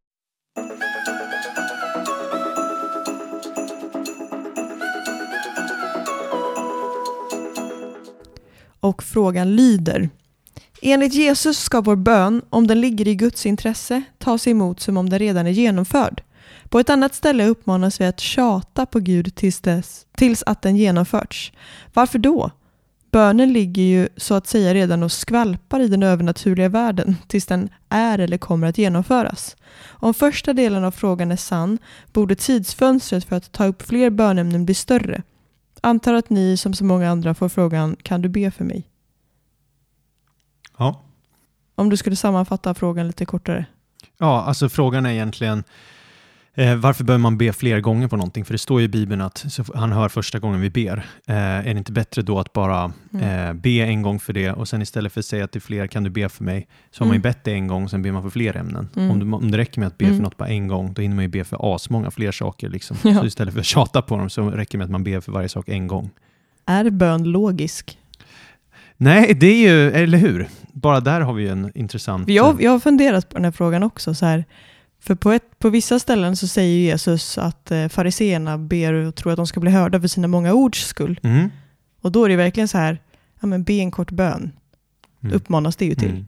Och 8.80 9.04
frågan 9.04 9.56
lyder. 9.56 10.10
Enligt 10.82 11.14
Jesus 11.14 11.60
ska 11.60 11.82
vår 11.82 11.96
bön, 11.96 12.42
om 12.50 12.68
den 12.68 12.82
ligger 12.82 13.08
i 13.08 13.16
Guds 13.16 13.46
intresse, 13.46 14.04
tas 14.18 14.48
emot 14.48 14.80
som 14.80 14.98
om 14.98 15.10
den 15.10 15.20
redan 15.20 15.48
är 15.48 15.52
genomförd. 15.52 16.24
På 16.70 16.80
ett 16.80 16.90
annat 16.90 17.16
ställe 17.16 17.46
uppmanas 17.46 18.02
vi 18.02 18.06
att 18.06 18.20
tjata 18.20 18.86
på 18.86 19.00
Gud 19.00 19.36
tills, 19.36 19.62
dess, 19.62 20.06
tills 20.18 20.44
att 20.46 20.62
den 20.62 20.76
genomförts. 20.78 21.52
Varför 21.94 22.20
då? 22.20 22.52
Bönen 23.12 23.54
ligger 23.54 23.84
ju 23.84 24.10
så 24.18 24.36
att 24.36 24.48
säga 24.48 24.74
redan 24.74 25.04
och 25.04 25.12
skvalpar 25.12 25.80
i 25.80 25.88
den 25.88 26.04
övernaturliga 26.04 26.70
världen 26.70 27.16
tills 27.28 27.46
den 27.46 27.70
är 27.90 28.20
eller 28.20 28.38
kommer 28.38 28.68
att 28.68 28.78
genomföras. 28.78 29.56
Om 29.88 30.14
första 30.14 30.54
delen 30.54 30.84
av 30.84 30.92
frågan 30.92 31.32
är 31.32 31.36
sann 31.36 31.78
borde 32.14 32.36
tidsfönstret 32.36 33.26
för 33.26 33.36
att 33.36 33.52
ta 33.52 33.66
upp 33.66 33.82
fler 33.82 34.10
bönämnen 34.10 34.66
bli 34.66 34.74
större. 34.74 35.22
Antar 35.82 36.14
att 36.14 36.30
ni 36.30 36.58
som 36.58 36.74
så 36.74 36.86
många 36.86 37.10
andra 37.10 37.34
får 37.34 37.50
frågan 37.50 37.96
kan 38.04 38.22
du 38.22 38.30
be 38.30 38.52
för 38.52 38.64
mig? 38.64 38.88
Ja. 40.78 41.02
Om 41.76 41.90
du 41.90 41.98
skulle 41.98 42.16
sammanfatta 42.16 42.74
frågan 42.74 43.08
lite 43.08 43.26
kortare. 43.26 43.66
Ja, 44.18 44.42
alltså 44.42 44.70
frågan 44.70 45.06
är 45.06 45.10
egentligen 45.10 45.64
eh, 46.60 46.76
varför 46.76 47.04
bör 47.04 47.18
man 47.18 47.38
be 47.38 47.54
fler 47.54 47.80
gånger 47.80 48.08
på 48.08 48.16
någonting? 48.18 48.46
För 48.46 48.54
det 48.54 48.58
står 48.58 48.80
ju 48.80 48.86
i 48.86 48.90
Bibeln 48.90 49.22
att 49.22 49.46
han 49.76 49.92
hör 49.92 50.10
första 50.10 50.40
gången 50.40 50.62
vi 50.62 50.70
ber. 50.70 50.98
Eh, 51.28 51.36
är 51.36 51.64
det 51.64 51.78
inte 51.78 51.92
bättre 51.92 52.22
då 52.22 52.40
att 52.40 52.54
bara 52.54 52.92
Mm. 53.14 53.48
eh, 53.48 53.54
be 53.54 53.70
en 53.70 54.02
gång 54.02 54.20
för 54.20 54.34
det 54.34 54.52
och 54.52 54.68
sen 54.68 54.82
istället 54.82 55.14
för 55.14 55.20
att 55.20 55.26
säga 55.26 55.48
till 55.48 55.62
fler 55.62 55.88
kan 55.88 56.04
du 56.04 56.10
be 56.10 56.30
för 56.30 56.44
mig 56.44 56.68
så 56.92 57.04
har 57.04 57.08
man 57.08 57.14
ju 57.14 57.18
Mm. 57.18 57.22
bett 57.22 57.44
det 57.44 57.52
en 57.52 57.68
gång 57.68 57.84
och 57.84 57.90
sen 57.90 58.02
ber 58.02 58.12
man 58.12 58.24
för 58.24 58.30
fler 58.30 58.58
ämnen. 58.58 58.90
Mm. 58.96 59.12
Om, 59.12 59.20
det, 59.20 59.36
om 59.38 59.52
det 59.52 59.58
räcker 59.58 59.80
med 59.80 59.88
att 59.88 59.98
be 59.98 60.06
Mm. 60.06 60.18
för 60.18 60.24
något 60.24 60.38
bara 60.38 60.50
en 60.50 60.68
gång 60.68 60.94
då 60.94 61.02
hinner 61.02 61.16
man 61.16 61.24
ju 61.26 61.30
be 61.30 61.44
för 61.44 61.76
asmånga 61.76 62.12
fler 62.12 62.32
saker. 62.32 62.70
Liksom. 62.70 62.98
Ja. 63.04 63.20
Så 63.20 63.26
istället 63.26 63.54
för 63.54 63.60
att 63.62 63.66
tjata 63.66 64.02
på 64.02 64.18
dem 64.18 64.30
så 64.30 64.50
räcker 64.50 64.72
det 64.72 64.78
med 64.78 64.86
att 64.86 64.92
man 64.92 65.04
ber 65.04 65.20
för 65.20 65.32
varje 65.32 65.50
sak 65.50 65.70
en 65.70 65.88
gång. 65.88 66.10
Är 66.66 66.90
bön 66.90 67.24
logisk? 67.24 67.98
Nej, 68.98 69.34
det 69.34 69.48
är 69.48 69.72
ju, 69.72 69.92
eller 69.92 70.18
hur? 70.18 70.48
Bara 70.74 71.00
där 71.00 71.22
har 71.22 71.34
vi 71.34 71.48
en 71.48 71.72
intressant... 71.76 72.30
Jag, 72.30 72.62
jag 72.62 72.72
har 72.72 72.80
funderat 72.80 73.30
på 73.30 73.36
den 73.36 73.46
här 73.46 73.52
frågan 73.52 73.84
också. 73.84 74.14
Så 74.14 74.26
här, 74.26 74.46
för 75.00 75.16
på, 75.16 75.32
ett, 75.32 75.60
på 75.60 75.70
vissa 75.70 76.00
ställen 76.00 76.36
så 76.36 76.48
säger 76.48 76.78
Jesus 76.78 77.38
att 77.38 77.72
eh, 77.72 77.88
fariseerna 77.88 78.58
ber 78.58 78.94
och 78.94 79.16
tror 79.16 79.32
att 79.32 79.38
de 79.38 79.48
ska 79.48 79.60
bli 79.60 79.72
hörda 79.72 80.02
för 80.02 80.08
sina 80.08 80.28
många 80.28 80.54
ords 80.54 80.88
skull. 80.88 81.20
Mm. 81.24 81.50
Och 82.02 82.12
då 82.12 82.26
är 82.26 82.30
det 82.30 82.36
verkligen 82.36 82.68
så 82.68 82.78
här, 82.78 83.02
ja 83.40 83.48
men 83.48 83.64
be 83.64 83.74
en 83.74 83.92
kort 83.92 84.12
bön. 84.12 84.52
Mm. 85.24 85.36
Uppmanas 85.36 85.76
det 85.76 85.86
ju 85.86 85.96
till. 85.96 86.10
Mm. 86.10 86.26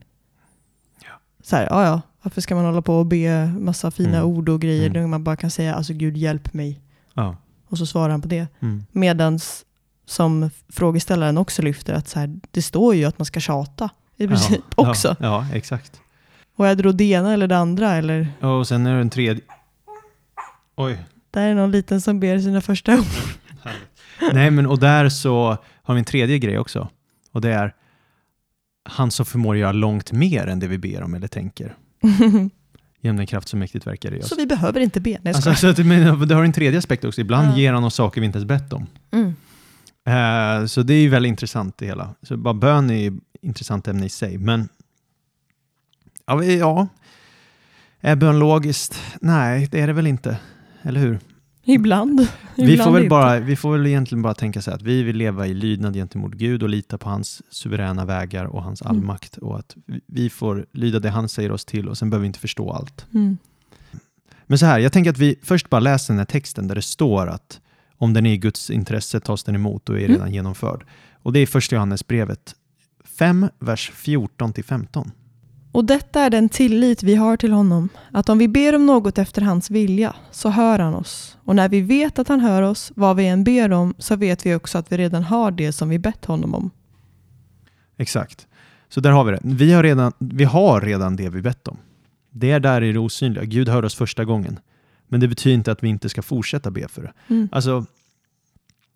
Så 1.42 1.56
här, 1.56 1.66
ja 1.70 1.84
ja, 1.84 2.00
varför 2.22 2.40
ska 2.40 2.54
man 2.54 2.64
hålla 2.64 2.82
på 2.82 2.98
och 2.98 3.06
be 3.06 3.46
massa 3.46 3.90
fina 3.90 4.16
Mm. 4.16 4.24
ord 4.24 4.48
och 4.48 4.60
grejer 4.60 4.86
Mm. 4.86 5.00
när 5.02 5.06
man 5.08 5.24
bara 5.24 5.36
kan 5.36 5.50
säga 5.50 5.74
alltså 5.74 5.92
Gud 5.92 6.16
hjälp 6.16 6.54
mig. 6.54 6.80
Ja. 7.14 7.36
Och 7.68 7.78
så 7.78 7.86
svarar 7.86 8.08
han 8.10 8.22
på 8.22 8.28
det. 8.28 8.46
Mm. 8.60 8.84
Medans 8.92 9.64
som 10.06 10.50
frågeställaren 10.68 11.38
också 11.38 11.62
lyfter 11.62 11.94
att 11.94 12.08
så 12.08 12.18
här, 12.18 12.40
det 12.50 12.62
står 12.62 12.94
ju 12.94 13.04
att 13.04 13.18
man 13.18 13.26
ska 13.26 13.40
tjata 13.40 13.90
i 14.16 14.28
princip 14.28 14.60
ja, 14.76 14.90
också. 14.90 15.16
Ja, 15.20 15.26
ja, 15.50 15.56
exakt. 15.56 16.00
Och 16.62 16.68
är 16.68 16.74
det 16.74 16.82
då 16.82 16.92
det 16.92 17.04
ena 17.04 17.32
eller 17.32 17.46
det 17.48 17.56
andra? 17.58 17.90
Eller 17.94 18.26
Och 18.40 18.68
sen 18.68 18.86
är 18.86 18.94
det 18.94 19.00
en 19.00 19.10
tredje... 19.10 19.42
Oj. 20.76 20.98
där 21.30 21.48
är 21.48 21.54
någon 21.54 21.70
liten 21.70 22.00
som 22.00 22.20
ber 22.20 22.38
sina 22.38 22.60
första 22.60 22.94
ord. 22.98 23.04
Nej, 24.32 24.50
men 24.50 24.66
och 24.66 24.78
där 24.78 25.08
så 25.08 25.56
har 25.82 25.94
vi 25.94 25.98
en 25.98 26.04
tredje 26.04 26.38
grej 26.38 26.58
också. 26.58 26.88
Och 27.32 27.40
det 27.40 27.50
är 27.52 27.74
han 28.88 29.10
som 29.10 29.26
förmår 29.26 29.56
göra 29.56 29.72
långt 29.72 30.12
mer 30.12 30.46
än 30.46 30.58
det 30.60 30.66
vi 30.68 30.78
ber 30.78 31.02
om 31.02 31.14
eller 31.14 31.28
tänker. 31.28 31.74
Genom 33.00 33.16
den 33.16 33.26
kraft 33.26 33.48
som 33.48 33.58
mäktigt 33.58 33.86
verkar 33.86 34.14
i 34.14 34.20
oss. 34.20 34.28
så 34.28 34.36
vi 34.36 34.46
behöver 34.46 34.80
inte 34.80 35.00
be. 35.00 35.10
Nej, 35.10 35.34
Alltså, 35.34 35.54
skojar. 35.54 35.74
så 35.74 35.80
att, 35.80 35.86
men, 35.86 36.28
det 36.28 36.34
har 36.34 36.44
en 36.44 36.52
tredje 36.52 36.78
aspekt 36.78 37.04
också. 37.04 37.20
Ibland 37.20 37.48
Ja. 37.52 37.56
ger 37.56 37.72
han 37.72 37.84
oss 37.84 37.94
saker 37.94 38.20
vi 38.20 38.26
inte 38.26 38.38
ens 38.38 38.48
bett 38.48 38.72
om. 38.72 38.86
mm. 39.12 39.34
Eh, 40.06 40.66
så 40.66 40.82
det 40.82 40.94
är 40.94 41.00
ju 41.00 41.08
väldigt 41.08 41.28
intressant 41.30 41.78
det 41.78 41.86
hela. 41.86 42.14
Så 42.22 42.36
bara 42.36 42.54
bön 42.54 42.90
är 42.90 42.94
ju 42.94 43.18
intressant 43.42 43.88
ämne 43.88 44.06
i 44.06 44.08
sig. 44.08 44.38
Men 44.38 44.68
ja, 46.26 46.44
ja. 46.44 46.88
är 48.00 48.16
bön 48.16 48.38
logiskt? 48.38 49.00
Nej, 49.20 49.68
det 49.70 49.80
är 49.80 49.86
det 49.86 49.92
väl 49.92 50.06
inte. 50.06 50.38
Eller 50.82 51.00
hur? 51.00 51.18
Ibland. 51.64 52.28
Vi 52.56 52.76
får, 52.78 52.90
väl 52.92 53.02
inte. 53.02 53.10
bara, 53.10 53.38
vi 53.40 53.56
får 53.56 53.72
väl 53.72 53.86
egentligen 53.86 54.22
bara 54.22 54.34
tänka 54.34 54.62
så 54.62 54.70
här 54.70 54.76
att 54.76 54.82
vi 54.82 55.02
vill 55.02 55.16
leva 55.16 55.46
i 55.46 55.54
lydnad 55.54 55.94
gentemot 55.94 56.32
Gud 56.32 56.62
och 56.62 56.68
lita 56.68 56.98
på 56.98 57.08
hans 57.08 57.42
suveräna 57.50 58.04
vägar 58.04 58.44
och 58.44 58.62
hans 58.62 58.82
Mm. 58.82 58.96
allmakt 58.96 59.36
och 59.36 59.58
att 59.58 59.76
vi- 60.06 60.30
får 60.30 60.66
lyda 60.72 60.98
det 60.98 61.10
han 61.10 61.28
säger 61.28 61.52
oss 61.52 61.64
till 61.64 61.88
och 61.88 61.98
sen 61.98 62.10
behöver 62.10 62.22
vi 62.22 62.26
inte 62.26 62.38
förstå 62.38 62.70
allt. 62.72 63.06
Mm. 63.14 63.38
Men 64.46 64.58
så 64.58 64.66
här, 64.66 64.78
jag 64.78 64.92
tänker 64.92 65.10
att 65.10 65.18
vi 65.18 65.36
först 65.42 65.70
bara 65.70 65.80
läser 65.80 66.14
den 66.14 66.18
här 66.18 66.24
texten 66.26 66.68
där 66.68 66.74
det 66.74 66.82
står 66.82 67.26
att 67.26 67.60
om 67.96 68.12
den 68.12 68.26
är 68.26 68.32
i 68.32 68.36
Guds 68.38 68.70
intresse 68.70 69.20
tas 69.20 69.44
den 69.44 69.54
emot 69.54 69.88
och 69.88 69.94
är 69.96 70.00
Mm. 70.04 70.12
redan 70.12 70.32
genomförd. 70.32 70.84
Och 71.12 71.32
det 71.32 71.40
är 71.40 71.46
första 71.46 71.76
Johannesbrevet 71.76 72.54
5, 73.04 73.48
vers 73.58 73.90
14 73.94 74.52
till 74.52 74.64
15. 74.64 75.10
Och 75.72 75.84
detta 75.84 76.20
är 76.20 76.30
den 76.30 76.48
tillit 76.48 77.02
vi 77.02 77.14
har 77.14 77.36
till 77.36 77.52
honom, 77.52 77.88
att 78.10 78.28
om 78.28 78.38
vi 78.38 78.48
ber 78.48 78.74
om 78.74 78.86
något 78.86 79.18
efter 79.18 79.42
hans 79.42 79.70
vilja, 79.70 80.16
så 80.30 80.48
hör 80.48 80.78
han 80.78 80.94
oss. 80.94 81.38
Och 81.44 81.56
när 81.56 81.68
vi 81.68 81.80
vet 81.80 82.18
att 82.18 82.28
han 82.28 82.40
hör 82.40 82.62
oss, 82.62 82.92
vad 82.94 83.16
vi 83.16 83.26
än 83.26 83.44
ber 83.44 83.72
om, 83.72 83.94
så 83.98 84.16
vet 84.16 84.46
vi 84.46 84.54
också 84.54 84.78
att 84.78 84.92
vi 84.92 84.96
redan 84.96 85.22
har 85.22 85.50
det 85.50 85.72
som 85.72 85.88
vi 85.88 85.98
bett 85.98 86.24
honom 86.24 86.54
om. 86.54 86.70
Exakt. 87.96 88.46
Så 88.88 89.00
där 89.00 89.10
har 89.10 89.24
vi 89.24 89.32
det. 89.32 89.40
Vi 89.42 89.72
har 89.72 89.82
redan, 89.82 90.12
vi 90.18 90.44
har 90.44 90.80
redan 90.80 91.16
det 91.16 91.28
vi 91.28 91.42
bett 91.42 91.68
om. 91.68 91.78
Det 92.30 92.50
är 92.50 92.60
där 92.60 92.82
i 92.82 92.92
det 92.92 92.98
osynliga. 92.98 93.44
Gud 93.44 93.68
hör 93.68 93.84
oss 93.84 93.94
första 93.94 94.24
gången. 94.24 94.58
Men 95.08 95.20
det 95.20 95.28
betyder 95.28 95.54
inte 95.54 95.72
att 95.72 95.82
vi 95.82 95.88
inte 95.88 96.08
ska 96.08 96.22
fortsätta 96.22 96.70
be 96.70 96.88
för 96.88 97.02
det. 97.02 97.12
Mm. 97.28 97.48
Alltså, 97.52 97.86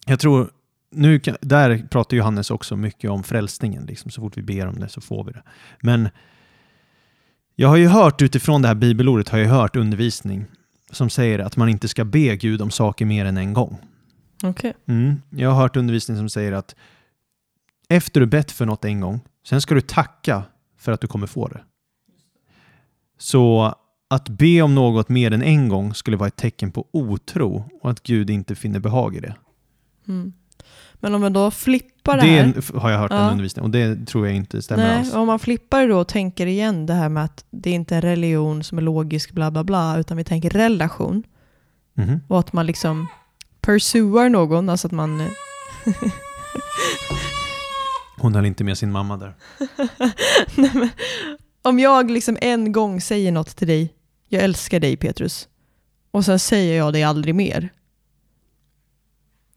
jag 0.07 0.21
tror, 0.21 0.51
nu 0.91 1.19
kan, 1.19 1.37
där 1.41 1.87
pratar 1.91 2.17
Johannes 2.17 2.51
också 2.51 2.77
mycket 2.77 3.11
om 3.11 3.23
frälsningen. 3.23 3.87
Liksom, 3.87 4.11
så 4.11 4.21
fort 4.21 4.37
vi 4.37 4.43
ber 4.43 4.67
om 4.67 4.81
det 4.81 4.89
så 4.89 5.01
får 5.01 5.25
vi 5.25 5.33
det. 5.33 5.43
Men 5.81 6.09
jag 7.57 7.69
har 7.69 7.77
ju 7.77 7.87
hört 7.87 8.23
utifrån 8.23 8.63
det 8.63 8.69
här 8.69 8.75
bibelordet, 8.75 9.29
har 9.29 9.39
jag 9.39 9.49
hört 9.49 9.77
undervisning 9.77 10.45
som 10.91 11.11
säger 11.11 11.39
att 11.39 11.57
man 11.57 11.69
inte 11.69 11.89
ska 11.89 12.05
be 12.05 12.37
Gud 12.37 12.63
om 12.63 12.71
saker 12.71 13.07
mer 13.07 13.25
än 13.25 13.37
en 13.37 13.53
gång. 13.53 13.79
Okej. 14.43 14.75
Mm. 14.87 15.23
Jag 15.31 15.51
har 15.51 15.63
hört 15.63 15.77
undervisning 15.77 16.17
som 16.17 16.29
säger 16.29 16.53
att 16.53 16.75
efter 17.89 18.21
du 18.21 18.27
bett 18.27 18.53
för 18.53 18.67
något 18.67 18.85
en 18.85 19.01
gång, 19.01 19.21
sen 19.49 19.61
ska 19.61 19.75
du 19.75 19.81
tacka 19.81 20.43
för 20.79 20.93
att 20.93 21.01
du 21.01 21.07
kommer 21.07 21.27
få 21.27 21.49
det. 21.49 21.61
Så 23.19 23.75
att 24.09 24.29
be 24.29 24.63
om 24.63 24.75
något 24.75 25.09
mer 25.09 25.31
än 25.31 25.43
en 25.43 25.69
gång 25.69 25.95
skulle 25.95 26.17
vara 26.17 26.29
ett 26.29 26.37
tecken 26.37 26.73
på 26.73 26.87
otro 26.93 27.71
och 27.83 27.91
att 27.91 28.03
Gud 28.03 28.31
inte 28.31 28.55
finner 28.55 28.81
behag 28.81 29.17
i 29.17 29.21
det. 29.21 29.35
Mm. 30.09 30.33
Men 31.07 31.15
om 31.15 31.21
man 31.21 31.33
då 31.33 31.51
flippar 31.51 32.17
det, 32.17 32.23
Det 32.23 32.29
här. 32.29 32.45
är- 32.75 32.79
har 32.81 32.91
jag 32.91 32.99
hört 32.99 33.11
en 33.11 33.17
Ja. 33.17 33.31
undervisning 33.31 33.65
och 33.65 33.71
det 33.71 34.07
tror 34.07 34.27
jag 34.27 34.37
inte 34.37 34.63
stämmer 34.63 34.89
Nej, 34.89 34.99
alls. 34.99 35.15
om 35.15 35.27
man 35.27 35.39
flippar 35.39 35.81
det 35.81 35.87
då 35.89 35.99
och 35.99 36.09
tänker 36.09 36.47
igen 36.47 36.87
det 36.87 36.95
här 36.95 37.09
med 37.09 37.25
att 37.25 37.45
det 37.51 37.71
är 37.71 37.75
inte 37.75 37.95
är 37.95 37.97
en 37.97 38.03
religion 38.11 38.65
som 38.65 38.79
är 38.79 38.83
logisk 38.83 39.33
bla 39.33 39.51
bla 39.51 39.65
bla, 39.65 39.99
utan 39.99 40.17
vi 40.17 40.25
tänker 40.25 40.51
relation. 40.51 41.23
Mhm. 41.95 42.21
Och 42.29 42.39
att 42.39 42.53
man 42.53 42.67
liksom 42.67 43.07
pursuar 43.61 44.29
någon, 44.29 44.69
alltså 44.69 44.89
att 44.89 44.93
man... 44.93 45.29
Hon 48.19 48.35
höll 48.35 48.47
inte 48.47 48.65
med 48.65 48.79
sin 48.79 48.93
mamma 48.93 49.17
där. 49.17 49.35
Nej, 50.55 50.71
men, 50.75 50.89
om 51.63 51.79
jag 51.79 52.11
liksom 52.11 52.39
en 52.41 52.73
gång 52.73 53.01
säger 53.01 53.33
något 53.33 53.57
till 53.57 53.69
dig, 53.69 53.95
jag 54.29 54.43
älskar 54.45 54.81
dig 54.81 54.97
Petrus, 54.97 55.49
och 56.11 56.25
sen 56.25 56.39
säger 56.39 56.79
jag 56.79 56.93
det 56.93 57.03
aldrig 57.03 57.35
mer. 57.35 57.69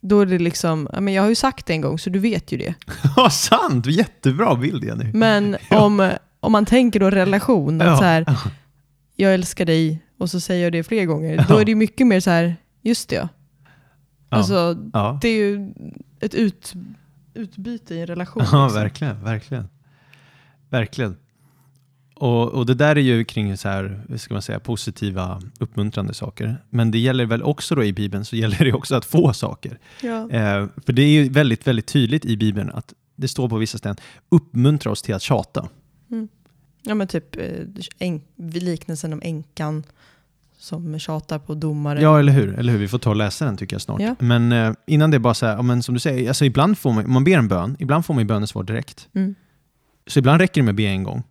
Då 0.02 0.22
är 0.22 0.26
det 0.26 0.40
liksom, 0.40 0.88
men 1.00 1.14
jag 1.14 1.22
har 1.24 1.30
ju 1.30 1.36
sagt 1.36 1.66
det 1.66 1.74
en 1.74 1.82
gång 1.82 2.00
så 2.00 2.10
du 2.10 2.20
vet 2.20 2.52
ju 2.52 2.58
det. 2.58 2.74
Ja, 3.16 3.30
sant! 3.30 3.86
Jättebra 3.86 4.56
bild 4.56 4.84
Jenny. 4.84 5.12
Men 5.14 5.58
Ja. 5.70 5.80
om, 5.86 6.12
om 6.40 6.52
man 6.52 6.66
tänker 6.66 7.00
då 7.00 7.10
relation, 7.10 7.80
Ja. 7.80 7.98
så 7.98 8.04
här, 8.04 8.26
jag 9.16 9.34
älskar 9.34 9.66
dig 9.66 10.04
och 10.18 10.30
så 10.30 10.40
säger 10.40 10.64
jag 10.64 10.72
det 10.72 10.84
fler 10.84 11.06
gånger, 11.06 11.46
då 11.48 11.54
Ja. 11.56 11.62
är 11.62 11.66
det 11.66 11.76
mycket 11.76 12.08
mer 12.08 12.20
så 12.20 12.30
här, 12.30 12.56
just 12.82 13.10
det 13.10 13.16
ja. 13.16 13.30
Alltså, 14.30 14.74
det 15.22 15.28
är 15.28 15.36
ju 15.38 15.72
ett 16.20 16.34
ut, 16.36 16.74
utbyte 17.34 17.96
i 17.96 18.02
en 18.02 18.08
relation. 18.08 18.44
Ja, 18.52 18.64
liksom. 18.64 18.82
verkligen, 18.82 19.24
verkligen. 19.24 19.68
Verkligen. 20.70 21.16
Och, 22.20 22.50
och 22.50 22.66
det 22.66 22.74
där 22.74 22.96
är 22.96 23.02
ju 23.02 23.24
kring 23.24 23.58
så 23.58 23.70
här, 23.70 24.02
ska 24.18 24.34
man 24.34 24.42
säga, 24.42 24.60
positiva, 24.60 25.42
uppmuntrande 25.60 26.14
saker. 26.14 26.58
Men 26.70 26.92
det 26.92 27.00
gäller 27.00 27.26
väl 27.26 27.44
också 27.44 27.76
då 27.76 27.84
i 27.84 27.94
Bibeln, 27.94 28.26
så 28.26 28.36
gäller 28.36 28.66
det 28.66 28.74
också 28.74 28.96
att 28.96 29.06
få 29.06 29.34
saker. 29.34 29.80
Ja. 30.02 30.30
Eh, 30.30 30.68
för 30.86 30.94
det 30.94 31.02
är 31.02 31.08
ju 31.08 31.30
väldigt, 31.30 31.68
väldigt 31.68 31.88
tydligt 31.88 32.26
i 32.26 32.38
Bibeln 32.38 32.70
att 32.70 32.94
det 33.16 33.28
står 33.28 33.50
på 33.50 33.58
vissa 33.58 33.78
ställen, 33.78 33.98
uppmuntra 34.30 34.92
oss 34.92 35.02
till 35.02 35.16
att 35.16 35.22
tjata. 35.22 35.68
ja, 36.84 36.96
men 36.96 37.08
typ 37.08 37.36
eh, 37.36 37.44
en, 38.00 38.22
liknelsen 38.38 39.14
om 39.14 39.22
änkan 39.24 39.84
som 40.58 41.00
tjatar 41.00 41.40
på 41.40 41.54
domaren. 41.54 42.04
Ja, 42.04 42.20
eller 42.20 42.34
hur? 42.34 42.60
Eller 42.60 42.74
hur? 42.74 42.80
Vi 42.80 42.88
får 42.88 43.00
ta 43.00 43.10
och 43.10 43.16
läsa 43.16 43.46
den 43.46 43.58
tycker 43.58 43.74
jag 43.74 43.82
snart. 43.82 44.02
Ja. 44.02 44.16
Men 44.20 44.52
eh, 44.52 44.74
innan 44.86 45.12
det 45.12 45.18
är 45.18 45.20
bara 45.20 45.34
så 45.34 45.46
här, 45.46 45.56
ja, 45.56 45.62
men 45.62 45.84
som 45.84 45.94
du 45.94 46.00
säger, 46.00 46.28
alltså 46.28 46.46
ibland 46.46 46.78
får 46.78 46.94
man, 46.94 47.12
man 47.12 47.24
ber 47.24 47.38
en 47.38 47.48
bön, 47.48 47.76
ibland 47.80 48.06
får 48.06 48.14
man 48.14 48.24
ju 48.24 48.28
bönesvar 48.28 48.64
direkt. 48.64 49.08
Mm. 49.14 49.36
Så 50.08 50.20
ibland 50.20 50.42
räcker 50.42 50.62
det 50.62 50.66
med 50.66 50.72
att 50.72 50.78
be 50.78 50.84
en 50.84 51.04
gång. 51.04 51.24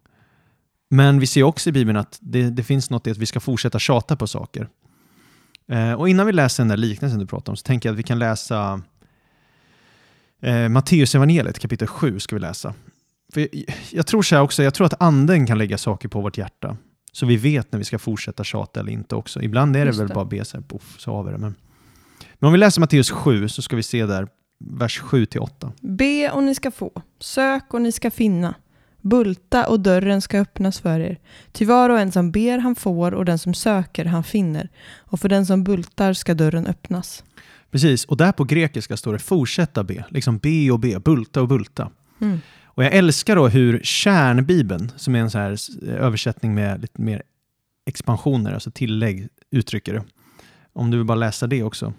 Men 0.90 1.20
vi 1.20 1.27
ser 1.27 1.42
också 1.42 1.68
i 1.68 1.72
Bibeln 1.72 1.96
att 1.98 2.18
det, 2.20 2.51
det 2.51 2.62
finns 2.62 2.90
något 2.90 3.07
i 3.07 3.11
att 3.11 3.18
vi 3.18 3.27
ska 3.27 3.40
fortsätta 3.40 3.79
tjata 3.79 4.16
på 4.16 4.27
saker. 4.27 4.68
Eh, 5.68 5.92
och 5.92 6.09
innan 6.09 6.27
vi 6.27 6.33
läser 6.33 6.62
den 6.62 6.68
där 6.68 6.77
liknelsen 6.77 7.18
du 7.20 7.27
pratade 7.27 7.51
om 7.51 7.57
så 7.57 7.62
tänker 7.62 7.88
jag 7.88 7.94
att 7.94 7.98
vi 7.98 8.03
kan 8.03 8.18
läsa 8.18 8.83
eh, 10.42 10.68
Matteus 10.68 11.14
evangeliet 11.14 11.59
kapitel 11.59 11.88
7 11.88 12.20
ska 12.20 12.37
vi 12.37 12.40
läsa. 12.40 12.74
För 13.33 13.40
jag, 13.40 13.48
jag 13.90 14.07
tror 14.07 14.22
så 14.22 14.35
här 14.35 14.42
också, 14.42 14.62
jag 14.62 14.74
tror 14.74 14.87
att 14.87 15.03
anden 15.03 15.46
kan 15.46 15.59
lägga 15.59 15.79
saker 15.79 16.09
på 16.09 16.20
vårt 16.20 16.38
hjärta. 16.38 16.77
Så 17.12 17.27
vi 17.27 17.37
vet 17.37 17.72
när 17.72 17.79
vi 17.79 17.85
ska 17.85 17.98
fortsätta 17.98 18.44
tjata 18.44 18.81
eller 18.81 18.92
inte 18.92 19.14
också. 19.14 19.42
Ibland 19.42 19.77
är 19.77 19.81
det 19.81 19.87
Just 19.87 20.01
väl 20.01 20.09
det. 20.09 20.14
bara 20.14 20.24
att 20.24 20.31
be 20.31 20.44
så 20.44 20.57
här, 20.57 20.64
poff, 20.64 20.94
så 20.98 21.12
har 21.12 21.24
vi 21.24 21.33
det. 21.33 21.38
Men, 21.38 21.55
men 22.38 22.46
om 22.46 22.53
vi 22.53 22.59
läser 22.59 22.81
Matteus 22.81 23.11
7 23.11 23.48
så 23.48 23.62
ska 23.62 23.77
vi 23.77 23.83
se 23.83 24.07
där 24.07 24.29
vers 24.64 24.98
7 24.98 25.27
till 25.27 25.40
8. 25.40 25.72
Be 25.81 26.31
och 26.31 26.42
ni 26.42 26.55
ska 26.55 26.70
få, 26.70 27.03
sök 27.20 27.74
och 27.74 27.83
ni 27.83 27.92
ska 27.92 28.11
finna, 28.11 28.55
bulta 29.09 29.66
och 29.66 29.81
dörren 29.81 30.21
ska 30.21 30.38
öppnas 30.38 30.81
för 30.81 31.01
er. 31.01 31.18
Ty 31.53 31.64
var 31.64 31.90
och 31.90 32.01
en 32.01 32.12
som 32.12 32.31
ber 32.31 32.59
han 32.59 32.75
får 32.75 33.14
och 33.14 33.25
den 33.25 33.38
som 33.38 33.55
söker 33.55 34.05
han 34.05 34.25
finner, 34.25 34.68
och 34.97 35.21
för 35.21 35.29
den 35.29 35.47
som 35.47 35.64
bultar 35.64 36.12
ska 36.12 36.35
dörren 36.35 36.66
öppnas. 36.66 37.25
Precis, 37.71 38.05
och 38.05 38.16
där 38.16 38.33
på 38.33 38.44
grekiska 38.44 38.97
står 38.97 39.12
det 39.12 39.18
fortsätta 39.18 39.85
be. 39.85 40.05
Liksom 40.11 40.38
be 40.38 40.71
och 40.71 40.81
be, 40.81 41.01
bulta 41.01 41.42
och 41.42 41.49
bulta. 41.49 41.90
Mm. 42.21 42.40
Och 42.64 42.85
jag 42.85 42.92
älskar 42.92 43.37
då 43.37 43.49
hur 43.49 43.81
kärnbibeln, 43.83 44.92
som 44.97 45.14
är 45.14 45.18
en 45.18 45.31
så 45.31 45.38
här 45.38 45.57
översättning 45.88 46.55
med 46.55 46.81
lite 46.81 47.03
mer 47.03 47.23
expansioner, 47.87 48.53
alltså 48.53 48.71
tillägg, 48.71 49.29
uttrycker 49.51 49.94
det. 49.94 50.05
Om 50.73 50.90
du 50.90 50.97
vill 50.97 51.07
bara 51.07 51.18
läsa 51.18 51.47
det 51.47 51.62
också. 51.62 51.92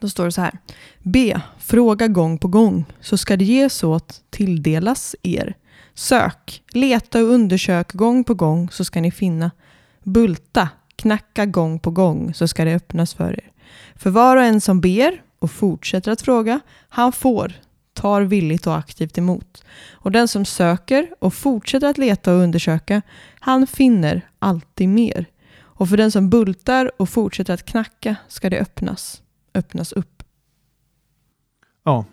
Då 0.00 0.08
står 0.08 0.24
det 0.24 0.32
så 0.32 0.40
här. 0.40 0.58
Be, 1.02 1.40
fråga 1.58 2.08
gång 2.08 2.38
på 2.38 2.48
gång, 2.48 2.84
så 3.00 3.16
ska 3.16 3.36
det 3.36 3.44
ges 3.44 3.84
åt 3.84 4.20
tilldelas 4.30 5.16
er. 5.22 5.54
Sök, 5.98 6.62
leta 6.68 7.22
och 7.22 7.30
undersök 7.30 7.92
gång 7.92 8.24
på 8.24 8.34
gång, 8.34 8.70
så 8.70 8.84
ska 8.84 9.00
ni 9.00 9.10
finna. 9.10 9.50
Bulta, 10.02 10.68
knacka 10.96 11.46
gång 11.46 11.78
på 11.78 11.90
gång, 11.90 12.34
så 12.34 12.48
ska 12.48 12.64
det 12.64 12.74
öppnas 12.74 13.14
för 13.14 13.32
er. 13.32 13.52
För 13.94 14.10
var 14.10 14.36
och 14.36 14.42
en 14.42 14.60
som 14.60 14.80
ber 14.80 15.22
och 15.38 15.50
fortsätter 15.50 16.12
att 16.12 16.22
fråga, 16.22 16.60
han 16.88 17.12
får, 17.12 17.52
tar 17.92 18.22
villigt 18.22 18.66
och 18.66 18.76
aktivt 18.76 19.18
emot. 19.18 19.64
Och 19.92 20.12
den 20.12 20.28
som 20.28 20.44
söker 20.44 21.08
och 21.18 21.34
fortsätter 21.34 21.86
att 21.86 21.98
leta 21.98 22.34
och 22.34 22.40
undersöka, 22.40 23.02
han 23.40 23.66
finner 23.66 24.28
alltid 24.38 24.88
mer. 24.88 25.26
Och 25.58 25.88
för 25.88 25.96
den 25.96 26.10
som 26.10 26.30
bultar 26.30 26.90
och 26.96 27.08
fortsätter 27.08 27.54
att 27.54 27.64
knacka 27.64 28.16
ska 28.28 28.50
det 28.50 28.60
öppnas 28.60 29.22
öppnas 29.56 29.92
upp. 29.92 30.22
Ja. 31.84 32.04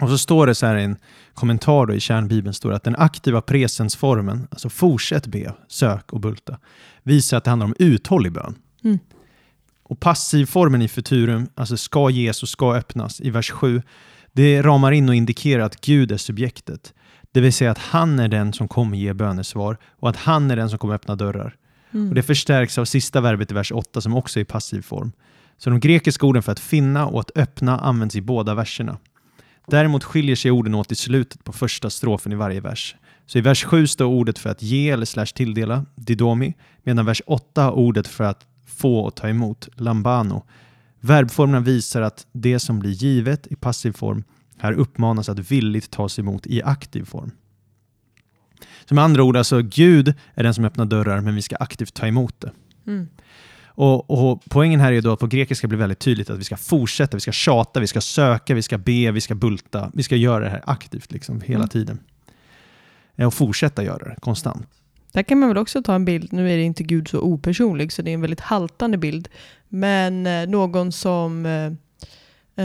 Och 0.00 0.08
så 0.08 0.18
står 0.18 0.46
det 0.46 0.54
så 0.54 0.66
här 0.66 0.76
i 0.76 0.84
en 0.84 0.96
kommentar 1.34 1.86
då 1.86 1.94
i 1.94 2.00
kärnbibeln, 2.00 2.54
står 2.54 2.72
att 2.72 2.84
den 2.84 2.96
aktiva 2.96 3.40
presensformen, 3.40 4.48
alltså 4.50 4.68
fortsätt 4.68 5.26
be, 5.26 5.54
sök 5.68 6.12
och 6.12 6.20
bulta, 6.20 6.58
visar 7.02 7.36
att 7.36 7.44
det 7.44 7.50
handlar 7.50 7.66
om 7.66 7.74
uthållig 7.78 8.32
bön. 8.32 8.54
Mm. 8.84 8.98
Och 9.82 10.00
passivformen 10.00 10.82
i 10.82 10.88
futurum, 10.88 11.48
alltså 11.54 11.76
ska 11.76 12.10
ges 12.10 12.42
och 12.42 12.48
ska 12.48 12.74
öppnas, 12.74 13.20
i 13.20 13.30
vers 13.30 13.50
7, 13.50 13.82
det 14.32 14.62
ramar 14.62 14.92
in 14.92 15.08
och 15.08 15.14
indikerar 15.14 15.62
att 15.62 15.80
Gud 15.80 16.12
är 16.12 16.16
subjektet. 16.16 16.94
Det 17.32 17.40
vill 17.40 17.52
säga 17.52 17.70
att 17.70 17.78
han 17.78 18.18
är 18.18 18.28
den 18.28 18.52
som 18.52 18.68
kommer 18.68 18.96
ge 18.96 19.12
bönesvar 19.12 19.78
och 19.90 20.08
att 20.08 20.16
han 20.16 20.50
är 20.50 20.56
den 20.56 20.70
som 20.70 20.78
kommer 20.78 20.94
öppna 20.94 21.16
dörrar. 21.16 21.56
Mm. 21.94 22.08
Och 22.08 22.14
det 22.14 22.22
förstärks 22.22 22.78
av 22.78 22.84
sista 22.84 23.20
verbet 23.20 23.50
i 23.50 23.54
vers 23.54 23.72
8 23.72 24.00
som 24.00 24.14
också 24.14 24.38
är 24.38 24.42
i 24.42 24.44
passiv 24.44 24.82
form. 24.82 25.12
Så 25.58 25.70
de 25.70 25.80
grekiska 25.80 26.26
orden 26.26 26.42
för 26.42 26.52
att 26.52 26.60
finna 26.60 27.06
och 27.06 27.20
att 27.20 27.30
öppna 27.34 27.78
används 27.78 28.16
i 28.16 28.20
båda 28.20 28.54
verserna. 28.54 28.98
Däremot 29.70 30.04
skiljer 30.04 30.36
sig 30.36 30.50
orden 30.50 30.74
åt 30.74 30.92
i 30.92 30.94
slutet 30.94 31.44
på 31.44 31.52
första 31.52 31.90
strofen 31.90 32.32
i 32.32 32.34
varje 32.34 32.60
vers. 32.60 32.96
Så 33.26 33.38
i 33.38 33.40
vers 33.40 33.64
7 33.64 33.86
står 33.86 34.04
ordet 34.04 34.38
för 34.38 34.50
att 34.50 34.62
ge 34.62 34.90
eller 34.90 35.06
slash 35.06 35.26
tilldela, 35.26 35.86
didomi, 35.94 36.54
medan 36.82 37.06
vers 37.06 37.22
8 37.26 37.62
har 37.62 37.72
ordet 37.72 38.08
för 38.08 38.24
att 38.24 38.46
få 38.66 39.00
och 39.00 39.14
ta 39.14 39.28
emot, 39.28 39.68
lambano. 39.74 40.46
Verbformerna 41.00 41.60
visar 41.60 42.02
att 42.02 42.26
det 42.32 42.58
som 42.58 42.78
blir 42.78 42.90
givet 42.90 43.46
i 43.46 43.56
passiv 43.56 43.92
form 43.92 44.24
Här 44.58 44.72
uppmanas 44.72 45.28
att 45.28 45.50
villigt 45.50 45.90
tas 45.90 46.18
emot 46.18 46.46
i 46.46 46.62
aktiv 46.62 47.04
form. 47.04 47.30
Så 48.84 48.94
med 48.94 49.04
andra 49.04 49.22
ord, 49.22 49.36
alltså 49.36 49.62
Gud 49.62 50.14
är 50.34 50.42
den 50.42 50.54
som 50.54 50.64
öppnar 50.64 50.84
dörrar, 50.84 51.20
men 51.20 51.34
vi 51.34 51.42
ska 51.42 51.56
aktivt 51.56 51.94
ta 51.94 52.06
emot 52.06 52.40
det. 52.40 52.52
Mm. 52.86 53.08
Och, 53.80 54.10
och 54.10 54.42
Poängen 54.48 54.80
här 54.80 54.92
är 54.92 55.00
då 55.02 55.12
att 55.12 55.20
på 55.20 55.26
grekiska 55.26 55.68
blir 55.68 55.78
väldigt 55.78 55.98
tydligt 55.98 56.30
att 56.30 56.38
vi 56.38 56.44
ska 56.44 56.56
fortsätta, 56.56 57.16
vi 57.16 57.20
ska 57.20 57.32
tjata, 57.32 57.80
vi 57.80 57.86
ska 57.86 58.00
söka, 58.00 58.54
vi 58.54 58.62
ska 58.62 58.78
be, 58.78 59.10
vi 59.10 59.20
ska 59.20 59.34
bulta. 59.34 59.90
Vi 59.94 60.02
ska 60.02 60.16
göra 60.16 60.44
det 60.44 60.50
här 60.50 60.62
aktivt 60.66 61.12
liksom, 61.12 61.40
hela 61.40 61.58
Mm. 61.58 61.68
tiden. 61.68 61.98
Eh, 63.16 63.26
Och 63.26 63.34
fortsätta 63.34 63.84
göra 63.84 64.08
det 64.08 64.16
konstant. 64.20 64.66
Där 65.12 65.22
kan 65.22 65.38
man 65.38 65.48
väl 65.48 65.58
också 65.58 65.82
ta 65.82 65.94
en 65.94 66.04
bild, 66.04 66.32
nu 66.32 66.52
är 66.52 66.56
det 66.56 66.62
inte 66.62 66.82
Gud 66.82 67.08
så 67.08 67.20
opersonlig 67.20 67.92
så 67.92 68.02
det 68.02 68.10
är 68.10 68.14
en 68.14 68.20
väldigt 68.20 68.40
haltande 68.40 68.98
bild, 68.98 69.28
men 69.68 70.26
eh, 70.26 70.46
någon 70.48 70.92
som 70.92 71.46
eh, 71.46 71.66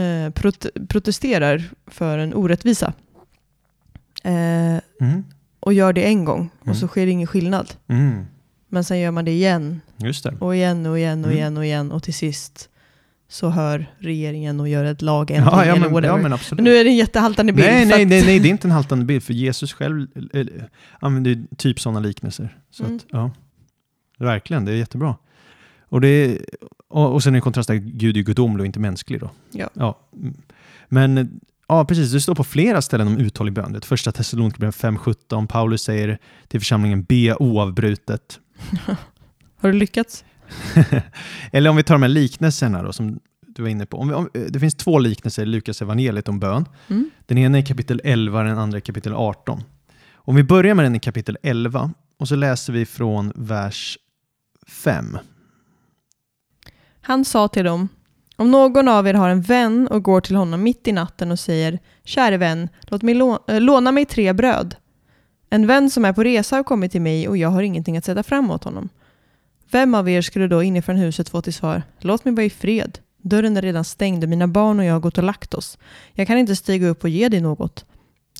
eh, 0.00 0.30
prot- 0.30 0.86
protesterar 0.88 1.62
för 1.86 2.18
en 2.18 2.34
orättvisa 2.34 2.92
eh, 4.24 4.78
Mm. 5.00 5.24
och 5.60 5.72
gör 5.72 5.92
det 5.92 6.02
en 6.04 6.24
gång 6.24 6.40
Mm. 6.40 6.70
och 6.70 6.76
så 6.76 6.88
sker 6.88 7.06
det 7.06 7.12
ingen 7.12 7.26
skillnad. 7.26 7.72
Mm. 7.88 8.24
Men 8.68 8.84
sen 8.84 8.98
gör 9.00 9.10
man 9.10 9.24
det 9.24 9.30
igen 9.30 9.80
Just 9.96 10.24
det. 10.24 10.34
och 10.40 10.56
igen 10.56 10.86
och 10.86 10.98
igen 10.98 11.18
och 11.24 11.26
Mm. 11.30 11.36
igen 11.38 11.56
och 11.56 11.64
igen 11.64 11.92
och 11.92 12.02
till 12.02 12.14
sist 12.14 12.68
så 13.28 13.48
hör 13.48 13.86
regeringen 13.98 14.60
och 14.60 14.68
gör 14.68 14.84
ett 14.84 15.02
lagändring 15.02 15.52
Ja, 15.52 15.64
ja, 15.66 15.76
men, 15.76 15.92
whatever. 15.92 16.16
ja, 16.16 16.22
men 16.22 16.32
absolut. 16.32 16.64
nu 16.64 16.76
är 16.76 16.84
det 16.84 16.90
en 16.90 16.96
jättehaltande 16.96 17.52
bild. 17.52 17.68
nej, 17.68 17.84
nej, 17.86 18.02
att- 18.02 18.08
nej, 18.08 18.24
nej, 18.26 18.38
det 18.40 18.48
är 18.48 18.50
inte 18.50 18.68
en 18.68 18.72
haltande 18.72 19.04
bild, 19.04 19.22
för 19.22 19.32
Jesus 19.34 19.72
själv 19.72 20.06
eh, 20.32 20.46
använder 21.00 21.42
typ 21.56 21.80
sådana 21.80 22.00
liknelser. 22.00 22.58
Så 22.70 22.84
Mm. 22.84 22.96
att, 22.96 23.04
ja. 23.10 23.30
Verkligen, 24.18 24.64
det 24.64 24.72
är 24.72 24.76
jättebra. 24.76 25.16
Och, 25.88 26.00
det 26.00 26.08
är, 26.08 26.38
och, 26.88 27.12
och 27.12 27.22
sen 27.22 27.36
i 27.36 27.40
kontrast 27.40 27.70
att 27.70 27.76
Gud 27.76 28.16
är 28.16 28.20
gudomlig 28.20 28.60
och 28.60 28.66
inte 28.66 28.80
mänsklig. 28.80 29.20
Då. 29.20 29.30
Ja. 29.74 29.98
Mm. 30.16 30.34
Men 30.88 31.40
ja, 31.68 31.84
precis, 31.84 32.12
det 32.12 32.20
står 32.20 32.34
på 32.34 32.44
flera 32.44 32.82
ställen 32.82 33.06
om 33.06 33.18
uthållig 33.18 33.54
bön. 33.54 33.72
Det 33.72 33.84
första 33.84 34.12
Thessalonikerbrevet 34.12 34.74
5.17, 34.76 35.46
Paulus 35.46 35.82
säger 35.82 36.18
till 36.48 36.60
församlingen 36.60 37.02
be 37.02 37.34
oavbrutet. 37.34 38.40
Har 39.56 39.72
du 39.72 39.78
lyckats? 39.78 40.24
Eller 41.52 41.70
om 41.70 41.76
vi 41.76 41.82
tar 41.82 41.94
de 41.94 42.02
här 42.02 42.08
liknelserna 42.08 42.82
då, 42.82 42.92
som 42.92 43.20
du 43.46 43.62
var 43.62 43.68
inne 43.68 43.86
på. 43.86 43.96
Om 43.96 44.08
vi, 44.08 44.14
om, 44.14 44.28
det 44.48 44.60
finns 44.60 44.74
två 44.74 44.98
liknelser 44.98 45.42
i 45.42 45.46
Lukas 45.46 45.82
evangeliet 45.82 46.28
om 46.28 46.40
bön. 46.40 46.64
Mm. 46.88 47.10
Den 47.26 47.38
ena 47.38 47.58
är 47.58 47.62
i 47.62 47.66
kapitel 47.66 48.00
11, 48.04 48.42
den 48.42 48.58
andra 48.58 48.78
i 48.78 48.80
kapitel 48.80 49.14
18. 49.14 49.62
Om 50.14 50.36
vi 50.36 50.42
börjar 50.42 50.74
med 50.74 50.84
den 50.84 50.94
i 50.94 51.00
kapitel 51.00 51.38
11 51.42 51.90
och 52.18 52.28
så 52.28 52.36
läser 52.36 52.72
vi 52.72 52.86
från 52.86 53.32
vers 53.34 53.98
5. 54.66 55.18
Han 57.00 57.24
sa 57.24 57.48
till 57.48 57.64
dem, 57.64 57.88
om 58.36 58.50
någon 58.50 58.88
av 58.88 59.06
er 59.06 59.14
har 59.14 59.28
en 59.28 59.42
vän 59.42 59.88
och 59.88 60.02
går 60.02 60.20
till 60.20 60.36
honom 60.36 60.62
mitt 60.62 60.88
i 60.88 60.92
natten 60.92 61.30
och 61.30 61.38
säger, 61.38 61.78
käre 62.04 62.36
vän, 62.36 62.68
låt 62.82 63.02
mig 63.02 63.14
lå- 63.14 63.38
äh, 63.48 63.60
låna 63.60 63.92
mig 63.92 64.04
tre 64.04 64.32
bröd. 64.32 64.76
En 65.50 65.66
vän 65.66 65.90
som 65.90 66.04
är 66.04 66.12
på 66.12 66.24
resa 66.24 66.56
har 66.56 66.62
kommit 66.62 66.92
till 66.92 67.02
mig 67.02 67.28
och 67.28 67.36
jag 67.36 67.48
har 67.48 67.62
ingenting 67.62 67.96
att 67.96 68.04
sätta 68.04 68.22
fram 68.22 68.50
åt 68.50 68.64
honom. 68.64 68.88
Vem 69.74 69.94
av 69.94 70.08
er 70.08 70.22
skulle 70.22 70.48
då 70.48 70.62
inifrån 70.62 70.96
huset 70.96 71.28
få 71.28 71.42
till 71.42 71.54
svar, 71.54 71.82
låt 72.00 72.24
mig 72.24 72.34
vara 72.34 72.44
i 72.44 72.50
fred. 72.50 72.98
Dörren 73.22 73.56
är 73.56 73.62
redan 73.62 73.84
stängd 73.84 74.24
och 74.24 74.30
mina 74.30 74.48
barn 74.48 74.78
och 74.78 74.84
jag 74.84 74.92
har 74.92 75.00
gått 75.00 75.18
och 75.18 75.24
lagt 75.24 75.54
oss. 75.54 75.78
Jag 76.12 76.26
kan 76.26 76.38
inte 76.38 76.56
stiga 76.56 76.88
upp 76.88 77.04
och 77.04 77.10
ge 77.10 77.28
dig 77.28 77.40
något. 77.40 77.84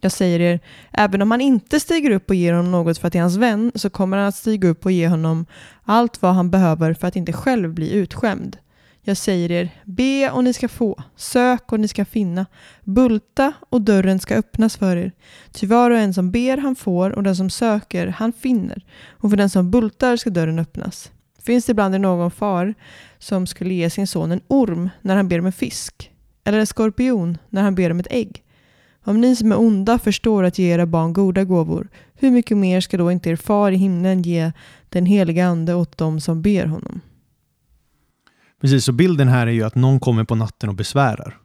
Jag 0.01 0.13
säger 0.13 0.41
er, 0.41 0.61
även 0.93 1.23
om 1.23 1.31
han 1.31 1.41
inte 1.41 1.81
stiger 1.81 2.11
upp 2.11 2.31
och 2.31 2.35
ger 2.35 2.53
honom 2.53 2.73
något 2.73 2.99
för 2.99 3.07
att 3.07 3.13
det 3.13 3.19
är 3.19 3.23
hans 3.23 3.37
vän, 3.37 3.73
så 3.75 3.91
kommer 3.91 4.17
han 4.17 4.27
att 4.27 4.35
stiga 4.35 4.69
upp 4.69 4.85
och 4.85 4.93
ge 4.93 5.09
honom 5.09 5.47
allt 5.85 6.23
vad 6.23 6.35
han 6.35 6.51
behöver 6.51 6.95
för 6.95 7.09
att 7.09 7.17
inte 7.17 7.33
själv 7.33 7.75
bli 7.75 7.93
utskämd. 7.93 8.57
Jag 9.03 9.17
säger 9.17 9.51
er, 9.51 9.69
be 9.85 10.31
och 10.31 10.45
ni 10.45 10.53
ska 10.53 10.69
få, 10.69 11.03
sök 11.17 11.73
och 11.73 11.81
ni 11.81 11.89
ska 11.89 12.05
finna, 12.05 12.47
bulta 12.85 13.53
och 13.71 13.81
dörren 13.81 14.21
ska 14.21 14.35
öppnas 14.35 14.77
för 14.77 14.97
er. 14.97 15.13
Ty 15.53 15.67
var 15.67 15.91
och 15.91 15.99
en 15.99 16.15
som 16.15 16.31
ber 16.31 16.57
han 16.57 16.75
får 16.75 17.11
och 17.11 17.23
den 17.23 17.37
som 17.37 17.51
söker 17.51 18.07
han 18.07 18.33
finner, 18.33 18.85
och 19.09 19.31
för 19.31 19.37
den 19.37 19.51
som 19.51 19.71
bultar 19.71 20.17
ska 20.17 20.31
dörren 20.31 20.59
öppnas. 20.59 21.11
Finns 21.45 21.67
det 21.67 21.75
bland 21.75 21.95
er 21.95 21.99
någon 21.99 22.31
far 22.31 22.75
som 23.19 23.47
skulle 23.47 23.75
ge 23.75 23.91
sin 23.91 24.07
son 24.07 24.33
en 24.33 24.41
orm 24.49 24.91
när 25.01 25.17
han 25.17 25.29
ber 25.29 25.39
om 25.39 25.47
en 25.47 25.53
fisk? 25.53 26.11
Eller 26.45 26.59
en 26.59 26.67
skorpion 26.67 27.39
när 27.49 27.63
han 27.63 27.75
ber 27.75 27.91
om 27.91 28.01
ett 28.01 28.07
ägg? 28.11 28.43
Om 29.05 29.21
ni 29.21 29.37
som 29.37 29.53
är 29.53 29.59
onda 29.59 29.99
förstår 29.99 30.45
att 30.45 30.59
ge 30.59 30.75
era 30.75 30.87
barn 30.87 31.13
goda 31.13 31.45
gåvor, 31.45 31.89
hur 32.15 32.31
mycket 32.31 32.57
mer 32.57 32.81
ska 32.81 32.97
då 32.97 33.13
inte 33.13 33.31
er 33.31 33.37
far 33.37 33.73
i 33.73 33.77
himlen 33.77 34.23
ge 34.23 34.53
den 34.89 35.07
heliga 35.07 35.47
ande 35.47 35.75
åt 35.75 35.99
dem 35.99 36.21
som 36.21 36.43
ber 36.43 36.67
honom? 36.67 37.01
Precis, 38.61 38.85
så 38.85 38.93
bilden 38.93 39.29
här 39.29 39.47
är 39.47 39.51
ju 39.51 39.63
att 39.63 39.75
någon 39.75 40.01
kommer 40.01 40.25
på 40.25 40.35
natten 40.35 40.69
och 40.69 40.75
besvärar. 40.75 41.39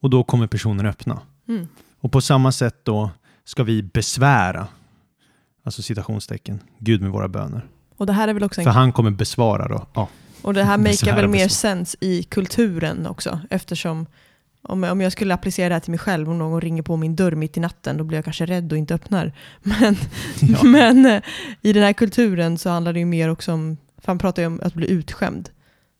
Och 0.00 0.10
då 0.10 0.24
kommer 0.24 0.46
personen 0.46 0.86
öppna. 0.86 1.20
Mm. 1.48 1.68
Och 2.00 2.12
på 2.12 2.20
samma 2.20 2.52
sätt 2.52 2.84
då 2.84 3.10
ska 3.44 3.62
vi 3.62 3.82
besvära, 3.82 4.66
alltså 5.64 5.82
citationstecken, 5.82 6.60
Gud 6.78 7.02
med 7.02 7.10
våra 7.10 7.28
böner. 7.28 7.66
Och 7.96 8.06
det 8.06 8.12
här 8.12 8.28
är 8.28 8.32
väl 8.34 8.44
också 8.44 8.60
en 8.60 8.64
För 8.64 8.70
han 8.70 8.92
kommer 8.92 9.10
besvara 9.10 9.68
då. 9.68 9.86
Ja, 9.94 10.08
Och 10.42 10.54
det 10.54 10.64
här 10.64 10.78
makar 10.78 11.16
väl 11.16 11.28
mer 11.28 11.48
sens 11.48 11.96
i 12.00 12.22
kulturen 12.22 13.06
också 13.06 13.40
eftersom 13.50 14.06
om, 14.62 14.84
om 14.84 15.00
jag 15.00 15.12
skulle 15.12 15.34
applicera 15.34 15.68
det 15.68 15.74
här 15.74 15.80
till 15.80 15.90
mig 15.90 15.98
själv, 15.98 16.30
om 16.30 16.38
någon 16.38 16.60
ringer 16.60 16.82
på 16.82 16.96
min 16.96 17.16
dörr 17.16 17.32
mitt 17.32 17.56
i 17.56 17.60
natten, 17.60 17.96
då 17.96 18.04
blir 18.04 18.18
jag 18.18 18.24
kanske 18.24 18.46
rädd 18.46 18.72
och 18.72 18.78
inte 18.78 18.94
öppnar. 18.94 19.32
Men, 19.62 19.96
Ja. 20.40 20.62
men 20.64 21.06
eh, 21.06 21.22
i 21.62 21.72
den 21.72 21.82
här 21.82 21.92
kulturen 21.92 22.58
så 22.58 22.70
handlar 22.70 22.92
det 22.92 22.98
ju 22.98 23.04
mer 23.04 23.28
också 23.28 23.52
om, 23.52 23.76
för 23.98 24.06
han 24.06 24.18
pratar 24.18 24.42
ju 24.42 24.46
om 24.46 24.60
att 24.62 24.74
bli 24.74 24.90
utskämd. 24.90 25.48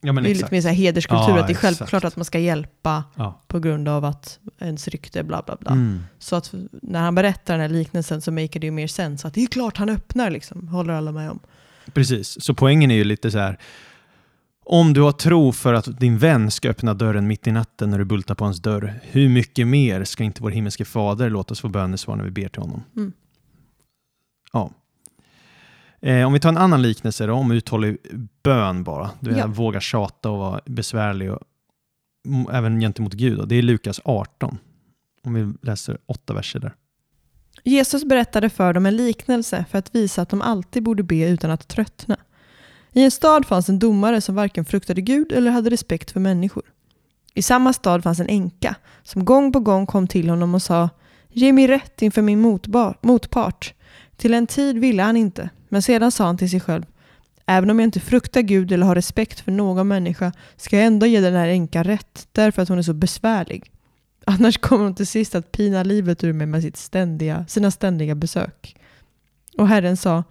ja 0.00 0.12
det 0.12 0.18
är 0.18 0.22
lite 0.22 0.30
exakt. 0.32 0.52
mer 0.52 0.60
så 0.60 0.68
här 0.68 0.74
hederskultur, 0.74 1.34
Ja, 1.34 1.40
att 1.40 1.46
det 1.46 1.50
är 1.52 1.54
exakt. 1.56 1.78
självklart 1.78 2.04
att 2.04 2.16
man 2.16 2.24
ska 2.24 2.38
hjälpa 2.38 3.04
Ja. 3.14 3.40
på 3.46 3.58
grund 3.60 3.88
av 3.88 4.04
att 4.04 4.38
ens 4.60 4.88
rykte 4.88 5.22
bla 5.22 5.42
bla 5.46 5.56
bla. 5.60 5.70
Mm. 5.72 6.00
Så 6.18 6.36
att 6.36 6.54
när 6.82 7.00
han 7.00 7.14
berättar 7.14 7.54
den 7.54 7.60
här 7.60 7.68
liknelsen 7.68 8.20
så 8.20 8.32
makar 8.32 8.60
det 8.60 8.66
ju 8.66 8.70
mer 8.70 8.86
sens, 8.86 9.24
att 9.24 9.34
det 9.34 9.42
är 9.42 9.46
klart 9.46 9.76
han 9.76 9.88
öppnar 9.88 10.30
liksom, 10.30 10.68
håller 10.68 10.94
alla 10.94 11.12
med 11.12 11.30
om. 11.30 11.38
Precis, 11.92 12.42
så 12.44 12.54
poängen 12.54 12.90
är 12.90 12.94
ju 12.94 13.04
lite 13.04 13.30
så 13.30 13.38
här. 13.38 13.58
Om 14.64 14.92
du 14.92 15.00
har 15.00 15.12
tro 15.12 15.52
för 15.52 15.74
att 15.74 16.00
din 16.00 16.18
vän 16.18 16.50
ska 16.50 16.68
öppna 16.70 16.94
dörren 16.94 17.26
mitt 17.26 17.46
i 17.46 17.52
natten 17.52 17.90
när 17.90 17.98
du 17.98 18.04
bultar 18.04 18.34
på 18.34 18.44
hans 18.44 18.58
dörr, 18.62 19.00
hur 19.02 19.28
mycket 19.28 19.66
mer 19.66 20.04
ska 20.04 20.24
inte 20.24 20.42
vår 20.42 20.50
himmelske 20.50 20.84
fader 20.84 21.30
låta 21.30 21.52
oss 21.52 21.60
få 21.60 21.68
bönesvar 21.68 22.16
när 22.16 22.24
vi 22.24 22.30
ber 22.30 22.48
till 22.48 22.62
honom? 22.62 22.82
Mm. 22.96 23.12
Ja. 24.52 24.70
Eh, 26.00 26.26
om 26.26 26.32
vi 26.32 26.40
tar 26.40 26.48
en 26.48 26.56
annan 26.58 26.82
liknelse 26.82 27.26
då, 27.26 27.32
om 27.34 27.50
uthållig 27.50 27.96
bön 28.42 28.84
bara. 28.84 29.10
Du 29.20 29.30
Ja. 29.30 29.46
vågar 29.46 29.80
tjata 29.80 30.30
och 30.30 30.38
vara 30.38 30.60
besvärlig, 30.66 31.32
och, 31.32 31.42
även 32.52 32.80
gentemot 32.80 33.12
Gud. 33.12 33.38
Då. 33.38 33.44
Det 33.44 33.54
är 33.56 33.62
Lukas 33.62 34.00
18. 34.04 34.58
Om 35.24 35.34
vi 35.34 35.52
läser 35.62 35.98
åtta 36.06 36.34
verser 36.34 36.60
där. 36.60 36.74
Jesus 37.70 38.04
berättade 38.04 38.50
för 38.50 38.72
dem 38.72 38.86
en 38.86 38.96
liknelse 38.96 39.64
för 39.70 39.78
att 39.78 39.94
visa 39.94 40.22
att 40.22 40.28
de 40.28 40.42
alltid 40.42 40.82
borde 40.82 41.02
be 41.02 41.28
utan 41.28 41.50
att 41.50 41.68
tröttna. 41.68 42.16
I 42.92 43.04
en 43.04 43.10
stad 43.10 43.46
fanns 43.46 43.68
en 43.68 43.78
domare 43.78 44.20
som 44.20 44.34
varken 44.34 44.64
fruktade 44.64 45.00
Gud 45.00 45.32
eller 45.32 45.50
hade 45.50 45.70
respekt 45.70 46.10
för 46.10 46.20
människor. 46.20 46.62
I 47.34 47.42
samma 47.42 47.72
stad 47.72 48.02
fanns 48.02 48.20
en 48.20 48.28
änka 48.28 48.74
som 49.02 49.24
gång 49.24 49.52
på 49.52 49.60
gång 49.60 49.86
kom 49.86 50.08
till 50.08 50.30
honom 50.30 50.54
och 50.54 50.62
sa 50.62 50.88
Ge 51.28 51.52
mig 51.52 51.66
rätt 51.66 52.02
inför 52.02 52.22
min 52.22 52.60
motpart. 53.02 53.74
Till 54.16 54.34
en 54.34 54.46
tid 54.46 54.78
ville 54.78 55.02
han 55.02 55.16
inte, 55.16 55.50
men 55.68 55.82
sedan 55.82 56.12
sa 56.12 56.24
han 56.24 56.38
till 56.38 56.50
sig 56.50 56.60
själv 56.60 56.84
Även 57.46 57.70
om 57.70 57.78
jag 57.78 57.86
inte 57.86 58.00
fruktar 58.00 58.40
Gud 58.40 58.72
eller 58.72 58.86
har 58.86 58.94
respekt 58.94 59.40
för 59.40 59.52
någon 59.52 59.88
människa 59.88 60.32
ska 60.56 60.76
jag 60.76 60.86
ändå 60.86 61.06
ge 61.06 61.20
den 61.20 61.34
här 61.34 61.48
änkan 61.48 61.84
rätt 61.84 62.28
därför 62.32 62.62
att 62.62 62.68
hon 62.68 62.78
är 62.78 62.82
så 62.82 62.94
besvärlig. 62.94 63.70
Annars 64.28 64.58
kommer 64.58 64.84
hon 64.84 64.94
till 64.94 65.06
sist 65.06 65.34
att 65.34 65.52
pina 65.52 65.82
livet 65.82 66.24
ur 66.24 66.32
mig 66.32 66.46
med 66.46 66.62
sitt 66.62 66.76
ständiga, 66.76 67.44
sina 67.48 67.70
ständiga 67.70 68.14
besök. 68.14 68.76
Och 69.58 69.68
Herren 69.68 69.96
sa, 69.96 70.24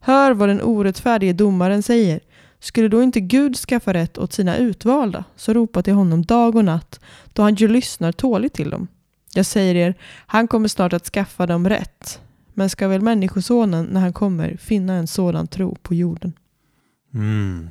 hör 0.00 0.32
vad 0.32 0.48
den 0.48 0.62
orättfärdige 0.62 1.32
domaren 1.32 1.82
säger. 1.82 2.20
Skulle 2.60 2.88
då 2.88 3.02
inte 3.02 3.20
Gud 3.20 3.56
skaffa 3.56 3.94
rätt 3.94 4.18
åt 4.18 4.32
sina 4.32 4.56
utvalda, 4.56 5.24
så 5.36 5.52
ropa 5.52 5.82
till 5.82 5.92
honom 5.92 6.22
dag 6.24 6.56
och 6.56 6.64
natt, 6.64 7.00
då 7.32 7.42
han 7.42 7.54
ju 7.54 7.68
lyssnar 7.68 8.12
tåligt 8.12 8.54
till 8.54 8.70
dem. 8.70 8.88
Jag 9.34 9.46
säger 9.46 9.74
er, 9.74 9.94
han 10.26 10.48
kommer 10.48 10.68
snart 10.68 10.92
att 10.92 11.06
skaffa 11.06 11.46
dem 11.46 11.68
rätt. 11.68 12.20
Men 12.54 12.70
ska 12.70 12.88
väl 12.88 13.00
Människosonen, 13.00 13.84
när 13.84 14.00
han 14.00 14.12
kommer, 14.12 14.56
finna 14.56 14.94
en 14.94 15.06
sådan 15.06 15.46
tro 15.46 15.74
på 15.82 15.94
jorden? 15.94 16.32
Mm. 17.14 17.70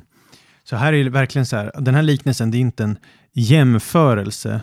Så 0.64 0.76
här 0.76 0.92
är 0.92 1.04
det 1.04 1.10
verkligen 1.10 1.46
så 1.46 1.56
här, 1.56 1.72
den 1.78 1.94
här 1.94 2.02
liknelsen 2.02 2.50
det 2.50 2.56
är 2.56 2.60
inte 2.60 2.84
en 2.84 2.96
jämförelse 3.32 4.60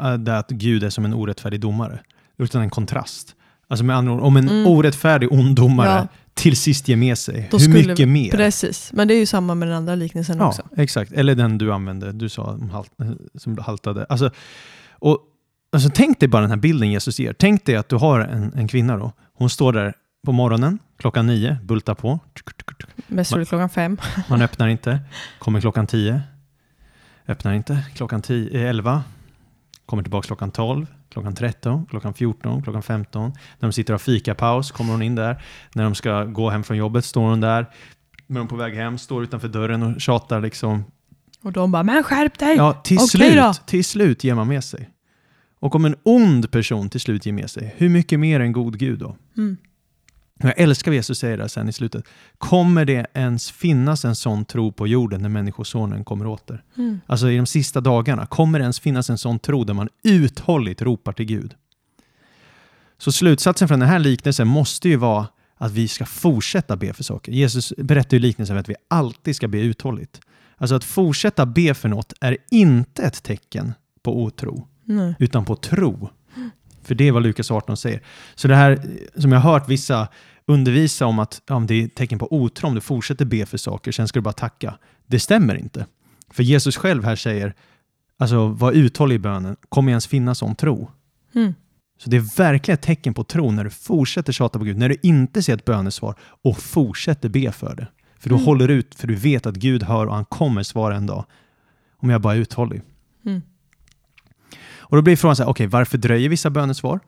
äh, 0.00 0.14
där 0.14 0.34
att 0.34 0.50
Gud 0.50 0.84
är 0.84 0.90
som 0.90 1.04
en 1.04 1.14
orättfärdig 1.14 1.60
domare, 1.60 1.98
utan 2.38 2.62
en 2.62 2.70
kontrast. 2.70 3.34
Alltså 3.68 3.84
med 3.84 3.96
andra 3.96 4.12
ord, 4.12 4.20
om 4.20 4.36
en 4.36 4.48
Mm. 4.48 4.66
orättfärdig 4.66 5.32
ond 5.32 5.56
domare 5.56 5.88
Ja. 5.88 6.06
till 6.34 6.56
sist 6.56 6.88
ger 6.88 6.96
med 6.96 7.18
sig, 7.18 7.48
Då 7.50 7.56
hur 7.58 7.64
skulle- 7.64 7.88
mycket 7.88 8.08
mer? 8.08 8.30
Precis, 8.30 8.90
men 8.92 9.08
det 9.08 9.14
är 9.14 9.18
ju 9.18 9.26
samma 9.26 9.54
med 9.54 9.68
den 9.68 9.76
andra 9.76 9.94
liknelsen 9.94 10.36
Ja, 10.38 10.48
också. 10.48 10.62
exakt. 10.76 11.12
Eller 11.12 11.34
den 11.34 11.58
du 11.58 11.72
använde, 11.72 12.12
du 12.12 12.28
sa 12.28 12.58
halt, 12.72 12.90
som 13.34 13.58
haltade. 13.58 14.06
Alltså, 14.08 14.30
och, 14.92 15.18
alltså, 15.72 15.90
tänk 15.94 16.20
dig 16.20 16.28
bara 16.28 16.42
den 16.42 16.50
här 16.50 16.56
bilden 16.56 16.90
Jesus 16.90 17.18
ger. 17.18 17.32
Tänk 17.32 17.64
dig 17.66 17.76
att 17.76 17.88
du 17.88 17.96
har 17.96 18.20
en, 18.20 18.52
en 18.54 18.68
kvinna 18.68 18.96
då. 18.96 19.12
Hon 19.34 19.50
står 19.50 19.72
där 19.72 19.94
på 20.26 20.32
morgonen, 20.32 20.78
klockan 20.98 21.26
nio, 21.26 21.56
bultar 21.64 21.94
på. 21.94 22.18
Mest 23.06 23.30
troligt 23.30 23.48
klockan 23.48 23.68
fem. 23.68 23.96
Man 24.28 24.42
öppnar 24.42 24.68
inte. 24.68 25.00
Kommer 25.38 25.60
klockan 25.60 25.86
10. 25.86 26.22
Öppnar 27.28 27.52
inte. 27.52 27.78
Klockan 27.94 28.22
10, 28.22 28.50
eh, 28.62 28.68
11. 28.70 29.02
Kommer 29.86 30.02
tillbaka 30.02 30.26
klockan 30.26 30.50
12. 30.50 30.86
klockan 31.10 31.34
13, 31.34 31.86
klockan 31.86 32.14
14, 32.14 32.62
klockan 32.62 32.82
15. 32.82 33.30
När 33.58 33.68
de 33.68 33.72
sitter 33.72 33.92
och 33.94 34.00
har 34.00 34.04
fikapaus 34.04 34.70
kommer 34.70 34.92
hon 34.92 35.02
in 35.02 35.14
där. 35.14 35.42
När 35.74 35.84
de 35.84 35.94
ska 35.94 36.24
gå 36.24 36.50
hem 36.50 36.64
från 36.64 36.76
jobbet 36.76 37.04
står 37.04 37.22
hon 37.22 37.40
där. 37.40 37.66
När 38.26 38.40
de 38.40 38.46
är 38.46 38.48
på 38.50 38.56
väg 38.56 38.74
hem 38.74 38.98
står 38.98 39.22
utanför 39.22 39.48
dörren 39.48 39.82
och 39.82 40.00
tjatar 40.00 40.40
liksom. 40.40 40.84
Och 41.42 41.52
de 41.52 41.72
bara, 41.72 41.82
men 41.82 42.02
skärp 42.02 42.38
dig! 42.38 42.56
Ja, 42.56 42.72
till, 42.72 42.96
Okej 42.96 43.08
slut, 43.08 43.36
då. 43.36 43.52
till 43.66 43.84
slut 43.84 44.24
ger 44.24 44.34
man 44.34 44.48
med 44.48 44.64
sig. 44.64 44.90
Och 45.60 45.74
om 45.74 45.84
en 45.84 45.96
ond 46.02 46.50
person 46.50 46.88
till 46.88 47.00
slut 47.00 47.26
ger 47.26 47.32
med 47.32 47.50
sig, 47.50 47.74
hur 47.76 47.88
mycket 47.88 48.20
mer 48.20 48.40
en 48.40 48.52
god 48.52 48.78
Gud 48.78 48.98
då? 48.98 49.16
Mm. 49.36 49.56
Jag 50.38 50.58
älskar 50.60 50.90
vad 50.90 50.96
Jesus 50.96 51.18
säger 51.18 51.38
där 51.38 51.48
sen 51.48 51.68
i 51.68 51.72
slutet. 51.72 52.04
Kommer 52.38 52.84
det 52.84 53.06
ens 53.14 53.50
finnas 53.50 54.04
en 54.04 54.16
sån 54.16 54.44
tro 54.44 54.72
på 54.72 54.86
jorden 54.86 55.22
när 55.22 55.28
Människosonen 55.28 56.04
kommer 56.04 56.26
åter? 56.26 56.64
Mm. 56.76 57.00
Alltså 57.06 57.30
i 57.30 57.36
de 57.36 57.46
sista 57.46 57.80
dagarna, 57.80 58.26
kommer 58.26 58.58
det 58.58 58.62
ens 58.62 58.80
finnas 58.80 59.10
en 59.10 59.18
sån 59.18 59.38
tro 59.38 59.64
där 59.64 59.74
man 59.74 59.88
uthålligt 60.02 60.82
ropar 60.82 61.12
till 61.12 61.26
Gud? 61.26 61.54
Så 62.98 63.12
slutsatsen 63.12 63.68
från 63.68 63.80
den 63.80 63.88
här 63.88 63.98
liknelsen 63.98 64.48
måste 64.48 64.88
ju 64.88 64.96
vara 64.96 65.26
att 65.56 65.72
vi 65.72 65.88
ska 65.88 66.06
fortsätta 66.06 66.76
be 66.76 66.92
för 66.92 67.04
saker. 67.04 67.32
Jesus 67.32 67.72
berättar 67.78 68.16
ju 68.16 68.20
liknelsen 68.20 68.56
att 68.56 68.68
vi 68.68 68.74
alltid 68.88 69.36
ska 69.36 69.48
be 69.48 69.58
uthålligt. 69.58 70.20
Alltså 70.56 70.74
att 70.74 70.84
fortsätta 70.84 71.46
be 71.46 71.74
för 71.74 71.88
något 71.88 72.12
är 72.20 72.36
inte 72.50 73.02
ett 73.02 73.22
tecken 73.22 73.74
på 74.02 74.22
otro, 74.22 74.68
Nej. 74.84 75.14
utan 75.18 75.44
på 75.44 75.56
tro. 75.56 76.10
För 76.84 76.94
det 76.94 77.08
är 77.08 77.12
vad 77.12 77.22
Lukas 77.22 77.50
18 77.50 77.76
säger. 77.76 78.02
Så 78.34 78.48
det 78.48 78.56
här 78.56 78.80
som 79.16 79.32
jag 79.32 79.40
har 79.40 79.52
hört 79.52 79.68
vissa 79.68 80.08
undervisa 80.46 81.06
om 81.06 81.18
att 81.18 81.42
ja, 81.46 81.58
det 81.68 81.74
är 81.82 81.88
tecken 81.88 82.18
på 82.18 82.34
otro 82.34 82.66
om 82.66 82.74
du 82.74 82.80
fortsätter 82.80 83.24
be 83.24 83.46
för 83.46 83.58
saker, 83.58 83.92
sen 83.92 84.08
ska 84.08 84.18
du 84.18 84.22
bara 84.22 84.32
tacka. 84.32 84.78
Det 85.06 85.20
stämmer 85.20 85.54
inte. 85.54 85.86
För 86.30 86.42
Jesus 86.42 86.76
själv 86.76 87.04
här 87.04 87.16
säger, 87.16 87.54
alltså 88.18 88.46
var 88.46 88.72
uthållig 88.72 89.16
i 89.16 89.18
bönen, 89.18 89.56
kommer 89.68 89.92
ens 89.92 90.06
finnas 90.06 90.38
sån 90.38 90.54
tro? 90.54 90.90
Mm. 91.34 91.54
Så 91.98 92.10
det 92.10 92.16
är 92.16 92.36
verkligen 92.36 92.74
ett 92.74 92.82
tecken 92.82 93.14
på 93.14 93.24
tro 93.24 93.50
när 93.50 93.64
du 93.64 93.70
fortsätter 93.70 94.32
tjata 94.32 94.58
på 94.58 94.64
Gud, 94.64 94.76
när 94.78 94.88
du 94.88 94.96
inte 95.02 95.42
ser 95.42 95.54
ett 95.54 95.64
bönesvar 95.64 96.14
och 96.42 96.58
fortsätter 96.58 97.28
be 97.28 97.52
för 97.52 97.74
det. 97.76 97.86
För 98.18 98.28
du 98.28 98.34
Mm. 98.34 98.46
håller 98.46 98.68
ut, 98.68 98.94
för 98.94 99.06
du 99.06 99.14
vet 99.14 99.46
att 99.46 99.54
Gud 99.54 99.82
hör 99.82 100.06
och 100.06 100.14
han 100.14 100.24
kommer 100.24 100.62
svara 100.62 100.96
en 100.96 101.06
dag. 101.06 101.24
Om 101.96 102.10
jag 102.10 102.20
bara 102.20 102.34
är 102.34 102.38
uthållig. 102.38 102.82
Mm. 103.26 103.42
Och 104.94 104.98
då 104.98 105.02
blir 105.02 105.16
frågan 105.16 105.36
så 105.36 105.42
här, 105.42 105.50
okej, 105.50 105.66
varför 105.66 105.98
dröjer 105.98 106.28
vissa 106.28 106.50
bönesvar? 106.50 107.00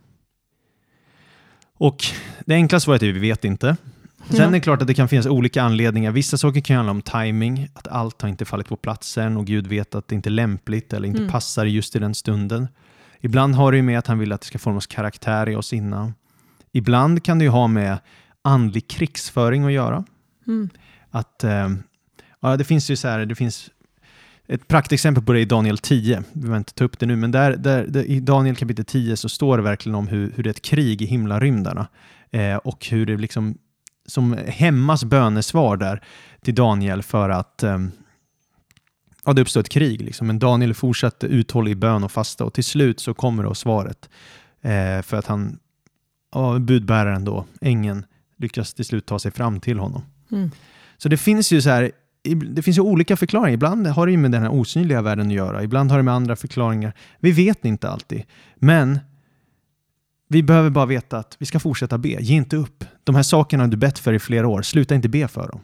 Och 1.78 2.05
det 2.47 2.55
enkla 2.55 2.80
svaret 2.80 3.03
är 3.03 3.12
vi 3.12 3.20
vet 3.20 3.45
inte. 3.45 3.76
Sen 4.30 4.41
är 4.41 4.51
det 4.51 4.61
klart 4.61 4.82
att 4.82 4.89
det 4.89 4.95
kan 4.95 5.09
finnas 5.09 5.26
olika 5.26 5.62
anledningar. 5.62 6.12
Vissa 6.12 6.39
saker 6.39 6.61
kan 6.61 6.76
handla 6.76 6.91
om 6.91 7.03
timing, 7.03 7.68
att 7.74 7.89
allt 7.89 8.22
har 8.22 8.28
inte 8.28 8.45
fallit 8.45 8.68
på 8.68 8.76
platsen 8.76 9.37
och 9.37 9.47
Gud 9.47 9.66
vet 9.66 9.95
att 9.95 10.09
det 10.09 10.14
inte 10.14 10.28
är 10.28 10.30
lämpligt 10.30 10.93
eller 10.93 11.09
inte 11.09 11.20
Mm. 11.20 11.32
passar 11.32 11.66
just 11.66 11.97
i 11.97 11.99
den 11.99 12.14
stunden. 12.14 12.68
Ibland 13.20 13.55
har 13.55 13.72
det 13.72 13.76
ju 13.76 13.82
med 13.82 13.99
att 13.99 14.07
han 14.07 14.18
vill 14.18 14.32
att 14.32 14.41
det 14.41 14.47
ska 14.47 14.59
formas 14.59 14.87
karaktär 14.87 15.49
i 15.49 15.57
oss 15.57 15.72
innan. 15.72 16.14
Ibland 16.72 17.24
kan 17.24 17.39
det 17.39 17.45
ju 17.45 17.51
ha 17.51 17.66
med 17.66 17.99
andlig 18.43 18.89
krigsföring 18.89 19.64
att 19.64 19.72
göra. 19.72 20.05
Mm. 20.47 20.70
Att, 21.11 21.45
eh, 21.45 21.70
ja, 22.41 22.57
det 22.57 22.64
finns 22.64 22.91
ju 22.91 22.97
så 22.97 23.09
här, 23.09 23.26
det 23.26 23.34
finns 23.34 23.70
ett 24.49 24.68
praktexempel 24.68 25.24
på 25.24 25.32
det 25.32 25.40
i 25.40 25.44
Daniel 25.44 25.78
10. 25.78 26.22
Vi 26.32 26.40
behöver 26.40 26.59
inte 26.59 26.74
ta 26.74 26.84
upp 26.84 26.99
det 26.99 27.07
nu, 27.07 27.16
men 27.16 27.30
där, 27.30 27.57
där, 27.57 27.86
där, 27.86 28.05
i 28.05 28.20
Daniel 28.20 28.57
kapitel 28.57 28.84
10 28.84 29.16
så 29.16 29.28
står 29.28 29.57
det 29.57 29.62
verkligen 29.62 29.94
om 29.94 30.09
hur, 30.09 30.32
hur 30.36 30.42
det 30.42 30.49
är 30.49 30.53
ett 30.53 30.62
krig 30.62 31.03
i 31.03 31.07
himlarymdarna 31.07 31.88
eh, 32.30 32.57
och 32.57 32.86
hur 32.90 33.07
det 33.07 33.16
liksom 33.16 33.59
som 34.07 34.38
hämmas 34.47 35.05
bönesvar 35.05 35.76
där 35.76 36.03
till 36.42 36.55
Daniel 36.55 37.03
för 37.03 37.28
att 37.28 37.62
eh, 37.62 37.78
ja, 39.24 39.32
det 39.32 39.42
uppstår 39.42 39.61
ett 39.61 39.68
krig. 39.68 40.01
Liksom. 40.01 40.26
Men 40.26 40.38
Daniel 40.38 40.74
fortsatte 40.74 41.26
uthållig 41.26 41.72
i 41.72 41.74
bön 41.74 42.05
och 42.05 42.12
fasta 42.12 42.44
och 42.44 42.55
till 42.55 42.64
slut 42.64 43.01
så 43.01 43.14
kommer 43.14 43.42
då 43.42 43.55
svaret 43.55 44.11
eh, 44.62 45.03
för 45.03 45.14
att 45.14 45.26
han, 45.26 45.59
ja, 46.32 46.59
budbäraren 46.59 47.24
då, 47.24 47.44
ängeln, 47.61 48.05
lyckas 48.36 48.74
till 48.74 48.84
slut 48.84 49.07
ta 49.07 49.18
sig 49.18 49.30
fram 49.30 49.61
till 49.61 49.78
honom. 49.78 50.03
Mm. 50.32 50.51
Så 50.99 51.09
det 51.09 51.16
finns 51.16 51.53
ju 51.53 51.62
så 51.62 51.70
här, 51.70 51.92
det 52.35 52.62
finns 52.62 52.79
ju 52.79 52.83
olika 52.83 53.16
förklaringar. 53.16 53.55
Ibland 53.55 53.87
har 53.87 54.07
det 54.07 54.16
med 54.16 54.33
den 54.33 54.43
här 54.43 54.51
osynliga 54.53 55.03
världen 55.03 55.27
att 55.27 55.33
göra. 55.33 55.62
Ibland 55.62 55.91
har 55.91 55.99
det 55.99 56.03
med 56.03 56.14
andra 56.14 56.37
förklaringar. 56.37 56.93
Vi 57.20 57.33
vet 57.33 57.64
inte 57.64 57.89
alltid. 57.91 58.22
Men 58.57 58.99
vi 60.29 60.43
behöver 60.43 60.70
bara 60.70 60.87
veta 60.87 61.18
att 61.18 61.37
vi 61.39 61.47
ska 61.47 61.59
fortsätta 61.61 61.99
be. 61.99 62.09
Ge 62.09 62.35
inte 62.35 62.57
upp. 62.57 62.85
De 63.05 63.14
här 63.14 63.22
sakerna 63.22 63.66
du 63.66 63.77
bett 63.77 63.99
för 63.99 64.12
i 64.12 64.18
flera 64.18 64.49
år, 64.49 64.62
sluta 64.62 64.95
inte 64.95 65.09
be 65.09 65.29
för 65.29 65.49
dem. 65.49 65.61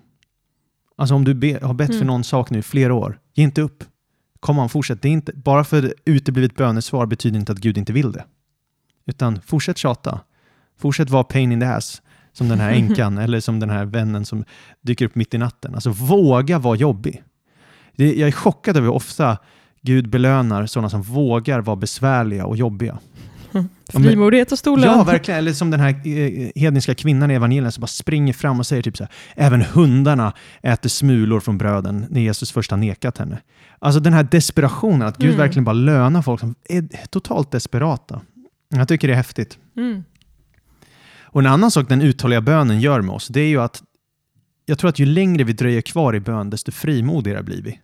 Alltså 0.97 1.15
om 1.15 1.25
du 1.25 1.35
be, 1.35 1.59
har 1.63 1.75
bett 1.75 1.89
för 1.89 1.95
Mm. 1.95 2.07
någon 2.07 2.25
sak 2.25 2.51
nu 2.51 2.59
i 2.59 2.63
flera 2.63 2.95
år, 2.95 3.19
ge 3.35 3.45
inte 3.45 3.63
upp. 3.63 3.85
Kom 4.41 4.59
on, 4.59 4.69
fortsätt. 4.69 5.03
Det 5.03 5.09
är 5.09 5.13
inte, 5.13 5.33
bara 5.35 5.65
för 5.65 5.95
uteblivet 6.05 6.55
bönesvar 6.55 7.07
betyder 7.07 7.39
inte 7.39 7.53
att 7.53 7.59
Gud 7.59 7.79
inte 7.79 7.93
vill 7.93 8.13
det. 8.13 8.25
Utan 9.07 9.41
fortsätt 9.41 9.79
tjata. 9.79 10.21
Fortsätt 10.79 11.11
vara 11.11 11.25
pain 11.25 11.53
in 11.53 11.61
the 11.61 11.67
ass. 11.67 12.03
Som 12.33 12.49
den 12.49 12.61
här 12.61 12.71
änkan 12.73 13.19
eller 13.19 13.41
som 13.41 13.61
den 13.61 13.71
här 13.71 13.85
vännen 13.85 14.25
som 14.25 14.45
dyker 14.81 15.05
upp 15.05 15.15
mitt 15.15 15.35
i 15.35 15.39
natten. 15.39 15.75
Alltså 15.75 15.91
våga 15.91 16.59
vara 16.59 16.77
jobbig. 16.77 17.23
Det, 17.97 18.15
jag 18.15 18.29
är 18.29 18.33
chockad 18.33 18.77
över 18.77 18.87
hur 18.87 18.95
ofta 18.95 19.39
Gud 19.83 20.09
belönar 20.09 20.67
sådana 20.67 20.91
som 20.91 21.03
vågar 21.03 21.61
vara 21.61 21.77
besvärliga 21.77 22.47
och 22.47 22.57
jobbiga. 22.57 22.99
Frimodighet 23.93 24.53
och 24.53 24.59
stor 24.59 24.79
lön. 24.79 24.99
Ja, 24.99 25.05
verkligen. 25.05 25.39
Eller 25.39 25.53
som 25.53 25.71
den 25.71 25.81
här 25.81 25.89
eh, 25.91 26.51
hedniska 26.63 26.95
kvinnan 26.95 27.31
i 27.31 27.35
evangelien 27.35 27.73
som 27.73 27.81
bara 27.81 27.87
springer 27.87 28.33
fram 28.33 28.59
och 28.61 28.67
säger 28.67 28.83
typ 28.83 28.97
så 28.97 29.05
här, 29.05 29.13
även 29.47 29.63
hundarna 29.63 30.33
äter 30.63 30.89
smulor 30.89 31.41
från 31.41 31.59
bröden 31.59 32.07
när 32.11 32.21
Jesus 32.21 32.53
först 32.53 32.71
har 32.71 32.79
nekat 32.79 33.19
henne. 33.19 33.39
Alltså 33.79 34.01
den 34.01 34.13
här 34.13 34.29
desperationen, 34.31 35.03
att 35.09 35.17
Gud 35.17 35.29
Mm. 35.29 35.39
verkligen 35.39 35.65
bara 35.65 35.73
lönar 35.73 36.23
folk 36.23 36.41
som 36.41 36.55
är 36.69 37.07
totalt 37.07 37.51
desperata. 37.51 38.21
Jag 38.69 38.89
tycker 38.89 39.09
det 39.09 39.15
är 39.15 39.17
häftigt. 39.17 39.59
Mm. 39.77 40.05
Och 41.33 41.41
en 41.41 41.47
annan 41.47 41.71
sak 41.71 41.89
den 41.89 42.03
uthålliga 42.03 42.41
bönen 42.41 42.81
gör 42.81 43.01
med 43.01 43.15
oss, 43.15 43.29
det 43.29 43.41
är 43.41 43.49
ju 43.49 43.61
att 43.61 43.83
jag 44.67 44.79
tror 44.79 44.89
att 44.89 44.99
ju 44.99 45.07
längre 45.07 45.45
vi 45.45 45.53
dröjer 45.53 45.81
kvar 45.81 46.15
i 46.15 46.21
bön, 46.21 46.51
desto 46.51 46.73
frimodigare 46.73 47.43
blir 47.43 47.63
vi. 47.63 47.81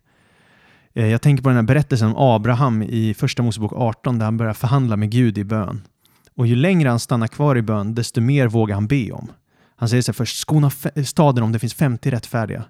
Eh, 0.93 1.07
jag 1.07 1.21
tänker 1.21 1.43
på 1.43 1.49
den 1.49 1.55
här 1.55 1.63
berättelsen 1.63 2.07
om 2.07 2.15
Abraham 2.17 2.81
i 2.81 3.13
Första 3.13 3.43
Mosebok 3.43 3.73
18, 3.73 4.19
där 4.19 4.25
han 4.25 4.37
börjar 4.37 4.53
förhandla 4.53 4.97
med 4.97 5.11
Gud 5.11 5.37
i 5.37 5.43
bön. 5.43 5.81
Och 6.35 6.47
ju 6.47 6.55
längre 6.55 6.89
han 6.89 6.99
stannar 6.99 7.27
kvar 7.27 7.57
i 7.57 7.61
bön, 7.61 7.95
desto 7.95 8.21
mer 8.21 8.47
vågar 8.47 8.75
han 8.75 8.87
be 8.87 9.11
om. 9.11 9.31
Han 9.75 9.89
säger 9.89 10.01
så 10.01 10.11
här 10.11 10.13
först, 10.13 10.37
skona 10.37 10.71
staden 11.05 11.43
om 11.43 11.51
det 11.51 11.59
finns 11.59 11.73
50 11.73 12.11
rättfärdiga. 12.11 12.63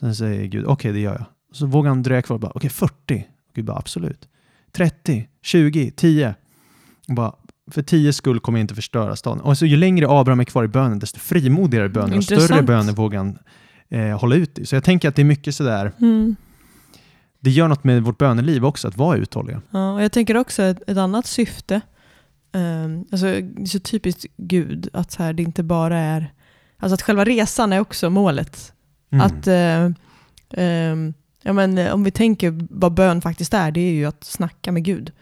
Sen 0.00 0.14
säger 0.14 0.46
Gud, 0.46 0.64
okej 0.66 0.92
det 0.92 1.00
gör 1.00 1.12
jag. 1.12 1.24
Så 1.52 1.66
vågar 1.66 1.88
han 1.88 2.02
dröja 2.02 2.22
kvar, 2.22 2.38
bara, 2.38 2.52
okej 2.54 2.70
40. 2.70 3.26
Gud 3.54 3.64
bara, 3.64 3.76
absolut. 3.76 4.28
30, 4.72 5.28
20, 5.42 5.90
10. 5.90 6.34
Och 7.08 7.14
bara, 7.14 7.32
för 7.72 7.82
10 7.82 8.12
skull 8.12 8.40
kommer 8.40 8.58
jag 8.58 8.64
inte 8.64 8.74
förstöra 8.74 9.16
staden. 9.16 9.40
Och 9.40 9.58
så 9.58 9.66
ju 9.66 9.76
längre 9.76 10.06
Abraham 10.08 10.40
är 10.40 10.44
kvar 10.44 10.64
i 10.64 10.68
bönen, 10.68 10.98
desto 10.98 11.18
frimodigare 11.18 11.88
böner 11.88 12.16
och 12.16 12.24
större 12.24 12.62
böner 12.62 12.92
vågar 12.92 13.18
han 13.18 13.38
eh, 13.88 14.18
hålla 14.20 14.34
ut 14.34 14.58
i. 14.58 14.66
Så 14.66 14.76
jag 14.76 14.84
tänker 14.84 15.08
att 15.08 15.16
det 15.16 15.22
är 15.22 15.24
mycket 15.24 15.54
sådär, 15.54 15.92
Mm. 16.00 16.36
det 17.40 17.50
gör 17.50 17.68
något 17.68 17.84
med 17.84 18.02
vårt 18.02 18.18
böneliv 18.18 18.64
också, 18.64 18.88
att 18.88 18.96
vara 18.96 19.16
uthålliga. 19.16 19.62
Ja, 19.70 19.92
och 19.92 20.02
jag 20.02 20.12
tänker 20.12 20.36
också 20.36 20.62
ett, 20.62 20.90
ett 20.90 20.96
annat 20.96 21.26
syfte. 21.26 21.80
Um, 22.52 23.04
alltså, 23.12 23.26
det 23.26 23.62
är 23.62 23.66
så 23.66 23.78
typiskt 23.78 24.24
Gud 24.36 24.88
att 24.92 25.12
så 25.12 25.22
här, 25.22 25.32
det 25.32 25.42
inte 25.42 25.62
bara 25.62 25.98
är... 25.98 26.32
Alltså 26.78 26.94
att 26.94 27.02
själva 27.02 27.24
resan 27.24 27.72
är 27.72 27.80
också 27.80 28.10
målet. 28.10 28.72
Mm. 29.12 29.26
Att, 29.26 29.46
eh, 29.46 29.90
ehm, 30.50 31.14
ja, 31.42 31.52
men, 31.52 31.92
om 31.92 32.04
vi 32.04 32.10
tänker 32.10 32.66
vad 32.70 32.94
bön 32.94 33.20
faktiskt 33.20 33.54
är, 33.54 33.70
det 33.70 33.80
är 33.80 33.92
ju 33.92 34.04
att 34.04 34.24
snacka 34.24 34.72
med 34.72 34.84
Gud. 34.84 35.12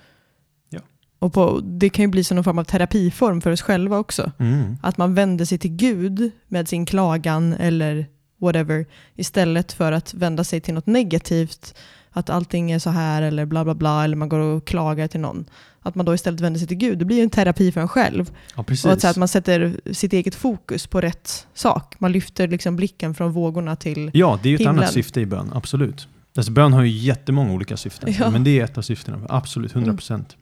Och 1.21 1.33
på, 1.33 1.61
det 1.65 1.91
kan 1.91 2.03
ju 2.03 2.09
bli 2.09 2.25
som 2.25 2.35
någon 2.35 2.45
form 2.45 2.59
av 2.59 2.65
terapiform 2.65 3.41
för 3.41 3.51
oss 3.51 3.63
själva 3.63 3.99
också. 3.99 4.33
Mm. 4.39 4.77
Att 4.83 4.99
man 4.99 5.15
vänder 5.15 5.45
sig 5.45 5.59
till 5.59 5.71
Gud 5.71 6.31
med 6.49 6.69
sin 6.69 6.87
klagan 6.87 7.53
eller 7.53 8.07
whatever 8.41 8.87
istället 9.17 9.73
för 9.73 9.93
att 9.93 10.15
vända 10.15 10.45
sig 10.45 10.61
till 10.61 10.75
något 10.75 10.87
negativt. 10.87 11.75
Att 12.11 12.31
allting 12.31 12.71
är 12.71 12.79
så 12.79 12.91
här 12.91 13.23
eller 13.23 13.47
bla 13.47 13.65
bla 13.65 13.75
bla 13.75 14.05
eller 14.05 14.17
man 14.17 14.29
går 14.29 14.39
och 14.39 14.67
klagar 14.67 15.09
till 15.09 15.21
någon. 15.21 15.45
Att 15.83 15.95
man 15.95 16.07
då 16.07 16.15
istället 16.15 16.41
vänder 16.41 16.59
sig 16.59 16.69
till 16.69 16.77
Gud. 16.77 16.99
Det 16.99 17.05
blir 17.05 17.17
ju 17.17 17.23
en 17.23 17.31
terapi 17.31 17.73
för 17.73 17.81
en 17.81 17.89
själv. 17.89 18.31
Ja, 18.57 18.63
precis. 18.63 18.85
Och 18.85 18.93
att, 18.93 19.01
så 19.01 19.09
att 19.09 19.17
man 19.17 19.29
sätter 19.29 19.81
sitt 19.93 20.13
eget 20.13 20.35
fokus 20.35 20.87
på 20.87 21.01
rätt 21.01 21.47
sak. 21.55 21.95
Man 21.99 22.13
lyfter 22.13 22.49
liksom 22.49 22.77
blicken 22.77 23.15
från 23.15 23.33
vågorna 23.33 23.77
till... 23.77 24.11
Ja, 24.15 24.39
det 24.43 24.49
är 24.49 24.51
ju 24.51 24.55
ett 24.55 24.61
himlen. 24.61 24.79
annat 24.79 24.93
syfte 24.93 25.21
i 25.21 25.27
bön, 25.27 25.51
absolut. 25.55 26.09
Alltså, 26.37 26.53
bön 26.53 26.73
har 26.73 26.83
ju 26.83 26.91
jättemånga 26.91 27.53
olika 27.53 27.77
syften, 27.77 28.15
Ja. 28.19 28.31
men 28.31 28.45
det 28.45 28.61
är 28.61 28.65
ett 28.65 28.79
av 28.79 28.83
syftena, 28.83 29.21
absolut, 29.29 29.75
100 29.75 29.93
procent. 29.93 30.37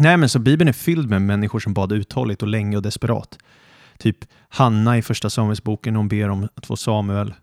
Nej, 0.00 0.16
men 0.16 0.28
så 0.28 0.38
Bibeln 0.38 0.68
är 0.68 0.72
fylld 0.72 1.10
med 1.10 1.22
människor 1.22 1.60
som 1.60 1.74
bad 1.74 1.92
uthålligt 1.92 2.42
och 2.42 2.48
länge 2.48 2.76
och 2.76 2.82
desperat. 2.82 3.38
Typ 3.98 4.16
Hanna 4.48 4.98
i 4.98 5.02
första 5.02 5.30
Samuelsboken, 5.30 5.96
hon 5.96 6.08
ber 6.08 6.28
om 6.28 6.48
att 6.54 6.66
få 6.66 6.76
Samuel. 6.76 7.34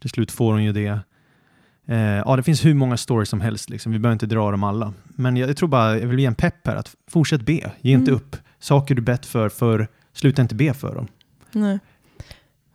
Till 0.00 0.10
slut 0.10 0.30
får 0.30 0.52
hon 0.52 0.64
ju 0.64 0.72
det. 0.72 0.98
Eh, 1.86 1.96
ja, 1.98 2.36
det 2.36 2.42
finns 2.42 2.64
hur 2.64 2.74
många 2.74 2.96
stories 2.96 3.28
som 3.28 3.40
helst, 3.40 3.70
liksom. 3.70 3.92
vi 3.92 3.98
behöver 3.98 4.12
inte 4.12 4.26
dra 4.26 4.50
dem 4.50 4.64
alla. 4.64 4.92
Men 5.04 5.36
jag, 5.36 5.50
jag 5.50 5.56
tror 5.56 5.68
bara, 5.68 5.98
jag 5.98 6.06
vill 6.06 6.18
ge 6.18 6.26
en 6.26 6.34
pepp 6.34 6.66
här, 6.66 6.76
att 6.76 6.94
fortsätt 7.10 7.40
be, 7.42 7.72
ge 7.80 7.92
inte 7.92 8.10
Mm. 8.10 8.14
upp. 8.22 8.36
Saker 8.58 8.94
du 8.94 9.02
bett 9.02 9.26
för, 9.26 9.48
för 9.48 9.88
sluta 10.12 10.42
inte 10.42 10.54
be 10.54 10.74
för 10.74 10.94
dem. 10.94 11.06
Nej. 11.52 11.78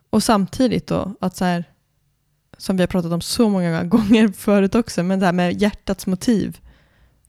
Och 0.09 0.23
samtidigt 0.23 0.87
då, 0.87 1.15
att 1.21 1.35
så 1.35 1.45
här, 1.45 1.63
som 2.57 2.77
vi 2.77 2.81
har 2.83 2.87
pratat 2.87 3.11
om 3.11 3.21
så 3.21 3.49
många 3.49 3.83
gånger 3.83 4.27
förut 4.37 4.75
också, 4.75 5.03
men 5.03 5.19
det 5.19 5.25
här 5.25 5.33
med 5.33 5.61
hjärtats 5.61 6.07
motiv. 6.07 6.57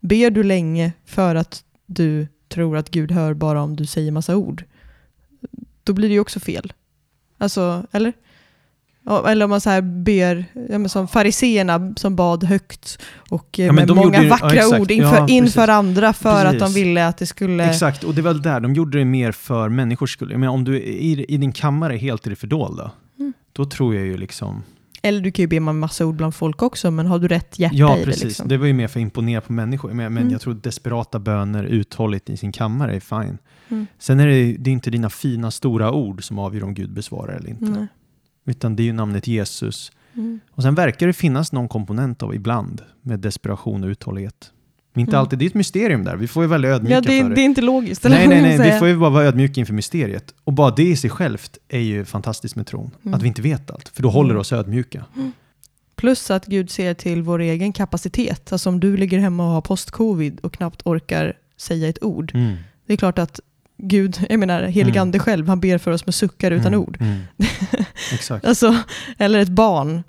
Ber 0.01 0.31
du 0.31 0.43
länge 0.43 0.93
för 1.05 1.35
att 1.35 1.65
du 1.87 2.27
tror 2.49 2.77
att 2.77 2.91
Gud 2.91 3.13
hör 3.13 3.35
bara 3.35 3.63
om 3.63 3.77
du 3.77 3.87
säger 3.87 4.13
massa 4.13 4.37
ord. 4.37 4.65
Då 5.85 5.93
blir 5.93 6.09
det 6.09 6.15
ju 6.15 6.21
också 6.21 6.41
fel. 6.41 6.73
Alltså, 7.39 7.87
eller? 7.93 8.13
Ja, 9.09 9.31
Eller 9.31 9.45
om 9.45 9.51
man 9.51 9.61
så 9.61 9.71
här 9.71 9.81
ber, 9.83 10.45
ja, 10.71 10.79
men 10.79 10.89
som 10.89 11.09
fariseerna 11.09 11.95
som 11.97 12.17
bad 12.17 12.45
högt 12.45 12.99
och 13.31 13.59
eh, 13.61 13.67
Ja, 13.67 13.73
men 13.73 13.87
med 13.87 13.97
många 13.97 14.17
gjorde 14.17 14.23
ja, 14.27 14.31
vackra 14.31 14.51
exakt. 14.59 14.81
ord 14.81 14.91
inför, 14.91 15.17
Ja, 15.17 15.29
inför 15.29 15.51
precis. 15.61 15.69
andra 15.69 16.13
för 16.13 16.45
att 16.45 16.53
de 16.53 16.59
Precis. 16.59 16.77
ville 16.77 17.07
att 17.07 17.19
det 17.19 17.27
skulle... 17.27 17.71
Exakt, 17.71 18.05
och 18.05 18.15
det 18.15 18.23
var 18.23 18.33
väl 18.33 18.43
där, 18.43 18.61
de 18.61 18.75
gjorde 18.75 18.99
det 18.99 19.05
mer 19.05 19.33
för 19.33 19.69
människors 19.69 20.13
skull. 20.13 20.29
Menar, 20.39 20.53
om 20.53 20.65
du 20.65 20.77
är 20.77 20.81
i, 20.81 21.25
i 21.29 21.37
din 21.37 21.53
kammare 21.53 21.97
helt 21.97 22.27
i 22.27 22.31
det 22.31 22.37
fördolda, 22.37 22.91
Mm. 23.19 23.33
då 23.53 23.65
tror 23.65 23.95
jag 23.95 24.07
ju 24.07 24.17
liksom... 24.17 24.63
Eller 25.03 25.21
du 25.21 25.31
kan 25.33 25.43
ju 25.43 25.47
be 25.47 25.61
med 25.61 25.75
massa 25.75 26.07
ord 26.07 26.15
bland 26.17 26.35
folk 26.35 26.63
också, 26.63 26.91
men 26.91 27.07
har 27.07 27.19
du 27.19 27.29
rätt 27.29 27.59
hjärta 27.59 27.77
Ja, 27.77 27.99
i 27.99 28.05
precis. 28.05 28.23
det? 28.23 28.29
Liksom? 28.29 28.49
Det 28.49 28.57
var 28.57 28.67
ju 28.67 28.73
mer 28.73 28.89
för 28.89 29.01
att 29.01 29.03
imponera 29.03 29.41
på 29.41 29.53
människor. 29.53 29.89
Men, 29.93 29.97
men 30.15 30.23
Mm. 30.23 30.33
jag 30.33 30.41
tror 30.41 30.55
desperata 30.55 31.19
böner 31.19 31.65
uthålligt 31.65 32.31
i 32.31 32.37
sin 32.37 32.53
kammare 32.53 32.97
är 32.97 33.01
fine. 33.01 33.39
Mm. 33.69 33.87
Sen 33.99 34.21
är 34.21 34.27
det, 34.27 34.53
det 34.59 34.71
är 34.71 34.73
inte 34.73 34.91
dina 34.91 35.11
fina 35.11 35.51
stora 35.51 35.93
ord 35.93 36.25
som 36.25 36.39
avgör 36.39 36.65
om 36.65 36.75
Gud 36.75 36.93
besvarar 36.93 37.33
eller 37.33 37.49
inte. 37.51 37.65
Nej. 37.65 37.87
Utan 38.47 38.77
det 38.77 38.83
är 38.83 38.85
ju 38.85 38.93
namnet 38.93 39.27
Jesus. 39.27 39.93
Mm. 40.15 40.41
Och 40.51 40.63
sen 40.63 40.75
verkar 40.75 41.07
det 41.07 41.13
finnas 41.13 41.53
någon 41.53 41.69
komponent 41.69 42.23
av 42.23 42.35
ibland 42.35 42.83
med 43.03 43.21
desperation 43.21 43.85
och 43.85 43.89
uthållighet. 43.89 44.53
Men 44.97 45.01
inte 45.01 45.11
Mm. 45.13 45.21
alltid, 45.21 45.39
det 45.39 45.45
är 45.45 45.47
ett 45.47 45.55
mysterium 45.55 46.05
där. 46.05 46.17
Vi 46.17 46.29
får 46.29 46.43
ju 46.43 46.49
väldigt 46.49 46.69
ödmjuka 46.71 46.95
Ja, 46.95 47.01
det, 47.01 47.23
för 47.23 47.31
det 47.35 47.41
är 47.41 47.45
inte 47.45 47.61
logiskt. 47.61 48.05
Nej, 48.05 48.29
nej, 48.29 48.43
nej. 48.59 48.73
Vi 48.73 48.79
får 48.79 48.89
ju 48.89 48.97
bara 48.97 49.11
vara 49.11 49.25
ödmjuka 49.25 49.61
inför 49.61 49.75
mysteriet. 49.75 50.35
Och 50.45 50.53
bara 50.53 50.71
det 50.71 50.83
i 50.83 50.97
sig 50.97 51.11
självt 51.11 51.59
är 51.69 51.79
ju 51.79 52.05
fantastiskt 52.05 52.57
med 52.57 52.67
tron. 52.67 52.91
Mm. 53.03 53.15
Att 53.15 53.23
vi 53.23 53.29
inte 53.29 53.43
vet 53.43 53.71
allt. 53.71 53.89
För 53.89 54.03
då 54.03 54.11
håller 54.11 54.31
Mm. 54.31 54.41
oss 54.41 54.53
ödmjuka. 54.53 55.05
Plus 55.97 56.31
att 56.31 56.47
Gud 56.47 56.71
ser 56.71 56.95
till 56.95 57.23
vår 57.23 57.39
egen 57.39 57.73
kapacitet. 57.73 58.53
Alltså 58.53 58.69
om 58.69 58.81
du 58.81 58.97
ligger 58.97 59.19
hemma 59.19 59.47
och 59.47 59.51
har 59.53 59.61
post-covid 59.61 60.41
och 60.43 60.53
knappt 60.53 60.83
orkar 60.85 61.33
säga 61.57 61.89
ett 61.89 62.03
ord. 62.05 62.31
Mm. 62.35 62.57
Det 62.87 62.93
är 62.93 62.97
klart 62.97 63.19
att 63.19 63.41
Gud, 63.79 64.27
jag 64.31 64.39
menar 64.41 64.63
helig 64.63 64.91
Mm. 64.91 65.03
ande 65.03 65.19
själv, 65.19 65.49
han 65.49 65.61
ber 65.61 65.79
för 65.79 65.91
oss 65.91 66.07
med 66.07 66.15
suckar 66.15 66.51
utan 66.51 66.67
Mm. 66.67 66.81
ord. 66.81 66.99
Mm. 67.01 67.19
Exakt. 68.13 68.45
Alltså, 68.45 68.77
eller 69.19 69.39
ett 69.39 69.49
barn 69.49 70.03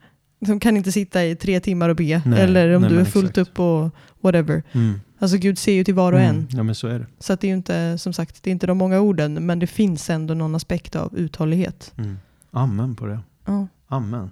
som 0.46 0.60
kan 0.60 0.78
inte 0.78 0.92
sitta 0.92 1.26
i 1.26 1.36
tre 1.36 1.60
timmar 1.60 1.90
och 1.90 1.96
be. 1.96 2.22
Nej, 2.26 2.42
eller 2.42 2.76
om 2.76 2.82
nej, 2.82 2.92
du 2.92 3.00
är 3.00 3.06
fullt 3.06 3.38
exakt. 3.38 3.50
upp 3.50 3.60
och 3.60 3.90
whatever. 4.22 4.64
Mm. 4.72 5.00
Alltså 5.20 5.38
Gud 5.38 5.58
ser 5.60 5.74
ju 5.74 5.84
till 5.84 5.94
var 5.94 6.14
och 6.14 6.20
Mm. 6.20 6.36
en. 6.36 6.48
Ja, 6.52 6.64
men 6.64 6.76
så 6.76 6.88
är 6.88 7.00
det. 7.00 7.06
Så 7.20 7.36
det 7.36 7.44
är 7.48 7.50
ju 7.50 7.54
inte, 7.56 7.98
som 7.98 8.14
sagt, 8.14 8.44
det 8.44 8.50
är 8.50 8.52
inte 8.52 8.68
de 8.68 8.78
många 8.78 9.00
orden, 9.00 9.46
men 9.46 9.60
det 9.60 9.68
finns 9.68 10.10
ändå 10.10 10.34
någon 10.34 10.56
aspekt 10.56 10.96
av 10.96 11.18
uthållighet. 11.18 11.94
Mm. 11.98 12.18
Amen 12.52 12.96
på 12.96 13.06
det. 13.06 13.20
Ja. 13.46 13.68
Amen. 13.88 14.32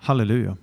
Halleluja. 0.00 0.56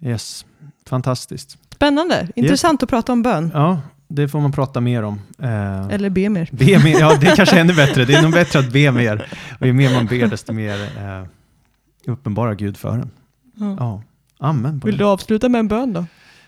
Yes, 0.00 0.46
fantastiskt. 0.86 1.58
Spännande, 1.74 2.28
intressant 2.36 2.82
att 2.82 2.88
prata 2.88 3.12
om 3.12 3.22
bön. 3.22 3.50
Ja, 3.54 3.80
det 4.08 4.28
får 4.28 4.40
man 4.40 4.52
prata 4.52 4.80
mer 4.80 5.02
om. 5.02 5.20
Eh, 5.38 5.86
Eller 5.88 6.10
be 6.10 6.28
mer. 6.28 6.48
Be 6.52 6.84
mer, 6.84 7.00
ja 7.00 7.16
det 7.20 7.26
är 7.26 7.36
kanske 7.36 7.60
ännu 7.60 7.74
bättre. 7.76 8.04
Det 8.04 8.14
är 8.14 8.22
nog 8.22 8.32
bättre 8.32 8.58
att 8.58 8.72
be 8.72 8.92
mer. 8.92 9.28
Och 9.60 9.66
ju 9.66 9.72
mer 9.72 9.94
man 9.94 10.06
ber 10.06 10.26
desto 10.26 10.52
mer 10.52 10.80
eh, 10.98 11.26
uppenbarar 12.06 12.54
Gud 12.54 12.76
för 12.76 12.92
en. 12.98 13.10
Ja. 13.60 13.76
Ja, 13.78 14.02
amen 14.38 14.80
Vill 14.84 14.92
det. 14.96 15.04
du 15.04 15.08
avsluta 15.08 15.48
med 15.48 15.58
en 15.58 15.68
bön 15.68 15.92
då? 15.92 16.04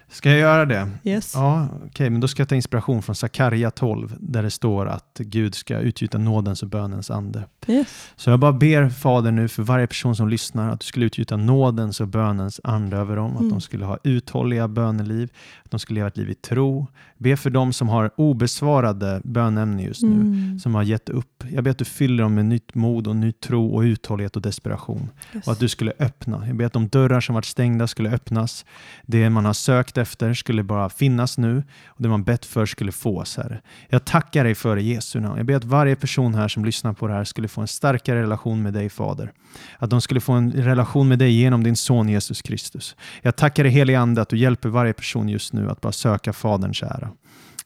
Ska 0.08 0.30
jag 0.30 0.38
göra 0.38 0.64
det? 0.66 0.90
Yes. 1.04 1.34
Ja, 1.34 1.68
okej, 1.86 2.10
men 2.10 2.20
då 2.20 2.28
ska 2.28 2.40
jag 2.40 2.48
ta 2.48 2.54
inspiration 2.54 3.02
från 3.02 3.14
Sakarja 3.16 3.70
12 3.70 4.16
där 4.20 4.42
det 4.42 4.50
står 4.50 4.86
att 4.88 5.18
Gud 5.18 5.54
ska 5.54 5.78
utgjuta 5.78 6.18
nådens 6.18 6.62
och 6.62 6.68
bönens 6.68 7.10
ande. 7.10 7.44
Yes. 7.70 8.10
Så 8.16 8.30
jag 8.30 8.40
bara 8.40 8.52
ber 8.52 8.88
Fader 8.88 9.30
nu 9.30 9.48
för 9.48 9.62
varje 9.62 9.86
person 9.86 10.16
som 10.16 10.28
lyssnar 10.28 10.68
att 10.72 10.80
du 10.80 10.86
skulle 10.86 11.06
utgjuta 11.06 11.36
nådens 11.36 12.00
och 12.00 12.08
bönens 12.08 12.60
ande 12.64 12.96
över 12.96 13.16
dem. 13.16 13.32
Att 13.32 13.38
Mm. 13.40 13.50
de 13.50 13.60
skulle 13.60 13.84
ha 13.84 13.98
uthålliga 14.04 14.68
böneliv, 14.68 15.28
att 15.64 15.70
de 15.70 15.80
skulle 15.80 15.94
leva 15.98 16.08
ett 16.08 16.16
liv 16.16 16.30
i 16.30 16.34
tro. 16.34 16.86
Be 17.18 17.36
för 17.36 17.50
dem 17.50 17.72
som 17.72 17.88
har 17.88 18.10
obesvarade 18.16 19.20
bönämnen 19.24 19.78
just 19.80 20.02
nu. 20.02 20.20
Mm. 20.20 20.58
som 20.58 20.74
har 20.74 20.82
gett 20.82 21.08
upp. 21.08 21.44
Jag 21.52 21.64
ber 21.64 21.70
att 21.70 21.78
du 21.78 21.84
fyller 21.84 22.22
dem 22.22 22.34
med 22.34 22.44
nytt 22.44 22.74
mod 22.74 23.06
och 23.06 23.16
ny 23.16 23.32
tro 23.32 23.74
och 23.74 23.80
uthållighet 23.80 24.36
och 24.36 24.42
desperation. 24.42 25.08
Yes. 25.34 25.46
Och 25.46 25.52
att 25.52 25.58
du 25.60 25.68
skulle 25.68 25.92
öppna. 25.98 26.46
Jag 26.46 26.56
ber 26.56 26.64
att 26.64 26.72
de 26.72 26.88
dörrar 26.88 27.20
som 27.20 27.34
varit 27.34 27.44
stängda 27.44 27.86
skulle 27.86 28.10
öppnas. 28.10 28.64
Det 29.06 29.30
man 29.30 29.44
har 29.44 29.52
sökt 29.52 29.98
efter 29.98 30.34
skulle 30.34 30.62
bara 30.62 30.88
finnas 30.88 31.38
nu 31.38 31.62
och 31.86 32.02
det 32.02 32.08
man 32.08 32.24
bett 32.24 32.46
för 32.46 32.66
skulle 32.66 32.92
fås, 32.92 33.36
Herre. 33.36 33.60
Jag 33.88 34.04
tackar 34.04 34.44
dig 34.44 34.54
för 34.54 34.76
det 34.76 34.82
Jesu 34.82 35.20
namn. 35.20 35.36
Jag 35.36 35.46
ber 35.46 35.54
att 35.54 35.64
varje 35.64 35.96
person 35.96 36.34
här 36.34 36.48
som 36.48 36.64
lyssnar 36.64 36.92
på 36.92 37.06
det 37.06 37.12
här 37.14 37.24
skulle 37.24 37.48
få 37.60 37.62
en 37.62 37.68
starkare 37.68 38.22
relation 38.22 38.62
med 38.62 38.72
dig, 38.72 38.88
Fader. 38.88 39.32
Att 39.78 39.90
de 39.90 40.00
skulle 40.00 40.20
få 40.20 40.32
en 40.32 40.52
relation 40.52 41.08
med 41.08 41.18
dig 41.18 41.40
genom 41.40 41.64
din 41.64 41.76
son 41.76 42.08
Jesus 42.08 42.42
Kristus. 42.42 42.96
Jag 43.22 43.36
tackar 43.36 43.64
dig 43.64 43.72
helige 43.72 43.98
Ande 43.98 44.22
att 44.22 44.28
du 44.28 44.38
hjälper 44.38 44.68
varje 44.68 44.92
person 44.92 45.28
just 45.28 45.52
nu 45.52 45.70
att 45.70 45.80
bara 45.80 45.92
söka 45.92 46.32
Faderns 46.32 46.82
ära. 46.82 47.10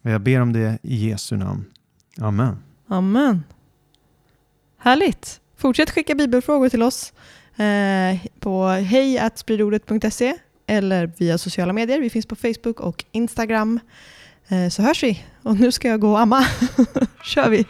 Och 0.03 0.11
jag 0.11 0.20
ber 0.20 0.40
om 0.40 0.53
det 0.53 0.78
i 0.82 1.09
Jesu 1.09 1.36
namn. 1.36 1.64
Amen. 2.20 2.57
Amen. 2.88 3.45
Härligt. 4.78 5.40
Fortsätt 5.57 5.90
skicka 5.90 6.14
bibelfrågor 6.14 6.68
till 6.68 6.82
oss 6.82 7.12
eh, 7.57 8.26
på 8.40 8.68
hejatspridordet.se 8.68 10.34
eller 10.66 11.12
via 11.18 11.38
sociala 11.38 11.72
medier. 11.72 12.01
Vi 12.01 12.11
finns 12.11 12.26
på 12.26 12.36
Facebook 12.36 12.80
och 12.80 13.05
Instagram. 13.12 13.80
Eh, 14.49 14.68
så 14.68 14.82
hörs 14.82 15.03
vi. 15.03 15.24
Och 15.42 15.57
nu 15.57 15.72
ska 15.72 15.88
jag 15.88 16.01
gå 16.01 16.11
och 16.11 16.20
amma. 16.20 16.47
kör 17.24 17.51
vi. 17.51 17.64